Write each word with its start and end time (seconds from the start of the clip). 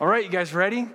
All 0.00 0.08
right, 0.08 0.24
you 0.24 0.30
guys 0.30 0.52
ready? 0.52 0.88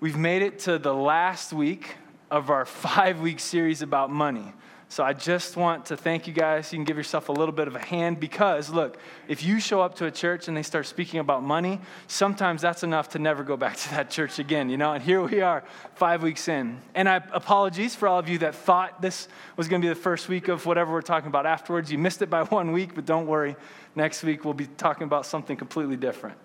We've 0.00 0.18
made 0.18 0.42
it 0.42 0.58
to 0.60 0.78
the 0.78 0.92
last 0.92 1.54
week 1.54 1.96
of 2.30 2.50
our 2.50 2.66
five 2.66 3.22
week 3.22 3.40
series 3.40 3.80
about 3.80 4.10
money. 4.10 4.52
So 4.90 5.02
I 5.02 5.14
just 5.14 5.56
want 5.56 5.86
to 5.86 5.96
thank 5.96 6.26
you 6.26 6.34
guys. 6.34 6.70
You 6.70 6.76
can 6.76 6.84
give 6.84 6.98
yourself 6.98 7.30
a 7.30 7.32
little 7.32 7.54
bit 7.54 7.66
of 7.66 7.76
a 7.76 7.78
hand 7.78 8.20
because, 8.20 8.68
look, 8.68 8.98
if 9.26 9.42
you 9.42 9.58
show 9.58 9.80
up 9.80 9.94
to 9.96 10.04
a 10.04 10.10
church 10.10 10.48
and 10.48 10.56
they 10.56 10.62
start 10.62 10.86
speaking 10.86 11.18
about 11.18 11.42
money, 11.42 11.80
sometimes 12.08 12.60
that's 12.60 12.82
enough 12.82 13.08
to 13.10 13.18
never 13.18 13.42
go 13.42 13.56
back 13.56 13.76
to 13.84 13.90
that 13.92 14.10
church 14.10 14.38
again, 14.38 14.68
you 14.68 14.76
know? 14.76 14.92
And 14.92 15.02
here 15.02 15.22
we 15.22 15.40
are, 15.40 15.64
five 15.94 16.22
weeks 16.22 16.46
in. 16.46 16.78
And 16.94 17.08
I 17.08 17.22
apologies 17.32 17.94
for 17.94 18.06
all 18.06 18.18
of 18.18 18.28
you 18.28 18.36
that 18.40 18.54
thought 18.54 19.00
this 19.00 19.28
was 19.56 19.66
going 19.66 19.80
to 19.80 19.86
be 19.86 19.88
the 19.88 19.98
first 19.98 20.28
week 20.28 20.48
of 20.48 20.66
whatever 20.66 20.92
we're 20.92 21.00
talking 21.00 21.28
about 21.28 21.46
afterwards. 21.46 21.90
You 21.90 21.96
missed 21.96 22.20
it 22.20 22.28
by 22.28 22.44
one 22.58 22.72
week, 22.72 22.94
but 22.94 23.06
don't 23.06 23.26
worry. 23.26 23.56
Next 23.94 24.22
week 24.22 24.44
we'll 24.44 24.52
be 24.52 24.66
talking 24.66 25.04
about 25.04 25.24
something 25.24 25.56
completely 25.56 25.96
different. 25.96 26.36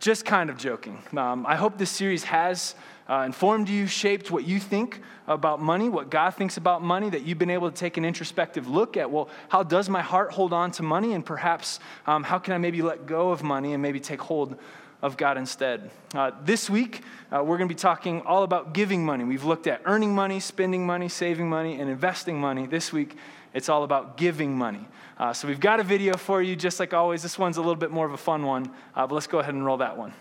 Just 0.00 0.24
kind 0.24 0.48
of 0.48 0.58
joking. 0.58 1.02
Um, 1.16 1.44
I 1.46 1.56
hope 1.56 1.76
this 1.76 1.90
series 1.90 2.24
has 2.24 2.74
uh, 3.08 3.24
informed 3.26 3.68
you, 3.68 3.86
shaped 3.86 4.30
what 4.30 4.46
you 4.46 4.60
think 4.60 5.00
about 5.26 5.60
money, 5.60 5.88
what 5.88 6.08
God 6.08 6.34
thinks 6.34 6.56
about 6.56 6.82
money, 6.82 7.10
that 7.10 7.22
you've 7.22 7.38
been 7.38 7.50
able 7.50 7.70
to 7.70 7.76
take 7.76 7.96
an 7.96 8.04
introspective 8.04 8.68
look 8.68 8.96
at, 8.96 9.10
well, 9.10 9.28
how 9.48 9.62
does 9.62 9.88
my 9.88 10.02
heart 10.02 10.32
hold 10.32 10.52
on 10.52 10.70
to 10.72 10.82
money? 10.82 11.14
And 11.14 11.26
perhaps 11.26 11.80
um, 12.06 12.22
how 12.22 12.38
can 12.38 12.54
I 12.54 12.58
maybe 12.58 12.80
let 12.80 13.06
go 13.06 13.30
of 13.30 13.42
money 13.42 13.72
and 13.72 13.82
maybe 13.82 13.98
take 13.98 14.20
hold 14.20 14.56
of 15.02 15.16
God 15.16 15.38
instead. 15.38 15.90
Uh, 16.14 16.32
this 16.44 16.68
week, 16.68 17.02
uh, 17.30 17.42
we're 17.42 17.56
going 17.56 17.68
to 17.68 17.74
be 17.74 17.78
talking 17.78 18.20
all 18.22 18.42
about 18.42 18.74
giving 18.74 19.04
money. 19.04 19.24
We've 19.24 19.44
looked 19.44 19.66
at 19.66 19.82
earning 19.84 20.14
money, 20.14 20.40
spending 20.40 20.84
money, 20.84 21.08
saving 21.08 21.48
money, 21.48 21.80
and 21.80 21.88
investing 21.88 22.40
money. 22.40 22.66
This 22.66 22.92
week, 22.92 23.16
it's 23.54 23.68
all 23.68 23.84
about 23.84 24.16
giving 24.16 24.56
money. 24.56 24.88
Uh, 25.18 25.32
so 25.32 25.48
we've 25.48 25.60
got 25.60 25.80
a 25.80 25.82
video 25.82 26.16
for 26.16 26.40
you, 26.40 26.54
just 26.54 26.78
like 26.78 26.94
always. 26.94 27.22
This 27.22 27.38
one's 27.38 27.56
a 27.56 27.60
little 27.60 27.74
bit 27.74 27.90
more 27.90 28.06
of 28.06 28.12
a 28.12 28.16
fun 28.16 28.44
one, 28.44 28.70
uh, 28.94 29.06
but 29.06 29.14
let's 29.14 29.26
go 29.26 29.40
ahead 29.40 29.54
and 29.54 29.64
roll 29.64 29.78
that 29.78 29.96
one. 29.96 30.12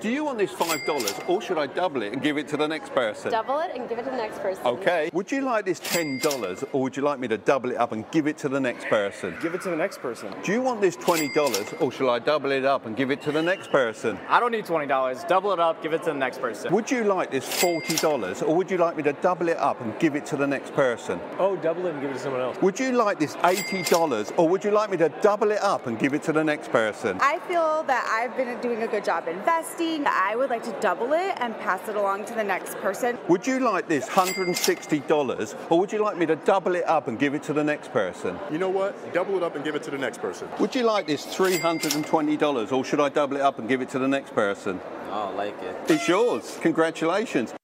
Do 0.00 0.08
you 0.08 0.24
want 0.24 0.38
this 0.38 0.52
$5 0.52 1.28
or 1.28 1.42
should 1.42 1.58
I 1.58 1.66
double 1.66 2.00
it 2.00 2.14
and 2.14 2.22
give 2.22 2.38
it 2.38 2.48
to 2.48 2.56
the 2.56 2.66
next 2.66 2.94
person? 2.94 3.30
Double 3.30 3.58
it 3.60 3.72
and 3.74 3.86
give 3.86 3.98
it 3.98 4.04
to 4.04 4.10
the 4.10 4.16
next 4.16 4.38
person. 4.38 4.66
Okay. 4.66 5.10
Would 5.12 5.30
you 5.30 5.42
like 5.42 5.66
this 5.66 5.78
$10 5.78 6.68
or 6.72 6.80
would 6.80 6.96
you 6.96 7.02
like 7.02 7.18
me 7.18 7.28
to 7.28 7.36
double 7.36 7.70
it 7.70 7.76
up 7.76 7.92
and 7.92 8.10
give 8.10 8.26
it 8.26 8.38
to 8.38 8.48
the 8.48 8.58
next 8.58 8.86
person? 8.86 9.36
Give 9.42 9.54
it 9.54 9.60
to 9.62 9.68
the 9.70 9.76
next 9.76 9.98
person. 9.98 10.34
Do 10.42 10.52
you 10.52 10.62
want 10.62 10.80
this 10.80 10.96
$20 10.96 11.82
or 11.82 11.92
shall 11.92 12.08
I 12.08 12.18
double 12.18 12.50
it 12.50 12.64
up 12.64 12.86
and 12.86 12.96
give 12.96 13.10
it 13.10 13.20
to 13.22 13.32
the 13.32 13.42
next 13.42 13.70
person? 13.70 14.18
I 14.28 14.40
don't 14.40 14.52
need 14.52 14.64
$20. 14.64 15.28
Double 15.28 15.52
it 15.52 15.60
up, 15.60 15.82
give 15.82 15.92
it 15.92 16.02
to 16.04 16.10
the 16.10 16.18
next 16.18 16.40
person. 16.40 16.72
Would 16.72 16.90
you 16.90 17.04
like 17.04 17.30
this 17.30 17.46
$40 17.46 18.48
or 18.48 18.54
would 18.54 18.70
you 18.70 18.78
like 18.78 18.96
me 18.96 19.02
to 19.02 19.12
double 19.14 19.48
it 19.48 19.58
up 19.58 19.82
and 19.82 19.98
give 19.98 20.14
it 20.14 20.24
to 20.26 20.36
the 20.36 20.46
next 20.46 20.72
person? 20.72 21.20
Oh, 21.38 21.56
double 21.56 21.86
it 21.86 21.92
and 21.92 22.00
give 22.00 22.10
it 22.10 22.14
to 22.14 22.20
someone 22.20 22.40
else. 22.40 22.60
Would 22.62 22.80
you 22.80 22.92
like 22.92 23.18
this 23.18 23.36
$80 23.36 24.38
or 24.38 24.48
would 24.48 24.64
you 24.64 24.70
like 24.70 24.90
me 24.90 24.96
to 24.98 25.08
double 25.20 25.50
it 25.50 25.60
up 25.62 25.86
and 25.86 25.98
give 25.98 26.14
it 26.14 26.22
to 26.24 26.32
the 26.32 26.44
next 26.44 26.70
person? 26.70 27.18
I 27.20 27.38
feel 27.40 27.82
that 27.84 28.06
I've 28.10 28.36
been 28.36 28.60
doing 28.60 28.82
a 28.82 28.86
good 28.86 29.04
job 29.04 29.28
investing. 29.28 29.69
I 29.78 30.34
would 30.36 30.50
like 30.50 30.62
to 30.64 30.76
double 30.80 31.12
it 31.12 31.34
and 31.38 31.56
pass 31.58 31.88
it 31.88 31.96
along 31.96 32.24
to 32.26 32.34
the 32.34 32.44
next 32.44 32.76
person. 32.78 33.18
Would 33.28 33.46
you 33.46 33.60
like 33.60 33.88
this 33.88 34.06
$160 34.08 35.70
or 35.70 35.78
would 35.78 35.92
you 35.92 36.02
like 36.02 36.16
me 36.16 36.26
to 36.26 36.36
double 36.36 36.74
it 36.74 36.86
up 36.86 37.08
and 37.08 37.18
give 37.18 37.34
it 37.34 37.42
to 37.44 37.52
the 37.52 37.64
next 37.64 37.92
person? 37.92 38.38
You 38.50 38.58
know 38.58 38.68
what? 38.68 39.14
Double 39.14 39.36
it 39.36 39.42
up 39.42 39.54
and 39.54 39.64
give 39.64 39.74
it 39.74 39.82
to 39.84 39.90
the 39.90 39.98
next 39.98 40.18
person. 40.18 40.48
Would 40.58 40.74
you 40.74 40.82
like 40.82 41.06
this 41.06 41.24
$320 41.26 42.72
or 42.72 42.84
should 42.84 43.00
I 43.00 43.08
double 43.08 43.36
it 43.36 43.42
up 43.42 43.58
and 43.58 43.68
give 43.68 43.80
it 43.80 43.88
to 43.90 43.98
the 43.98 44.08
next 44.08 44.34
person? 44.34 44.80
I 45.10 45.30
like 45.30 45.60
it. 45.62 45.76
It's 45.88 46.08
yours. 46.08 46.58
Congratulations. 46.60 47.54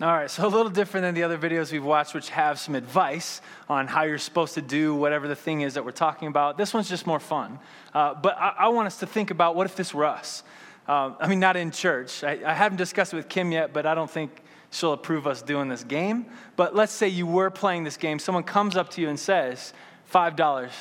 All 0.00 0.08
right, 0.08 0.28
so 0.28 0.44
a 0.44 0.48
little 0.48 0.68
different 0.68 1.04
than 1.04 1.14
the 1.14 1.22
other 1.22 1.38
videos 1.38 1.70
we've 1.70 1.84
watched, 1.84 2.12
which 2.12 2.30
have 2.30 2.58
some 2.58 2.74
advice 2.74 3.40
on 3.68 3.86
how 3.86 4.02
you're 4.02 4.18
supposed 4.18 4.54
to 4.54 4.62
do 4.62 4.96
whatever 4.96 5.28
the 5.28 5.36
thing 5.36 5.60
is 5.60 5.74
that 5.74 5.84
we're 5.84 5.92
talking 5.92 6.26
about. 6.26 6.58
This 6.58 6.74
one's 6.74 6.88
just 6.88 7.06
more 7.06 7.20
fun. 7.20 7.60
Uh, 7.94 8.14
but 8.14 8.36
I, 8.36 8.54
I, 8.58 8.68
want 8.68 8.86
us 8.86 8.98
to 8.98 9.06
think 9.06 9.30
about 9.30 9.54
what 9.54 9.66
if 9.66 9.76
this 9.76 9.94
were 9.94 10.04
us? 10.04 10.42
Uh, 10.88 11.14
I 11.20 11.28
mean, 11.28 11.40
not 11.40 11.56
in 11.56 11.70
church. 11.70 12.24
I, 12.24 12.40
I 12.44 12.54
haven't 12.54 12.78
discussed 12.78 13.12
it 13.12 13.16
with 13.16 13.28
Kim 13.28 13.52
yet, 13.52 13.72
but 13.72 13.86
I 13.86 13.94
don't 13.94 14.10
think 14.10 14.42
she'll 14.70 14.92
approve 14.92 15.26
us 15.26 15.42
doing 15.42 15.68
this 15.68 15.84
game. 15.84 16.26
But 16.56 16.74
let's 16.74 16.92
say 16.92 17.08
you 17.08 17.26
were 17.26 17.50
playing 17.50 17.84
this 17.84 17.96
game. 17.96 18.18
Someone 18.18 18.42
comes 18.42 18.76
up 18.76 18.90
to 18.90 19.00
you 19.00 19.08
and 19.08 19.18
says, 19.18 19.72
$5, 20.12 20.72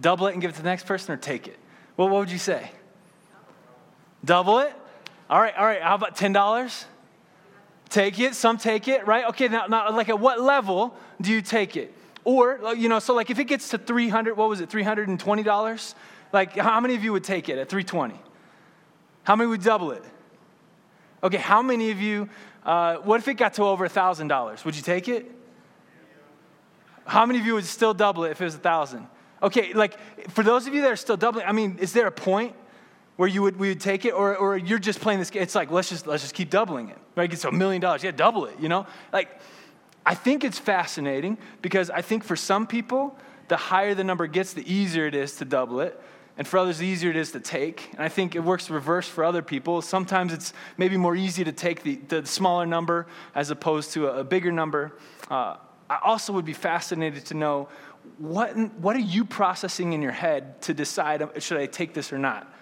double 0.00 0.26
it 0.26 0.32
and 0.32 0.42
give 0.42 0.50
it 0.50 0.54
to 0.54 0.62
the 0.62 0.68
next 0.68 0.86
person 0.86 1.14
or 1.14 1.16
take 1.16 1.46
it? 1.46 1.58
Well, 1.96 2.08
what 2.08 2.20
would 2.20 2.30
you 2.30 2.38
say? 2.38 2.70
Double 4.24 4.58
it? 4.58 4.72
All 5.30 5.40
right, 5.40 5.54
all 5.56 5.66
right. 5.66 5.82
How 5.82 5.94
about 5.94 6.16
$10? 6.16 6.84
Take 7.90 8.18
it. 8.18 8.34
Some 8.34 8.58
take 8.58 8.88
it, 8.88 9.06
right? 9.06 9.26
Okay, 9.26 9.48
now, 9.48 9.66
now 9.66 9.90
like 9.92 10.08
at 10.08 10.18
what 10.18 10.40
level 10.40 10.94
do 11.20 11.32
you 11.32 11.42
take 11.42 11.76
it? 11.76 11.94
Or, 12.24 12.74
you 12.76 12.88
know, 12.88 12.98
so 12.98 13.14
like 13.14 13.30
if 13.30 13.38
it 13.38 13.44
gets 13.44 13.70
to 13.70 13.78
300, 13.78 14.36
what 14.36 14.48
was 14.48 14.60
it, 14.60 14.68
$320? 14.68 15.94
Like 16.32 16.56
how 16.56 16.80
many 16.80 16.94
of 16.94 17.04
you 17.04 17.12
would 17.12 17.24
take 17.24 17.48
it 17.48 17.58
at 17.58 17.68
320? 17.68 18.20
How 19.28 19.36
many 19.36 19.50
would 19.50 19.62
double 19.62 19.90
it? 19.90 20.02
Okay, 21.22 21.36
how 21.36 21.60
many 21.60 21.90
of 21.90 22.00
you, 22.00 22.30
uh, 22.64 22.96
what 22.96 23.20
if 23.20 23.28
it 23.28 23.34
got 23.34 23.52
to 23.54 23.64
over 23.64 23.86
$1,000? 23.86 24.64
Would 24.64 24.74
you 24.74 24.80
take 24.80 25.06
it? 25.06 25.30
How 27.04 27.26
many 27.26 27.38
of 27.38 27.44
you 27.44 27.52
would 27.52 27.66
still 27.66 27.92
double 27.92 28.24
it 28.24 28.30
if 28.30 28.40
it 28.40 28.44
was 28.44 28.54
1000 28.54 29.06
Okay, 29.42 29.74
like 29.74 30.30
for 30.30 30.42
those 30.42 30.66
of 30.66 30.72
you 30.72 30.80
that 30.80 30.90
are 30.90 30.96
still 30.96 31.18
doubling, 31.18 31.44
I 31.44 31.52
mean, 31.52 31.76
is 31.78 31.92
there 31.92 32.06
a 32.06 32.10
point 32.10 32.54
where 33.16 33.28
you 33.28 33.42
would, 33.42 33.58
we 33.58 33.68
would 33.68 33.82
take 33.82 34.06
it 34.06 34.12
or, 34.12 34.34
or 34.34 34.56
you're 34.56 34.78
just 34.78 34.98
playing 34.98 35.18
this 35.18 35.28
game? 35.28 35.42
It's 35.42 35.54
like, 35.54 35.70
let's 35.70 35.90
just, 35.90 36.06
let's 36.06 36.22
just 36.22 36.34
keep 36.34 36.48
doubling 36.48 36.88
it, 36.88 36.98
right? 37.14 37.30
It's 37.30 37.44
a 37.44 37.52
million 37.52 37.82
dollars. 37.82 38.02
Yeah, 38.02 38.12
double 38.12 38.46
it, 38.46 38.58
you 38.58 38.70
know? 38.70 38.86
Like, 39.12 39.28
I 40.06 40.14
think 40.14 40.42
it's 40.42 40.58
fascinating 40.58 41.36
because 41.60 41.90
I 41.90 42.00
think 42.00 42.24
for 42.24 42.34
some 42.34 42.66
people, 42.66 43.14
the 43.48 43.58
higher 43.58 43.94
the 43.94 44.04
number 44.04 44.26
gets, 44.26 44.54
the 44.54 44.72
easier 44.72 45.06
it 45.06 45.14
is 45.14 45.36
to 45.36 45.44
double 45.44 45.80
it 45.80 46.00
and 46.38 46.46
for 46.46 46.58
others, 46.58 46.78
the 46.78 46.86
easier 46.86 47.10
it 47.10 47.16
is 47.16 47.32
to 47.32 47.40
take. 47.40 47.90
And 47.94 48.00
I 48.00 48.08
think 48.08 48.36
it 48.36 48.40
works 48.40 48.70
reverse 48.70 49.08
for 49.08 49.24
other 49.24 49.42
people. 49.42 49.82
Sometimes 49.82 50.32
it's 50.32 50.52
maybe 50.76 50.96
more 50.96 51.16
easy 51.16 51.42
to 51.42 51.50
take 51.50 51.82
the, 51.82 51.96
the 51.96 52.24
smaller 52.24 52.64
number 52.64 53.08
as 53.34 53.50
opposed 53.50 53.92
to 53.94 54.06
a, 54.06 54.20
a 54.20 54.24
bigger 54.24 54.52
number. 54.52 54.96
Uh, 55.28 55.56
I 55.90 55.98
also 56.04 56.32
would 56.32 56.44
be 56.44 56.52
fascinated 56.52 57.26
to 57.26 57.34
know 57.34 57.68
what, 58.18 58.56
what 58.78 58.94
are 58.94 59.00
you 59.00 59.24
processing 59.24 59.92
in 59.92 60.00
your 60.00 60.12
head 60.12 60.62
to 60.62 60.74
decide 60.74 61.22
uh, 61.22 61.40
should 61.40 61.58
I 61.58 61.66
take 61.66 61.92
this 61.92 62.12
or 62.12 62.18
not? 62.18 62.54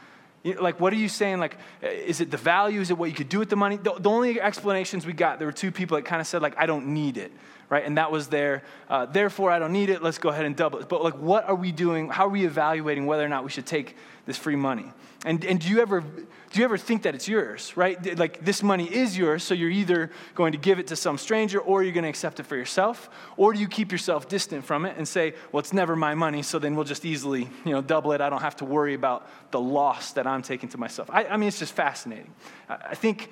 Like, 0.42 0.80
what 0.80 0.92
are 0.92 0.96
you 0.96 1.08
saying? 1.08 1.38
Like, 1.38 1.58
uh, 1.82 1.88
is 1.88 2.22
it 2.22 2.30
the 2.30 2.36
value? 2.38 2.80
Is 2.80 2.90
it 2.90 2.96
what 2.96 3.10
you 3.10 3.14
could 3.16 3.28
do 3.28 3.38
with 3.38 3.50
the 3.50 3.56
money? 3.56 3.76
The, 3.76 3.92
the 3.98 4.08
only 4.08 4.40
explanations 4.40 5.04
we 5.04 5.12
got, 5.12 5.38
there 5.38 5.46
were 5.46 5.52
two 5.52 5.70
people 5.70 5.96
that 5.96 6.06
kind 6.06 6.20
of 6.20 6.26
said, 6.26 6.40
like, 6.40 6.54
I 6.56 6.64
don't 6.64 6.88
need 6.88 7.18
it 7.18 7.30
right? 7.68 7.84
And 7.84 7.98
that 7.98 8.10
was 8.10 8.28
there. 8.28 8.62
Uh, 8.88 9.06
therefore, 9.06 9.50
I 9.50 9.58
don't 9.58 9.72
need 9.72 9.90
it. 9.90 10.02
Let's 10.02 10.18
go 10.18 10.28
ahead 10.28 10.44
and 10.44 10.56
double 10.56 10.78
it. 10.78 10.88
But 10.88 11.02
like, 11.02 11.18
what 11.18 11.48
are 11.48 11.54
we 11.54 11.72
doing? 11.72 12.08
How 12.08 12.26
are 12.26 12.30
we 12.30 12.44
evaluating 12.44 13.06
whether 13.06 13.24
or 13.24 13.28
not 13.28 13.44
we 13.44 13.50
should 13.50 13.66
take 13.66 13.96
this 14.26 14.36
free 14.36 14.56
money? 14.56 14.92
And, 15.24 15.44
and 15.44 15.60
do 15.60 15.68
you 15.68 15.80
ever 15.80 16.04
do 16.52 16.60
you 16.60 16.64
ever 16.64 16.78
think 16.78 17.02
that 17.02 17.14
it's 17.14 17.28
yours, 17.28 17.76
right? 17.76 18.16
Like 18.18 18.44
this 18.44 18.62
money 18.62 18.86
is 18.86 19.18
yours, 19.18 19.42
so 19.42 19.52
you're 19.52 19.68
either 19.68 20.10
going 20.34 20.52
to 20.52 20.58
give 20.58 20.78
it 20.78 20.86
to 20.86 20.96
some 20.96 21.18
stranger 21.18 21.58
or 21.58 21.82
you're 21.82 21.92
going 21.92 22.04
to 22.04 22.08
accept 22.08 22.40
it 22.40 22.44
for 22.44 22.56
yourself, 22.56 23.10
or 23.36 23.52
do 23.52 23.58
you 23.58 23.68
keep 23.68 23.92
yourself 23.92 24.28
distant 24.28 24.64
from 24.64 24.86
it 24.86 24.96
and 24.96 25.06
say, 25.06 25.34
well, 25.52 25.58
it's 25.58 25.72
never 25.72 25.96
my 25.96 26.14
money, 26.14 26.42
so 26.42 26.58
then 26.58 26.74
we'll 26.74 26.84
just 26.84 27.04
easily, 27.04 27.50
you 27.64 27.72
know, 27.72 27.82
double 27.82 28.12
it. 28.12 28.20
I 28.20 28.30
don't 28.30 28.40
have 28.40 28.56
to 28.56 28.64
worry 28.64 28.94
about 28.94 29.28
the 29.50 29.60
loss 29.60 30.12
that 30.12 30.26
I'm 30.26 30.40
taking 30.40 30.68
to 30.70 30.78
myself. 30.78 31.10
I, 31.12 31.24
I 31.26 31.36
mean, 31.36 31.48
it's 31.48 31.58
just 31.58 31.74
fascinating. 31.74 32.32
I, 32.68 32.76
I 32.90 32.94
think 32.94 33.30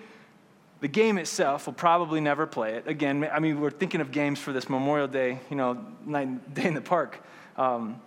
the 0.85 0.89
game 0.89 1.17
itself 1.17 1.65
will 1.65 1.73
probably 1.73 2.21
never 2.21 2.47
play 2.47 2.75
it. 2.75 2.87
Again, 2.87 3.27
I 3.33 3.39
mean, 3.39 3.59
we're 3.59 3.71
thinking 3.71 4.03
of 4.03 4.13
games 4.13 4.39
for 4.39 4.53
this 4.53 4.69
Memorial 4.69 5.09
Day, 5.09 5.41
you 5.49 5.57
know, 5.57 5.83
night, 6.05 6.53
day 6.55 6.67
in 6.67 6.75
the 6.75 6.83
park. 6.83 7.25
Um, 7.57 8.03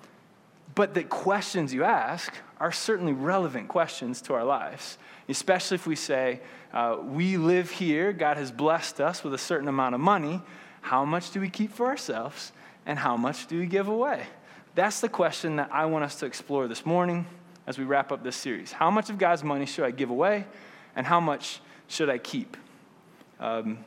but 0.75 0.93
the 0.93 1.03
questions 1.03 1.73
you 1.73 1.83
ask 1.83 2.31
are 2.59 2.71
certainly 2.71 3.13
relevant 3.13 3.67
questions 3.67 4.21
to 4.21 4.35
our 4.35 4.43
lives, 4.43 4.99
especially 5.27 5.73
if 5.73 5.87
we 5.87 5.95
say, 5.95 6.39
uh, 6.71 6.97
we 7.01 7.37
live 7.37 7.71
here, 7.71 8.13
God 8.13 8.37
has 8.37 8.51
blessed 8.51 9.01
us 9.01 9.23
with 9.23 9.33
a 9.33 9.39
certain 9.39 9.67
amount 9.67 9.95
of 9.95 10.01
money. 10.01 10.39
How 10.81 11.03
much 11.03 11.31
do 11.31 11.41
we 11.41 11.49
keep 11.49 11.73
for 11.73 11.87
ourselves, 11.87 12.51
and 12.85 12.99
how 12.99 13.17
much 13.17 13.47
do 13.47 13.57
we 13.57 13.65
give 13.65 13.87
away? 13.87 14.27
That's 14.75 15.01
the 15.01 15.09
question 15.09 15.55
that 15.55 15.71
I 15.73 15.87
want 15.87 16.03
us 16.03 16.17
to 16.19 16.27
explore 16.27 16.67
this 16.67 16.85
morning 16.85 17.25
as 17.65 17.79
we 17.79 17.85
wrap 17.85 18.11
up 18.11 18.23
this 18.23 18.35
series. 18.35 18.71
How 18.71 18.91
much 18.91 19.09
of 19.09 19.17
God's 19.17 19.43
money 19.43 19.65
should 19.65 19.83
I 19.83 19.89
give 19.89 20.11
away, 20.11 20.45
and 20.95 21.07
how 21.07 21.19
much 21.19 21.59
should 21.87 22.11
I 22.11 22.19
keep? 22.19 22.55
Um, 23.39 23.79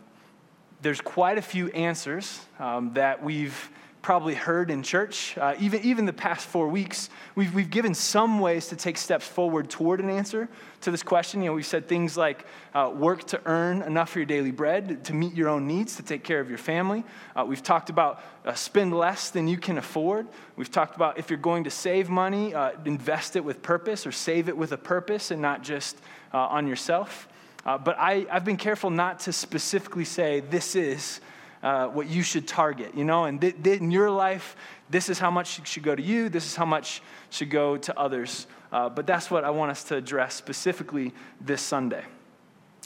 there's 0.83 1.01
quite 1.01 1.39
a 1.39 1.43
few 1.43 1.69
answers 1.69 2.41
um, 2.59 2.95
that 2.95 3.23
we've 3.23 3.71
probably 4.03 4.35
heard 4.35 4.71
in 4.71 4.83
church. 4.83 5.37
Uh, 5.37 5.55
even, 5.61 5.83
even 5.83 6.07
the 6.07 6.13
past 6.13 6.47
four 6.47 6.69
weeks, 6.69 7.11
we've, 7.35 7.53
we've 7.55 7.71
given 7.71 7.95
some 7.95 8.41
ways 8.41 8.69
to 8.69 8.77
take 8.77 8.97
steps 8.97 9.27
forward 9.27 9.69
toward 9.69 10.01
an 10.01 10.09
answer 10.09 10.49
to 10.81 10.91
this 10.91 11.03
question. 11.03 11.43
You 11.43 11.51
know, 11.51 11.55
we've 11.55 11.67
said 11.67 11.87
things 11.87 12.17
like 12.17 12.47
uh, 12.75 12.91
work 12.95 13.25
to 13.25 13.41
earn 13.45 13.83
enough 13.83 14.11
for 14.11 14.21
your 14.21 14.27
daily 14.27 14.53
bread, 14.53 15.05
to 15.05 15.13
meet 15.13 15.35
your 15.35 15.49
own 15.49 15.67
needs, 15.67 15.97
to 15.97 16.03
take 16.03 16.25
care 16.25 16.41
of 16.41 16.49
your 16.49 16.59
family. 16.59 17.05
Uh, 17.37 17.45
we've 17.47 17.63
talked 17.63 17.91
about 17.91 18.23
uh, 18.47 18.55
spend 18.55 18.97
less 18.97 19.31
than 19.31 19.47
you 19.47 19.59
can 19.59 19.77
afford. 19.77 20.27
We've 20.57 20.71
talked 20.71 20.97
about 20.97 21.19
if 21.19 21.29
you're 21.29 21.39
going 21.39 21.65
to 21.65 21.71
save 21.71 22.09
money, 22.09 22.55
uh, 22.55 22.73
invest 22.87 23.37
it 23.37 23.45
with 23.45 23.61
purpose 23.61 24.07
or 24.07 24.13
save 24.13 24.49
it 24.49 24.57
with 24.57 24.73
a 24.73 24.79
purpose 24.79 25.31
and 25.31 25.43
not 25.43 25.63
just 25.63 25.99
uh, 26.33 26.39
on 26.39 26.67
yourself. 26.67 27.29
Uh, 27.65 27.77
but 27.79 27.97
I, 27.99 28.27
I've 28.31 28.45
been 28.45 28.57
careful 28.57 28.91
not 28.91 29.21
to 29.21 29.33
specifically 29.33 30.05
say 30.05 30.41
this 30.41 30.75
is 30.75 31.21
uh, 31.63 31.89
what 31.89 32.09
you 32.09 32.23
should 32.23 32.49
target, 32.49 32.95
you 32.95 33.05
know, 33.05 33.25
and 33.25 33.41
th- 33.41 33.63
th- 33.63 33.81
in 33.81 33.91
your 33.91 34.11
life, 34.11 34.57
this 34.89 35.09
is 35.11 35.19
how 35.19 35.31
much 35.31 35.67
should 35.69 35.83
go 35.83 35.95
to 35.95 36.03
you, 36.03 36.29
this 36.29 36.47
is 36.47 36.57
how 36.57 36.65
much 36.65 37.03
should 37.29 37.51
go 37.51 37.77
to 37.77 37.99
others. 37.99 38.47
Uh, 38.73 38.89
but 38.89 39.07
that's 39.07 39.31
what 39.31 39.45
I 39.45 39.51
want 39.51 39.71
us 39.71 39.85
to 39.85 39.97
address 39.97 40.35
specifically 40.35 41.13
this 41.41 41.61
Sunday. 41.61 42.05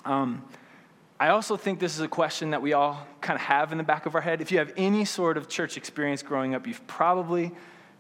Um, 0.04 0.42
I 1.20 1.28
also 1.28 1.56
think 1.56 1.78
this 1.78 1.94
is 1.94 2.00
a 2.00 2.08
question 2.08 2.50
that 2.50 2.60
we 2.60 2.72
all 2.72 3.06
kind 3.20 3.36
of 3.36 3.42
have 3.42 3.70
in 3.70 3.78
the 3.78 3.84
back 3.84 4.06
of 4.06 4.14
our 4.16 4.20
head. 4.20 4.40
If 4.40 4.50
you 4.50 4.58
have 4.58 4.72
any 4.76 5.04
sort 5.04 5.36
of 5.36 5.48
church 5.48 5.76
experience 5.76 6.22
growing 6.22 6.54
up, 6.54 6.66
you've 6.66 6.84
probably 6.88 7.52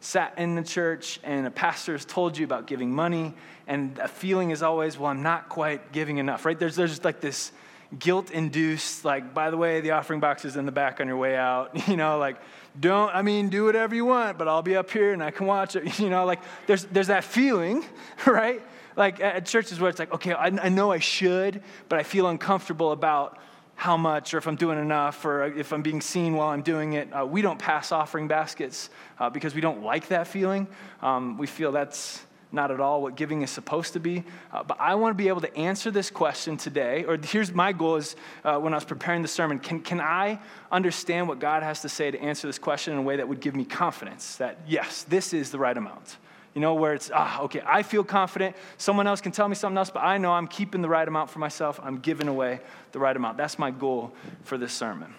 sat 0.04 0.38
in 0.38 0.54
the 0.54 0.62
church 0.62 1.18
and 1.24 1.46
a 1.46 1.50
pastor 1.50 1.92
has 1.92 2.04
told 2.04 2.36
you 2.36 2.44
about 2.44 2.66
giving 2.66 2.92
money, 2.92 3.34
and 3.66 3.98
a 3.98 4.08
feeling 4.08 4.50
is 4.50 4.62
always, 4.62 4.98
well, 4.98 5.10
I'm 5.10 5.22
not 5.22 5.48
quite 5.48 5.92
giving 5.92 6.18
enough, 6.18 6.44
right? 6.44 6.58
There's, 6.58 6.76
there's 6.76 7.02
like 7.02 7.20
this 7.20 7.52
guilt 7.98 8.30
induced, 8.30 9.04
like, 9.04 9.32
by 9.32 9.50
the 9.50 9.56
way, 9.56 9.80
the 9.80 9.92
offering 9.92 10.20
box 10.20 10.44
is 10.44 10.56
in 10.56 10.66
the 10.66 10.72
back 10.72 11.00
on 11.00 11.06
your 11.06 11.16
way 11.16 11.36
out. 11.36 11.88
You 11.88 11.96
know, 11.96 12.18
like, 12.18 12.36
don't, 12.78 13.14
I 13.14 13.22
mean, 13.22 13.48
do 13.48 13.64
whatever 13.64 13.94
you 13.94 14.04
want, 14.04 14.36
but 14.36 14.48
I'll 14.48 14.62
be 14.62 14.76
up 14.76 14.90
here 14.90 15.12
and 15.12 15.22
I 15.22 15.30
can 15.30 15.46
watch 15.46 15.76
it. 15.76 15.98
You 16.04 16.10
know, 16.10 16.26
like, 16.26 16.40
there's, 16.66 16.84
there's 16.84 17.06
that 17.06 17.24
feeling, 17.24 17.84
right? 18.26 18.62
Like 18.96 19.20
at 19.20 19.46
churches 19.46 19.80
where 19.80 19.88
it's 19.88 19.98
like, 19.98 20.12
okay, 20.12 20.32
I, 20.32 20.46
I 20.46 20.68
know 20.68 20.92
I 20.92 20.98
should, 20.98 21.62
but 21.88 21.98
I 21.98 22.02
feel 22.02 22.28
uncomfortable 22.28 22.92
about 22.92 23.38
how 23.74 23.96
much 23.96 24.34
or 24.34 24.38
if 24.38 24.46
I'm 24.46 24.56
doing 24.56 24.78
enough 24.78 25.24
or 25.24 25.44
if 25.44 25.72
I'm 25.72 25.82
being 25.82 26.00
seen 26.00 26.34
while 26.34 26.48
I'm 26.48 26.62
doing 26.62 26.94
it. 26.94 27.08
Uh, 27.12 27.26
we 27.26 27.42
don't 27.42 27.58
pass 27.58 27.92
offering 27.92 28.28
baskets 28.28 28.90
uh, 29.18 29.30
because 29.30 29.54
we 29.54 29.60
don't 29.60 29.82
like 29.82 30.08
that 30.08 30.26
feeling. 30.26 30.66
Um, 31.02 31.38
we 31.38 31.46
feel 31.46 31.72
that's 31.72 32.22
not 32.54 32.70
at 32.70 32.80
all 32.80 33.02
what 33.02 33.16
giving 33.16 33.42
is 33.42 33.50
supposed 33.50 33.92
to 33.94 34.00
be. 34.00 34.24
Uh, 34.52 34.62
but 34.62 34.80
I 34.80 34.94
want 34.94 35.10
to 35.10 35.20
be 35.20 35.28
able 35.28 35.40
to 35.40 35.54
answer 35.56 35.90
this 35.90 36.10
question 36.10 36.56
today. 36.56 37.04
Or 37.04 37.18
here's 37.20 37.52
my 37.52 37.72
goal 37.72 37.96
is 37.96 38.16
uh, 38.44 38.58
when 38.58 38.72
I 38.72 38.76
was 38.76 38.84
preparing 38.84 39.22
the 39.22 39.28
sermon 39.28 39.58
can, 39.58 39.80
can 39.80 40.00
I 40.00 40.38
understand 40.70 41.28
what 41.28 41.40
God 41.40 41.62
has 41.62 41.82
to 41.82 41.88
say 41.88 42.10
to 42.10 42.20
answer 42.20 42.46
this 42.46 42.58
question 42.58 42.92
in 42.92 43.00
a 43.00 43.02
way 43.02 43.16
that 43.16 43.28
would 43.28 43.40
give 43.40 43.56
me 43.56 43.64
confidence 43.64 44.36
that, 44.36 44.60
yes, 44.66 45.02
this 45.02 45.34
is 45.34 45.50
the 45.50 45.58
right 45.58 45.76
amount? 45.76 46.16
You 46.54 46.60
know, 46.60 46.74
where 46.74 46.94
it's, 46.94 47.10
ah, 47.12 47.42
okay, 47.42 47.62
I 47.66 47.82
feel 47.82 48.04
confident. 48.04 48.56
Someone 48.78 49.06
else 49.06 49.20
can 49.20 49.32
tell 49.32 49.48
me 49.48 49.56
something 49.56 49.76
else, 49.76 49.90
but 49.90 50.04
I 50.04 50.18
know 50.18 50.32
I'm 50.32 50.46
keeping 50.46 50.82
the 50.82 50.88
right 50.88 51.06
amount 51.06 51.30
for 51.30 51.40
myself. 51.40 51.80
I'm 51.82 51.98
giving 51.98 52.28
away 52.28 52.60
the 52.92 53.00
right 53.00 53.16
amount. 53.16 53.36
That's 53.36 53.58
my 53.58 53.72
goal 53.72 54.12
for 54.44 54.56
this 54.56 54.72
sermon. 54.72 55.12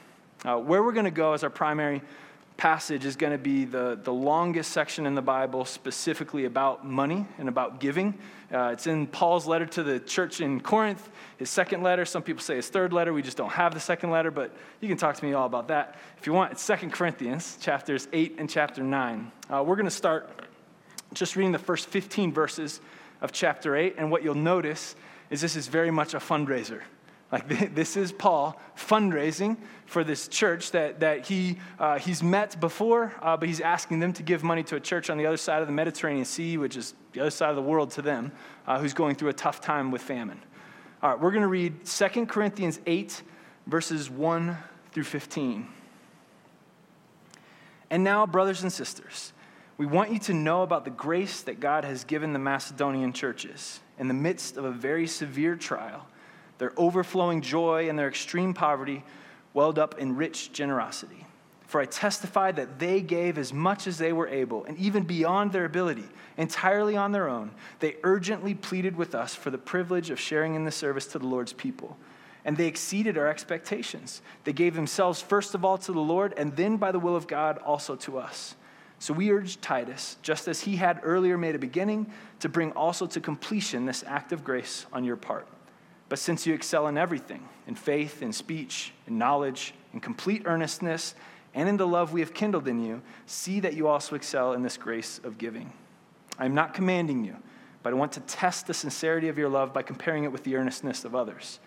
Uh, 0.45 0.57
where 0.57 0.81
we're 0.81 0.93
going 0.93 1.05
to 1.05 1.11
go 1.11 1.33
as 1.33 1.43
our 1.43 1.49
primary 1.49 2.01
passage 2.57 3.03
is 3.03 3.17
going 3.17 3.33
to 3.33 3.37
be 3.37 3.65
the, 3.65 3.99
the 4.01 4.13
longest 4.13 4.71
section 4.71 5.05
in 5.05 5.13
the 5.13 5.21
Bible 5.21 5.65
specifically 5.65 6.45
about 6.45 6.85
money 6.85 7.25
and 7.37 7.49
about 7.49 7.79
giving. 7.81 8.13
Uh, 8.53 8.69
it's 8.71 8.87
in 8.87 9.07
Paul's 9.07 9.45
letter 9.45 9.65
to 9.65 9.83
the 9.83 9.99
church 9.99 10.39
in 10.39 10.61
Corinth, 10.61 11.09
his 11.37 11.49
second 11.49 11.83
letter. 11.83 12.05
Some 12.05 12.23
people 12.23 12.41
say 12.41 12.55
his 12.55 12.69
third 12.69 12.93
letter. 12.93 13.11
We 13.11 13.21
just 13.21 13.35
don't 13.35 13.51
have 13.51 13.73
the 13.73 13.79
second 13.79 14.11
letter, 14.11 14.31
but 14.31 14.55
you 14.79 14.87
can 14.87 14.97
talk 14.97 15.15
to 15.15 15.25
me 15.25 15.33
all 15.33 15.45
about 15.45 15.67
that 15.67 15.97
if 16.17 16.25
you 16.25 16.33
want. 16.33 16.53
It's 16.53 16.61
Second 16.61 16.93
Corinthians, 16.93 17.57
chapters 17.59 18.07
8 18.13 18.35
and 18.37 18.49
chapter 18.49 18.83
9. 18.83 19.31
Uh, 19.49 19.63
we're 19.65 19.75
going 19.75 19.85
to 19.85 19.91
start 19.91 20.29
just 21.15 21.35
reading 21.35 21.51
the 21.51 21.59
first 21.59 21.87
15 21.87 22.31
verses 22.31 22.81
of 23.21 23.31
chapter 23.31 23.75
8, 23.75 23.95
and 23.97 24.11
what 24.11 24.23
you'll 24.23 24.35
notice 24.35 24.95
is 25.29 25.41
this 25.41 25.55
is 25.55 25.67
very 25.67 25.91
much 25.91 26.13
a 26.13 26.19
fundraiser. 26.19 26.81
Like, 27.31 27.73
this 27.75 27.97
is 27.97 28.11
Paul 28.11 28.59
fundraising 28.77 29.57
for 29.85 30.03
this 30.03 30.27
church 30.27 30.71
that, 30.71 30.99
that 30.99 31.25
he, 31.25 31.57
uh, 31.79 31.97
he's 31.97 32.21
met 32.21 32.59
before, 32.59 33.13
uh, 33.21 33.35
but 33.35 33.47
he's 33.47 33.61
asking 33.61 33.99
them 33.99 34.13
to 34.13 34.23
give 34.23 34.43
money 34.43 34.63
to 34.63 34.75
a 34.75 34.79
church 34.79 35.09
on 35.09 35.17
the 35.17 35.25
other 35.25 35.37
side 35.37 35.61
of 35.61 35.67
the 35.67 35.73
Mediterranean 35.73 36.25
Sea, 36.25 36.57
which 36.57 36.77
is 36.77 36.93
the 37.13 37.21
other 37.21 37.31
side 37.31 37.49
of 37.49 37.55
the 37.55 37.61
world 37.61 37.91
to 37.91 38.01
them, 38.01 38.31
uh, 38.67 38.79
who's 38.79 38.93
going 38.93 39.15
through 39.15 39.29
a 39.29 39.33
tough 39.33 39.59
time 39.59 39.89
with 39.91 40.01
famine. 40.01 40.39
All 41.01 41.11
right, 41.11 41.19
we're 41.19 41.31
going 41.31 41.41
to 41.41 41.47
read 41.47 41.85
2 41.85 42.25
Corinthians 42.25 42.79
8, 42.85 43.23
verses 43.67 44.09
1 44.09 44.57
through 44.91 45.03
15. 45.03 45.67
And 47.89 48.03
now, 48.03 48.25
brothers 48.25 48.63
and 48.63 48.71
sisters, 48.71 49.33
we 49.77 49.85
want 49.85 50.11
you 50.11 50.19
to 50.19 50.33
know 50.33 50.61
about 50.61 50.85
the 50.85 50.91
grace 50.91 51.41
that 51.41 51.59
God 51.59 51.83
has 51.83 52.03
given 52.03 52.33
the 52.33 52.39
Macedonian 52.39 53.11
churches. 53.11 53.79
In 53.97 54.07
the 54.07 54.13
midst 54.13 54.57
of 54.57 54.65
a 54.65 54.71
very 54.71 55.07
severe 55.07 55.55
trial, 55.55 56.07
their 56.57 56.73
overflowing 56.77 57.41
joy 57.41 57.89
and 57.89 57.99
their 57.99 58.07
extreme 58.07 58.53
poverty 58.53 59.03
welled 59.53 59.79
up 59.79 59.97
in 59.99 60.15
rich 60.15 60.51
generosity. 60.51 61.25
For 61.67 61.81
I 61.81 61.85
testify 61.85 62.51
that 62.53 62.79
they 62.79 63.01
gave 63.01 63.37
as 63.37 63.51
much 63.51 63.87
as 63.87 63.97
they 63.97 64.13
were 64.13 64.27
able, 64.27 64.65
and 64.65 64.77
even 64.77 65.03
beyond 65.03 65.51
their 65.51 65.65
ability, 65.65 66.05
entirely 66.37 66.95
on 66.95 67.11
their 67.11 67.27
own. 67.27 67.51
They 67.79 67.95
urgently 68.03 68.53
pleaded 68.53 68.95
with 68.95 69.15
us 69.15 69.33
for 69.35 69.49
the 69.49 69.57
privilege 69.57 70.09
of 70.09 70.19
sharing 70.19 70.55
in 70.55 70.63
the 70.63 70.71
service 70.71 71.07
to 71.07 71.19
the 71.19 71.27
Lord's 71.27 71.53
people. 71.53 71.97
And 72.45 72.55
they 72.55 72.67
exceeded 72.67 73.17
our 73.17 73.27
expectations. 73.27 74.21
They 74.43 74.53
gave 74.53 74.75
themselves 74.75 75.21
first 75.21 75.55
of 75.55 75.65
all 75.65 75.77
to 75.79 75.91
the 75.91 75.99
Lord, 75.99 76.33
and 76.37 76.55
then 76.55 76.77
by 76.77 76.91
the 76.91 76.99
will 76.99 77.15
of 77.15 77.27
God 77.27 77.57
also 77.57 77.95
to 77.97 78.19
us. 78.19 78.55
So 79.05 79.13
we 79.13 79.29
urge 79.29 79.61
Titus, 79.61 80.17
just 80.23 80.47
as 80.47 80.61
he 80.61 80.77
had 80.77 80.99
earlier 81.03 81.37
made 81.37 81.53
a 81.53 81.59
beginning, 81.59 82.07
to 82.39 82.49
bring 82.49 82.71
also 82.71 83.05
to 83.05 83.21
completion 83.21 83.85
this 83.85 84.03
act 84.07 84.31
of 84.31 84.43
grace 84.43 84.87
on 84.91 85.03
your 85.03 85.15
part. 85.15 85.47
But 86.09 86.17
since 86.17 86.47
you 86.47 86.55
excel 86.55 86.87
in 86.87 86.97
everything, 86.97 87.47
in 87.67 87.75
faith, 87.75 88.23
in 88.23 88.33
speech, 88.33 88.93
in 89.05 89.19
knowledge, 89.19 89.75
in 89.93 89.99
complete 89.99 90.41
earnestness, 90.45 91.13
and 91.53 91.69
in 91.69 91.77
the 91.77 91.85
love 91.85 92.13
we 92.13 92.21
have 92.21 92.33
kindled 92.33 92.67
in 92.67 92.83
you, 92.83 93.03
see 93.27 93.59
that 93.59 93.75
you 93.75 93.87
also 93.87 94.15
excel 94.15 94.53
in 94.53 94.63
this 94.63 94.75
grace 94.75 95.21
of 95.23 95.37
giving. 95.37 95.71
I 96.39 96.45
am 96.45 96.55
not 96.55 96.73
commanding 96.73 97.23
you, 97.23 97.35
but 97.83 97.93
I 97.93 97.97
want 97.97 98.13
to 98.13 98.21
test 98.21 98.65
the 98.65 98.73
sincerity 98.73 99.27
of 99.27 99.37
your 99.37 99.49
love 99.49 99.71
by 99.71 99.83
comparing 99.83 100.23
it 100.23 100.31
with 100.31 100.43
the 100.43 100.55
earnestness 100.55 101.05
of 101.05 101.13
others. 101.13 101.59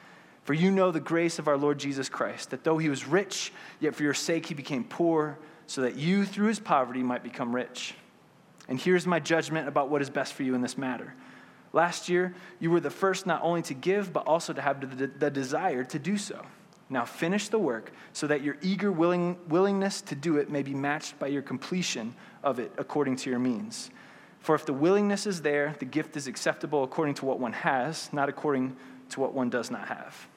For 0.43 0.55
you 0.55 0.73
know 0.73 0.91
the 0.91 0.99
grace 0.99 1.39
of 1.39 1.47
our 1.47 1.57
Lord 1.57 1.79
Jesus 1.79 2.09
Christ, 2.09 2.51
that 2.51 2.65
though 2.65 2.79
he 2.79 2.89
was 2.89 3.07
rich, 3.07 3.53
yet 3.79 3.95
for 3.95 4.03
your 4.03 4.13
sake 4.13 4.47
he 4.47 4.55
became 4.55 4.83
poor 4.83 5.39
so 5.69 5.83
that 5.83 5.97
you, 5.97 6.25
through 6.25 6.49
his 6.49 6.59
poverty, 6.59 7.03
might 7.03 7.23
become 7.23 7.55
rich. 7.55 7.95
And 8.69 8.81
here's 8.81 9.07
my 9.07 9.21
judgment 9.21 9.69
about 9.69 9.91
what 9.91 10.03
is 10.03 10.11
best 10.11 10.33
for 10.33 10.43
you 10.43 10.55
in 10.55 10.63
this 10.63 10.77
matter. 10.77 11.15
Last 11.75 12.09
year, 12.09 12.35
you 12.59 12.71
were 12.71 12.81
the 12.81 12.91
first 12.91 13.27
not 13.27 13.43
only 13.43 13.63
to 13.63 13.75
give, 13.75 14.13
but 14.13 14.27
also 14.27 14.55
to 14.55 14.63
have 14.63 14.99
the, 14.99 15.07
the 15.07 15.31
desire 15.31 15.85
to 15.85 15.99
do 15.99 16.17
so. 16.17 16.45
Now 16.89 17.05
finish 17.05 17.49
the 17.49 17.59
work 17.59 17.93
so 18.15 18.27
that 18.29 18.43
your 18.43 18.57
eager 18.63 18.91
willing, 18.91 19.37
willingness 19.49 20.01
to 20.03 20.15
do 20.15 20.39
it 20.39 20.51
may 20.51 20.63
be 20.63 20.73
matched 20.73 21.19
by 21.19 21.27
your 21.27 21.43
completion 21.43 22.15
of 22.43 22.59
it 22.59 22.73
according 22.79 23.17
to 23.17 23.31
your 23.31 23.39
means. 23.39 23.91
For 24.41 24.55
if 24.55 24.65
the 24.65 24.73
willingness 24.73 25.27
is 25.27 25.43
there, 25.43 25.77
the 25.79 25.85
gift 25.85 26.17
is 26.17 26.27
acceptable 26.27 26.83
according 26.83 27.15
to 27.17 27.27
what 27.27 27.39
one 27.39 27.53
has, 27.53 28.11
not 28.11 28.31
according 28.31 28.75
to 29.11 29.21
what 29.21 29.35
one 29.35 29.51
does 29.51 29.71
not 29.71 29.87
have. 29.89 30.29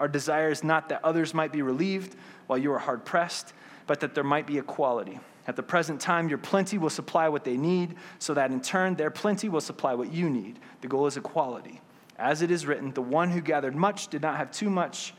Our 0.00 0.08
desire 0.08 0.48
is 0.48 0.64
not 0.64 0.88
that 0.88 1.04
others 1.04 1.32
might 1.32 1.52
be 1.52 1.62
relieved 1.62 2.16
while 2.48 2.58
you 2.58 2.72
are 2.72 2.78
hard 2.80 3.04
pressed 3.04 3.52
but 3.86 4.00
that 4.00 4.14
there 4.14 4.24
might 4.24 4.46
be 4.46 4.58
equality. 4.58 5.20
At 5.46 5.56
the 5.56 5.62
present 5.62 6.00
time, 6.00 6.28
your 6.28 6.38
plenty 6.38 6.78
will 6.78 6.90
supply 6.90 7.28
what 7.28 7.44
they 7.44 7.56
need, 7.56 7.96
so 8.18 8.34
that 8.34 8.50
in 8.50 8.60
turn, 8.60 8.94
their 8.94 9.10
plenty 9.10 9.48
will 9.48 9.60
supply 9.60 9.94
what 9.94 10.12
you 10.12 10.30
need. 10.30 10.58
The 10.80 10.88
goal 10.88 11.06
is 11.06 11.16
equality. 11.16 11.80
As 12.18 12.42
it 12.42 12.50
is 12.50 12.66
written, 12.66 12.92
the 12.92 13.02
one 13.02 13.30
who 13.30 13.40
gathered 13.40 13.74
much 13.74 14.08
did 14.08 14.22
not 14.22 14.36
have 14.36 14.50
too 14.50 14.70
much, 14.70 15.14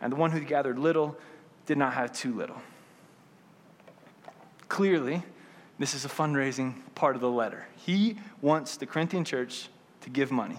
and 0.00 0.12
the 0.12 0.16
one 0.16 0.30
who 0.30 0.40
gathered 0.40 0.78
little 0.78 1.16
did 1.66 1.78
not 1.78 1.94
have 1.94 2.12
too 2.12 2.34
little. 2.34 2.60
Clearly, 4.68 5.22
this 5.78 5.94
is 5.94 6.04
a 6.04 6.08
fundraising 6.08 6.74
part 6.94 7.14
of 7.14 7.20
the 7.20 7.30
letter. 7.30 7.66
He 7.76 8.18
wants 8.42 8.76
the 8.76 8.86
Corinthian 8.86 9.24
church 9.24 9.68
to 10.00 10.10
give 10.10 10.32
money. 10.32 10.58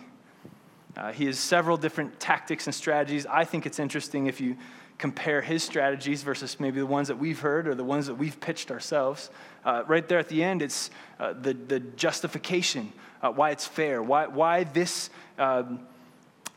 Uh, 0.95 1.11
he 1.11 1.25
has 1.25 1.37
several 1.37 1.77
different 1.77 2.19
tactics 2.19 2.67
and 2.67 2.75
strategies. 2.75 3.25
I 3.25 3.43
think 3.45 3.65
it's 3.65 3.79
interesting 3.79 4.27
if 4.27 4.39
you 4.41 4.57
compare 4.99 5.41
his 5.41 5.63
strategies 5.63 6.21
versus 6.21 6.59
maybe 6.59 6.79
the 6.79 6.85
ones 6.85 7.07
that 7.07 7.17
we've 7.17 7.39
heard 7.39 7.67
or 7.67 7.73
the 7.73 7.83
ones 7.83 8.05
that 8.05 8.15
we've 8.15 8.39
pitched 8.39 8.69
ourselves. 8.69 9.31
Uh, 9.65 9.83
right 9.87 10.07
there 10.07 10.19
at 10.19 10.27
the 10.27 10.43
end, 10.43 10.61
it's 10.61 10.91
uh, 11.19 11.33
the, 11.33 11.53
the 11.53 11.79
justification, 11.79 12.91
uh, 13.23 13.31
why 13.31 13.49
it's 13.49 13.65
fair, 13.65 14.03
why, 14.03 14.27
why 14.27 14.65
this 14.65 15.09
um, 15.37 15.79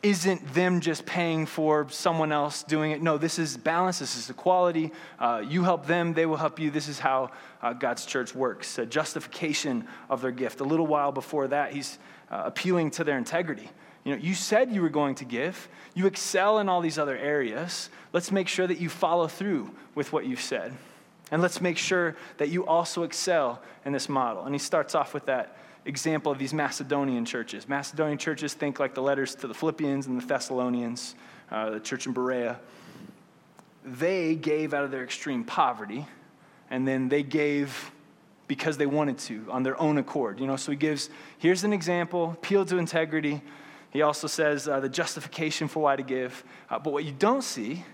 isn't 0.03 0.53
them 0.53 0.81
just 0.81 1.07
paying 1.07 1.47
for 1.47 1.89
someone 1.89 2.33
else 2.33 2.65
doing 2.65 2.91
it. 2.91 3.01
No, 3.01 3.17
this 3.17 3.39
is 3.39 3.57
balance, 3.57 4.01
this 4.01 4.17
is 4.17 4.29
equality. 4.29 4.91
Uh, 5.21 5.45
you 5.47 5.63
help 5.63 5.87
them, 5.87 6.13
they 6.13 6.27
will 6.27 6.37
help 6.37 6.59
you. 6.59 6.73
This 6.73 6.89
is 6.89 6.99
how 6.99 7.31
uh, 7.63 7.73
God's 7.73 8.05
church 8.05 8.35
works 8.35 8.79
a 8.79 8.87
justification 8.87 9.87
of 10.11 10.21
their 10.21 10.33
gift. 10.33 10.61
A 10.61 10.65
little 10.65 10.89
while 10.89 11.13
before 11.13 11.47
that, 11.49 11.73
he's 11.73 12.01
uh, 12.31 12.43
appealing 12.47 12.91
to 12.93 13.05
their 13.05 13.17
integrity. 13.17 13.71
You 14.05 14.17
know, 14.17 14.21
you 14.21 14.35
said 14.35 14.73
you 14.73 14.83
were 14.83 14.89
going 14.89 15.15
to 15.17 15.25
give. 15.25 15.69
You 15.95 16.07
excel 16.07 16.59
in 16.59 16.69
all 16.69 16.81
these 16.81 16.99
other 16.99 17.17
areas. 17.17 17.89
Let's 18.13 18.33
make 18.33 18.49
sure 18.49 18.67
that 18.67 18.79
you 18.79 18.89
follow 18.89 19.29
through 19.29 19.71
with 19.95 20.13
what 20.13 20.27
you've 20.27 20.41
said. 20.41 20.73
And 21.31 21.41
let's 21.41 21.61
make 21.61 21.79
sure 21.79 22.17
that 22.39 22.49
you 22.51 22.67
also 22.67 23.05
excel 23.05 23.63
in 23.85 23.93
this 23.93 24.09
model. 24.09 24.45
And 24.45 24.55
he 24.55 24.59
starts 24.59 24.95
off 24.95 25.15
with 25.15 25.27
that 25.27 25.57
example 25.85 26.31
of 26.31 26.39
these 26.39 26.53
Macedonian 26.53 27.25
churches. 27.25 27.69
Macedonian 27.69 28.19
churches 28.19 28.55
think 28.55 28.79
like 28.79 28.95
the 28.95 29.03
letters 29.03 29.35
to 29.37 29.49
the 29.49 29.55
Philippians 29.55 30.07
and 30.07 30.21
the 30.21 30.27
Thessalonians, 30.27 31.15
uh, 31.51 31.71
the 31.71 31.81
church 31.81 32.07
in 32.07 32.13
Berea. 32.13 32.59
They 33.85 34.35
gave 34.35 34.75
out 34.75 34.85
of 34.85 34.91
their 34.91 35.03
extreme 35.03 35.43
poverty, 35.43 36.07
and 36.71 36.87
then 36.87 37.09
they 37.09 37.23
gave 37.23 37.91
because 38.47 38.77
they 38.77 38.87
wanted 38.87 39.19
to 39.19 39.47
on 39.51 39.63
their 39.63 39.81
own 39.81 39.99
accord. 39.99 40.39
You 40.39 40.47
know, 40.47 40.57
so 40.57 40.71
he 40.73 40.77
gives 40.77 41.11
here's 41.39 41.65
an 41.65 41.73
example, 41.73 42.33
appeal 42.33 42.65
to 42.67 42.77
integrity, 42.77 43.43
he 43.93 44.01
also 44.01 44.27
says 44.27 44.67
uh, 44.67 44.81
the 44.81 44.89
justification 44.89 45.69
for 45.69 45.81
why 45.81 45.97
to 45.97 46.03
give. 46.03 46.43
Uh, 46.71 46.79
but 46.79 46.93
what 46.93 47.05
you 47.05 47.13
don't 47.13 47.43
see 47.43 47.85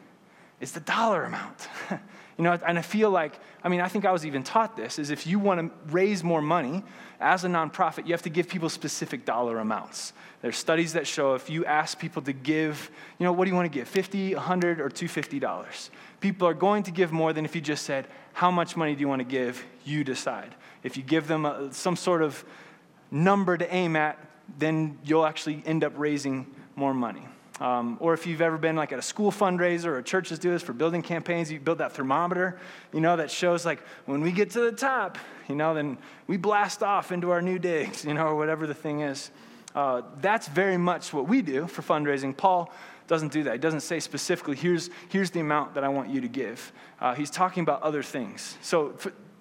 is 0.61 0.73
the 0.73 0.81
dollar 0.81 1.25
amount. 1.25 1.69
you 2.38 2.45
know, 2.45 2.52
and 2.67 2.78
I 2.78 2.83
feel 2.83 3.11
like, 3.11 3.38
I 3.64 3.69
mean, 3.69 3.81
I 3.81 3.88
think 3.88 4.05
I 4.05 4.12
was 4.12 4.25
even 4.25 4.45
taught 4.45 4.76
this 4.76 4.99
is 5.00 5.11
if 5.11 5.26
you 5.26 5.40
want 5.40 5.61
to 5.61 5.93
raise 5.93 6.23
more 6.23 6.40
money 6.40 6.85
as 7.21 7.45
a 7.45 7.49
nonprofit, 7.49 8.07
you 8.07 8.12
have 8.12 8.23
to 8.23 8.31
give 8.31 8.49
people 8.49 8.69
specific 8.69 9.25
dollar 9.25 9.59
amounts. 9.59 10.12
There's 10.40 10.57
studies 10.57 10.93
that 10.93 11.05
show 11.05 11.35
if 11.35 11.50
you 11.50 11.64
ask 11.64 11.99
people 11.99 12.23
to 12.23 12.33
give, 12.33 12.90
you 13.19 13.25
know, 13.25 13.33
what 13.33 13.45
do 13.45 13.50
you 13.50 13.57
want 13.57 13.71
to 13.71 13.76
give? 13.76 13.88
50, 13.88 14.35
100, 14.35 14.81
or 14.81 14.88
$250? 14.88 15.90
People 16.21 16.47
are 16.47 16.55
going 16.55 16.85
to 16.85 16.93
give 16.93 17.11
more 17.11 17.33
than 17.33 17.45
if 17.45 17.57
you 17.57 17.61
just 17.61 17.85
said, 17.85 18.07
how 18.35 18.52
much 18.52 18.76
money 18.76 18.95
do 18.95 19.00
you 19.00 19.09
want 19.09 19.19
to 19.19 19.25
give? 19.25 19.64
You 19.85 20.05
decide. 20.05 20.55
If 20.85 20.97
you 20.97 21.02
give 21.02 21.26
them 21.26 21.45
a, 21.45 21.73
some 21.73 21.97
sort 21.97 22.23
of 22.23 22.45
number 23.11 23.57
to 23.57 23.75
aim 23.75 23.97
at, 23.97 24.17
then 24.57 24.99
you'll 25.05 25.26
actually 25.26 25.62
end 25.67 25.85
up 25.85 25.93
raising 25.97 26.47
more 26.76 26.95
money. 26.95 27.26
Um, 27.61 27.97
or 28.00 28.14
if 28.14 28.26
you've 28.26 28.40
ever 28.40 28.57
been 28.57 28.76
like 28.76 28.93
at 28.93 28.99
a 28.99 29.02
school 29.02 29.33
fundraiser 29.33 29.87
or 29.87 30.02
churches 30.02 30.38
do 30.38 30.50
this 30.50 30.62
for 30.62 30.73
building 30.73 31.02
campaigns, 31.02 31.50
you 31.50 31.59
build 31.59 31.78
that 31.78 31.93
thermometer, 31.93 32.59
you 32.93 33.00
know, 33.00 33.17
that 33.17 33.31
shows 33.31 33.67
like 33.67 33.81
when 34.07 34.21
we 34.21 34.31
get 34.31 34.50
to 34.50 34.61
the 34.61 34.73
top, 34.73 35.19
you 35.49 35.57
know, 35.57 35.75
then 35.75 35.99
we 36.28 36.37
blast 36.37 36.83
off 36.83 37.11
into 37.11 37.31
our 37.31 37.43
new 37.43 37.59
digs, 37.59 38.05
you 38.05 38.14
know, 38.14 38.26
or 38.26 38.37
whatever 38.37 38.67
the 38.67 38.75
thing 38.75 39.00
is. 39.00 39.31
Uh, 39.75 40.02
that's 40.21 40.47
very 40.49 40.76
much 40.76 41.12
what 41.12 41.28
we 41.28 41.43
do 41.43 41.67
for 41.67 41.83
fundraising. 41.83 42.37
Paul 42.37 42.73
doesn't 43.09 43.33
do 43.33 43.43
that. 43.45 43.55
He 43.55 43.59
doesn't 43.59 43.81
say 43.81 43.99
specifically, 43.99 44.55
here's, 44.55 44.90
here's 45.09 45.31
the 45.31 45.40
amount 45.40 45.75
that 45.75 45.83
I 45.83 45.88
want 45.88 46.11
you 46.11 46.21
to 46.21 46.28
give. 46.28 46.73
Uh, 47.00 47.14
he's 47.14 47.31
talking 47.31 47.62
about 47.62 47.83
other 47.83 48.02
things. 48.02 48.57
So 48.62 48.95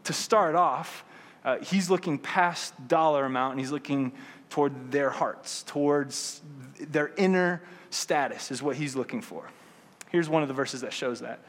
to 0.06 0.14
start 0.14 0.56
off, 0.56 1.04
uh, 1.44 1.58
he's 1.60 1.89
looking 1.89 2.17
past 2.17 2.74
dollar 2.88 3.25
amount 3.25 3.53
and 3.53 3.60
he's 3.60 3.72
looking 3.72 4.12
toward 4.50 4.91
their 4.91 5.10
hearts, 5.10 5.63
towards 5.63 6.41
their 6.79 7.12
inner 7.17 7.62
status, 7.89 8.51
is 8.51 8.62
what 8.62 8.75
he's 8.75 8.96
looking 8.96 9.22
for. 9.22 9.50
Here's 10.10 10.29
one 10.29 10.41
of 10.41 10.48
the 10.48 10.53
verses 10.53 10.82
that 10.82 10.94
shows 10.94 11.22
that. 11.22 11.39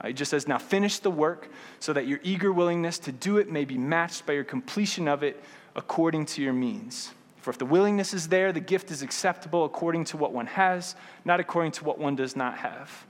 Uh, 0.00 0.10
just 0.10 0.30
says, 0.30 0.48
Now 0.48 0.58
finish 0.58 0.98
the 0.98 1.10
work 1.10 1.48
so 1.78 1.92
that 1.92 2.06
your 2.06 2.20
eager 2.22 2.52
willingness 2.52 2.98
to 3.00 3.12
do 3.12 3.38
it 3.38 3.50
may 3.50 3.64
be 3.64 3.76
matched 3.76 4.26
by 4.26 4.32
your 4.32 4.44
completion 4.44 5.08
of 5.08 5.22
it 5.22 5.42
according 5.76 6.26
to 6.26 6.42
your 6.42 6.52
means. 6.52 7.12
For 7.36 7.50
if 7.50 7.58
the 7.58 7.66
willingness 7.66 8.12
is 8.12 8.28
there, 8.28 8.52
the 8.52 8.60
gift 8.60 8.90
is 8.90 9.02
acceptable 9.02 9.64
according 9.64 10.04
to 10.06 10.16
what 10.16 10.32
one 10.32 10.46
has, 10.46 10.94
not 11.24 11.40
according 11.40 11.72
to 11.72 11.84
what 11.84 11.98
one 11.98 12.14
does 12.14 12.36
not 12.36 12.58
have. 12.58 13.06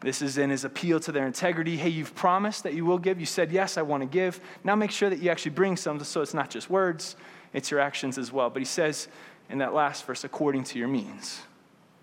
This 0.00 0.22
is 0.22 0.38
in 0.38 0.50
his 0.50 0.64
appeal 0.64 0.98
to 1.00 1.12
their 1.12 1.26
integrity. 1.26 1.76
Hey, 1.76 1.90
you've 1.90 2.14
promised 2.14 2.62
that 2.62 2.72
you 2.72 2.86
will 2.86 2.98
give. 2.98 3.20
You 3.20 3.26
said, 3.26 3.52
Yes, 3.52 3.76
I 3.76 3.82
want 3.82 4.02
to 4.02 4.06
give. 4.06 4.40
Now 4.64 4.74
make 4.74 4.90
sure 4.90 5.10
that 5.10 5.20
you 5.20 5.30
actually 5.30 5.52
bring 5.52 5.76
some 5.76 6.02
so 6.02 6.22
it's 6.22 6.34
not 6.34 6.50
just 6.50 6.70
words, 6.70 7.16
it's 7.52 7.70
your 7.70 7.80
actions 7.80 8.16
as 8.16 8.32
well. 8.32 8.48
But 8.48 8.60
he 8.60 8.66
says 8.66 9.08
in 9.50 9.58
that 9.58 9.74
last 9.74 10.06
verse, 10.06 10.24
according 10.24 10.64
to 10.64 10.78
your 10.78 10.88
means. 10.88 11.40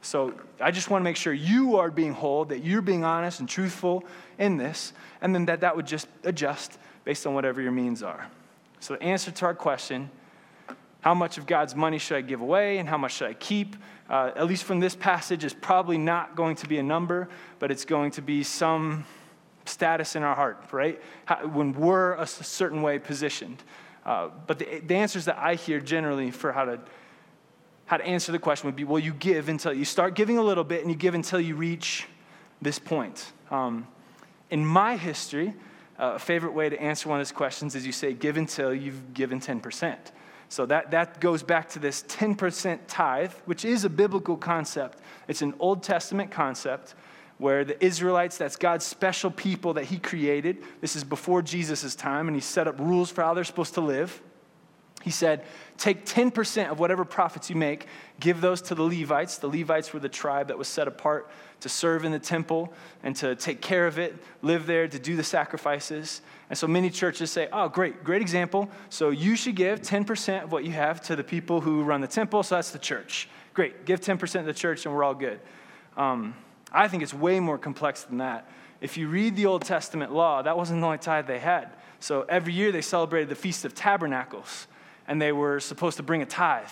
So 0.01 0.33
I 0.61 0.71
just 0.71 0.89
want 0.89 1.01
to 1.01 1.03
make 1.03 1.15
sure 1.15 1.33
you 1.33 1.77
are 1.77 1.89
being 1.89 2.13
whole, 2.13 2.45
that 2.45 2.63
you're 2.63 2.81
being 2.81 3.03
honest 3.03 3.39
and 3.39 3.49
truthful 3.49 4.03
in 4.37 4.57
this, 4.57 4.93
and 5.21 5.33
then 5.33 5.45
that 5.45 5.61
that 5.61 5.75
would 5.75 5.87
just 5.87 6.07
adjust 6.23 6.77
based 7.03 7.25
on 7.25 7.33
whatever 7.33 7.61
your 7.61 7.71
means 7.71 8.03
are. 8.03 8.29
So 8.79 8.93
the 8.95 9.01
answer 9.01 9.31
to 9.31 9.45
our 9.45 9.55
question 9.55 10.09
how 11.01 11.13
much 11.13 11.37
of 11.37 11.45
God's 11.45 11.75
money 11.75 11.99
should 11.99 12.17
I 12.17 12.21
give 12.21 12.41
away 12.41 12.79
and 12.79 12.89
how 12.89 12.97
much 12.97 13.13
should 13.13 13.29
I 13.29 13.33
keep? 13.33 13.77
Uh, 14.09 14.31
at 14.35 14.47
least 14.47 14.63
from 14.63 14.79
this 14.79 14.95
passage, 14.95 15.43
is 15.43 15.53
probably 15.53 15.97
not 15.97 16.35
going 16.35 16.55
to 16.55 16.67
be 16.67 16.77
a 16.77 16.83
number, 16.83 17.27
but 17.59 17.71
it's 17.71 17.85
going 17.85 18.11
to 18.11 18.21
be 18.21 18.43
some 18.43 19.05
status 19.65 20.15
in 20.15 20.23
our 20.23 20.35
heart, 20.35 20.63
right? 20.71 21.01
How, 21.25 21.45
when 21.47 21.73
we're 21.73 22.13
a 22.13 22.25
certain 22.25 22.81
way 22.81 22.99
positioned. 22.99 23.61
Uh, 24.05 24.29
but 24.45 24.59
the, 24.59 24.81
the 24.85 24.95
answers 24.95 25.25
that 25.25 25.37
I 25.37 25.55
hear 25.55 25.81
generally 25.81 26.31
for 26.31 26.51
how 26.51 26.65
to 26.65 26.79
how 27.85 27.95
to 27.95 28.05
answer 28.05 28.33
the 28.33 28.39
question 28.39 28.67
would 28.67 28.75
be 28.75 28.83
well, 28.83 28.99
you 28.99 29.13
give 29.13 29.47
until 29.49 29.73
you 29.73 29.85
start 29.85 30.13
giving 30.13 30.37
a 30.37 30.41
little 30.41 30.65
bit 30.65 30.81
and 30.81 30.91
you 30.91 30.97
give 30.97 31.13
until 31.13 31.39
you 31.39 31.55
reach 31.55 32.05
this 32.61 32.79
point. 32.79 33.31
Um, 33.49 33.87
in 34.49 34.65
my 34.65 34.97
history, 34.97 35.53
uh, 35.99 36.13
a 36.15 36.19
favorite 36.19 36.53
way 36.53 36.69
to 36.69 36.79
answer 36.81 37.09
one 37.09 37.19
of 37.19 37.27
these 37.27 37.35
questions 37.35 37.75
is 37.75 37.85
you 37.85 37.91
say, 37.91 38.13
give 38.13 38.37
until 38.37 38.73
you've 38.73 39.13
given 39.13 39.39
10%. 39.39 39.97
So 40.49 40.65
that, 40.67 40.91
that 40.91 41.19
goes 41.19 41.43
back 41.43 41.69
to 41.69 41.79
this 41.79 42.03
10% 42.03 42.79
tithe, 42.87 43.33
which 43.45 43.65
is 43.65 43.83
a 43.83 43.89
biblical 43.89 44.37
concept. 44.37 44.99
It's 45.27 45.41
an 45.41 45.53
Old 45.59 45.83
Testament 45.83 46.31
concept 46.31 46.95
where 47.37 47.63
the 47.63 47.83
Israelites, 47.83 48.37
that's 48.37 48.55
God's 48.55 48.85
special 48.85 49.29
people 49.29 49.73
that 49.73 49.85
He 49.85 49.99
created. 49.99 50.63
This 50.81 50.95
is 50.95 51.03
before 51.03 51.41
Jesus' 51.41 51.95
time, 51.95 52.27
and 52.27 52.35
He 52.35 52.41
set 52.41 52.67
up 52.67 52.79
rules 52.79 53.11
for 53.11 53.23
how 53.23 53.33
they're 53.33 53.43
supposed 53.43 53.75
to 53.75 53.81
live. 53.81 54.21
He 55.03 55.11
said, 55.11 55.45
Take 55.77 56.05
10% 56.05 56.71
of 56.71 56.79
whatever 56.79 57.05
profits 57.05 57.49
you 57.49 57.55
make, 57.55 57.85
give 58.19 58.41
those 58.41 58.61
to 58.63 58.75
the 58.75 58.81
Levites. 58.81 59.37
The 59.37 59.47
Levites 59.47 59.93
were 59.93 59.99
the 59.99 60.09
tribe 60.09 60.47
that 60.47 60.57
was 60.57 60.67
set 60.67 60.87
apart 60.87 61.29
to 61.59 61.69
serve 61.69 62.03
in 62.03 62.11
the 62.11 62.19
temple 62.19 62.73
and 63.03 63.15
to 63.17 63.35
take 63.35 63.61
care 63.61 63.85
of 63.85 63.99
it, 63.99 64.15
live 64.41 64.65
there, 64.65 64.87
to 64.87 64.99
do 64.99 65.15
the 65.15 65.23
sacrifices. 65.23 66.21
And 66.49 66.57
so 66.57 66.67
many 66.67 66.89
churches 66.89 67.29
say, 67.29 67.49
oh, 67.51 67.67
great, 67.67 68.03
great 68.03 68.21
example. 68.21 68.69
So 68.89 69.09
you 69.09 69.35
should 69.35 69.55
give 69.55 69.81
10% 69.81 70.43
of 70.43 70.51
what 70.51 70.63
you 70.63 70.71
have 70.71 71.01
to 71.03 71.15
the 71.15 71.23
people 71.23 71.61
who 71.61 71.83
run 71.83 72.01
the 72.01 72.07
temple. 72.07 72.43
So 72.43 72.55
that's 72.55 72.71
the 72.71 72.79
church. 72.79 73.27
Great, 73.53 73.85
give 73.85 73.99
10% 73.99 74.31
to 74.31 74.43
the 74.43 74.53
church 74.53 74.85
and 74.85 74.95
we're 74.95 75.03
all 75.03 75.15
good. 75.15 75.39
Um, 75.97 76.35
I 76.71 76.87
think 76.87 77.03
it's 77.03 77.13
way 77.13 77.39
more 77.39 77.57
complex 77.57 78.03
than 78.03 78.19
that. 78.19 78.49
If 78.79 78.97
you 78.97 79.07
read 79.07 79.35
the 79.35 79.47
Old 79.47 79.63
Testament 79.63 80.13
law, 80.13 80.41
that 80.41 80.55
wasn't 80.55 80.81
the 80.81 80.85
only 80.85 80.99
tithe 80.99 81.27
they 81.27 81.39
had. 81.39 81.69
So 81.99 82.21
every 82.29 82.53
year 82.53 82.71
they 82.71 82.81
celebrated 82.81 83.29
the 83.29 83.35
Feast 83.35 83.65
of 83.65 83.73
Tabernacles, 83.73 84.67
and 85.07 85.21
they 85.21 85.31
were 85.31 85.59
supposed 85.59 85.97
to 85.97 86.03
bring 86.03 86.21
a 86.21 86.25
tithe 86.25 86.67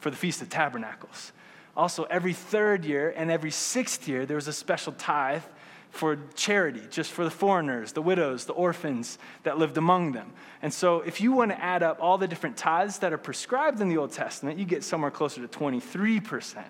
for 0.00 0.10
the 0.10 0.16
Feast 0.16 0.42
of 0.42 0.48
Tabernacles. 0.48 1.32
Also, 1.76 2.04
every 2.04 2.32
third 2.32 2.84
year 2.84 3.12
and 3.16 3.30
every 3.30 3.50
sixth 3.50 4.08
year, 4.08 4.26
there 4.26 4.36
was 4.36 4.48
a 4.48 4.52
special 4.52 4.92
tithe 4.92 5.42
for 5.94 6.18
charity, 6.34 6.82
just 6.90 7.12
for 7.12 7.24
the 7.24 7.30
foreigners, 7.30 7.92
the 7.92 8.02
widows, 8.02 8.44
the 8.44 8.52
orphans 8.52 9.18
that 9.44 9.58
lived 9.58 9.76
among 9.78 10.12
them. 10.12 10.32
And 10.60 10.72
so, 10.72 11.00
if 11.00 11.20
you 11.20 11.32
want 11.32 11.52
to 11.52 11.62
add 11.62 11.82
up 11.82 11.98
all 12.00 12.18
the 12.18 12.28
different 12.28 12.56
tithes 12.56 12.98
that 12.98 13.12
are 13.12 13.18
prescribed 13.18 13.80
in 13.80 13.88
the 13.88 13.96
Old 13.96 14.12
Testament, 14.12 14.58
you 14.58 14.64
get 14.64 14.82
somewhere 14.82 15.10
closer 15.10 15.46
to 15.46 15.48
23%. 15.48 16.64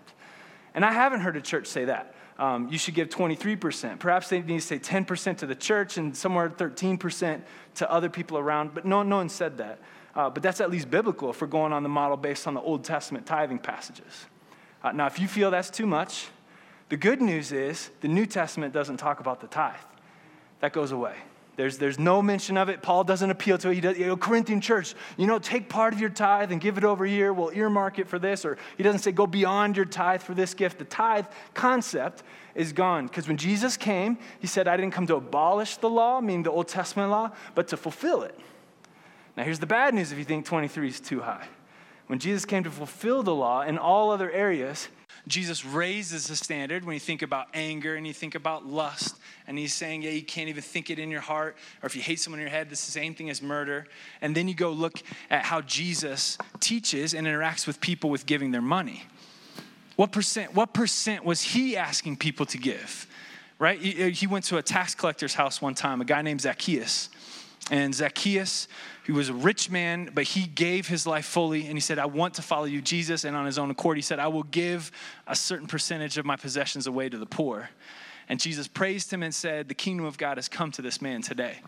And 0.75 0.85
I 0.85 0.93
haven't 0.93 1.21
heard 1.21 1.37
a 1.37 1.41
church 1.41 1.67
say 1.67 1.87
that. 1.87 2.15
Um, 2.39 2.69
you 2.69 2.79
should 2.79 2.95
give 2.95 3.09
23%. 3.09 3.99
Perhaps 4.01 4.29
they 4.29 4.41
need 4.41 4.61
to 4.61 4.67
say 4.67 4.79
10% 4.79 5.39
to 5.39 5.47
the 5.47 5.55
church 5.55 5.97
and 5.97 6.17
somewhere 6.17 6.51
13% 6.51 7.43
to 7.77 7.91
other 7.91 8.11
people 8.11 8.39
around, 8.39 8.75
but 8.75 8.85
no, 8.85 9.03
no 9.03 9.17
one 9.17 9.29
said 9.29 9.59
that. 9.59 9.79
Uh, 10.17 10.31
but 10.31 10.43
that's 10.43 10.61
at 10.61 10.71
least 10.71 10.91
biblical 10.91 11.31
if 11.31 11.41
we're 11.41 11.47
going 11.47 11.73
on 11.73 11.83
the 11.83 11.89
model 11.89 12.17
based 12.17 12.47
on 12.47 12.55
the 12.55 12.61
Old 12.61 12.85
Testament 12.85 13.27
tithing 13.27 13.59
passages. 13.59 14.27
Uh, 14.83 14.93
now, 14.93 15.07
if 15.07 15.19
you 15.19 15.29
feel 15.29 15.51
that's 15.51 15.71
too 15.71 15.87
much, 15.87 16.29
the 16.89 16.97
good 16.97 17.21
news 17.21 17.53
is 17.53 17.91
the 18.01 18.09
New 18.09 18.27
Testament 18.27 18.73
doesn't 18.73 18.99
talk 18.99 19.21
about 19.21 19.41
the 19.41 19.47
tithe. 19.47 19.75
That 20.61 20.73
goes 20.73 20.93
away. 20.93 21.15
There's, 21.57 21.79
there's 21.79 22.01
no 22.01 22.21
mention 22.21 22.57
of 22.57 22.69
it. 22.69 22.83
Paul 22.83 23.05
doesn't 23.05 23.31
appeal 23.31 23.59
to 23.59 23.71
it. 23.71 23.75
He 23.75 23.81
does, 23.81 23.97
you 23.97 24.07
know, 24.07 24.17
Corinthian 24.17 24.61
church, 24.61 24.95
you 25.17 25.27
know, 25.27 25.39
take 25.39 25.69
part 25.69 25.95
of 25.95 26.01
your 26.01 26.11
tithe 26.11 26.51
and 26.51 26.61
give 26.61 26.79
it 26.79 26.85
over 26.85 27.07
here. 27.07 27.33
We'll 27.33 27.53
earmark 27.55 28.01
it 28.01 28.09
for 28.09 28.19
this. 28.19 28.45
Or 28.45 28.59
he 28.77 28.83
doesn't 28.83 29.01
say 29.01 29.13
go 29.13 29.27
beyond 29.27 29.77
your 29.77 29.87
tithe 29.87 30.21
for 30.21 30.35
this 30.35 30.53
gift. 30.53 30.79
The 30.79 30.85
tithe 30.85 31.27
concept 31.55 32.25
is 32.57 32.73
gone. 32.73 33.07
Because 33.07 33.29
when 33.29 33.37
Jesus 33.37 33.77
came, 33.77 34.19
he 34.41 34.49
said, 34.49 34.67
I 34.67 34.77
didn't 34.77 34.93
come 34.93 35.07
to 35.07 35.15
abolish 35.15 35.77
the 35.77 35.89
law, 35.89 36.21
meaning 36.21 36.43
the 36.43 36.51
Old 36.51 36.67
Testament 36.67 37.11
law, 37.11 37.31
but 37.55 37.69
to 37.69 37.77
fulfill 37.77 38.23
it. 38.23 38.37
Now, 39.37 39.45
here's 39.45 39.61
the 39.61 39.67
bad 39.67 39.95
news 39.95 40.11
if 40.11 40.19
you 40.19 40.25
think 40.25 40.47
23 40.47 40.89
is 40.89 41.01
too 41.01 41.21
high. 41.21 41.47
When 42.09 42.19
Jesus 42.19 42.45
came 42.45 42.65
to 42.65 42.71
fulfill 42.71 43.23
the 43.23 43.35
law 43.35 43.63
in 43.63 43.79
all 43.79 44.11
other 44.11 44.31
areas, 44.31 44.89
Jesus 45.27 45.65
raises 45.65 46.27
the 46.27 46.37
standard 46.37 46.85
when 46.85 46.95
you 46.95 47.01
think 47.01 47.23
about 47.23 47.47
anger 47.55 47.95
and 47.95 48.07
you 48.07 48.13
think 48.13 48.35
about 48.35 48.67
lust. 48.67 49.17
And 49.47 49.59
he's 49.59 49.75
saying, 49.75 50.03
yeah, 50.03 50.11
you 50.11 50.23
can't 50.23 50.49
even 50.49 50.63
think 50.63 50.91
it 50.91 50.99
in 50.99 51.11
your 51.11 51.21
heart. 51.21 51.57
Or 51.83 51.87
if 51.87 51.97
you 51.97 52.03
hate 52.03 52.21
someone 52.21 52.41
in 52.41 52.45
your 52.45 52.51
head, 52.51 52.69
this 52.71 52.81
is 52.81 52.87
the 52.87 52.93
same 52.93 53.15
thing 53.15 53.31
as 53.31 53.41
murder. 53.43 53.87
And 54.21 54.35
then 54.35 54.49
you 54.49 54.55
go 54.55 54.71
look 54.71 55.03
at 55.31 55.45
how 55.45 55.61
Jesus 55.63 56.39
teaches 56.61 57.15
and 57.15 57.27
interacts 57.27 57.67
with 57.67 57.81
people 57.81 58.11
with 58.11 58.27
giving 58.27 58.51
their 58.51 58.63
money. 58.63 59.05
What 59.97 60.13
percent, 60.13 60.55
what 60.55 60.75
percent 60.75 61.25
was 61.25 61.43
he 61.43 61.77
asking 61.77 62.17
people 62.17 62.47
to 62.47 62.59
give? 62.59 63.07
Right? 63.59 63.81
He 63.81 64.27
went 64.27 64.45
to 64.47 64.57
a 64.57 64.63
tax 64.63 64.95
collector's 64.95 65.35
house 65.35 65.63
one 65.63 65.75
time, 65.75 66.01
a 66.01 66.05
guy 66.05 66.23
named 66.23 66.41
Zacchaeus. 66.41 67.09
And 67.71 67.95
Zacchaeus, 67.95 68.69
he 69.07 69.13
was 69.13 69.31
a 69.31 69.35
rich 69.35 69.71
man, 69.71 70.11
but 70.15 70.25
he 70.25 70.47
gave 70.47 70.87
his 70.87 71.07
life 71.07 71.25
fully. 71.25 71.67
And 71.67 71.75
he 71.75 71.81
said, 71.81 71.99
I 71.99 72.07
want 72.07 72.35
to 72.35 72.43
follow 72.43 72.67
you, 72.67 72.83
Jesus. 72.83 73.25
And 73.25 73.35
on 73.35 73.47
his 73.47 73.59
own 73.59 73.71
accord, 73.71 73.97
he 73.97 74.03
said, 74.03 74.19
I 74.19 74.29
will 74.29 74.43
give 74.43 74.93
a 75.27 75.35
certain 75.35 75.67
percentage 75.67 76.19
of 76.19 76.27
my 76.27 76.37
possessions 76.37 76.87
away 76.87 77.09
to 77.09 77.17
the 77.17 77.27
poor. 77.27 77.71
And 78.29 78.39
Jesus 78.39 78.69
praised 78.69 79.13
him 79.13 79.23
and 79.23 79.35
said, 79.35 79.69
The 79.69 79.75
kingdom 79.75 80.05
of 80.05 80.19
God 80.19 80.37
has 80.37 80.49
come 80.49 80.73
to 80.73 80.83
this 80.83 81.01
man 81.01 81.23
today. 81.23 81.59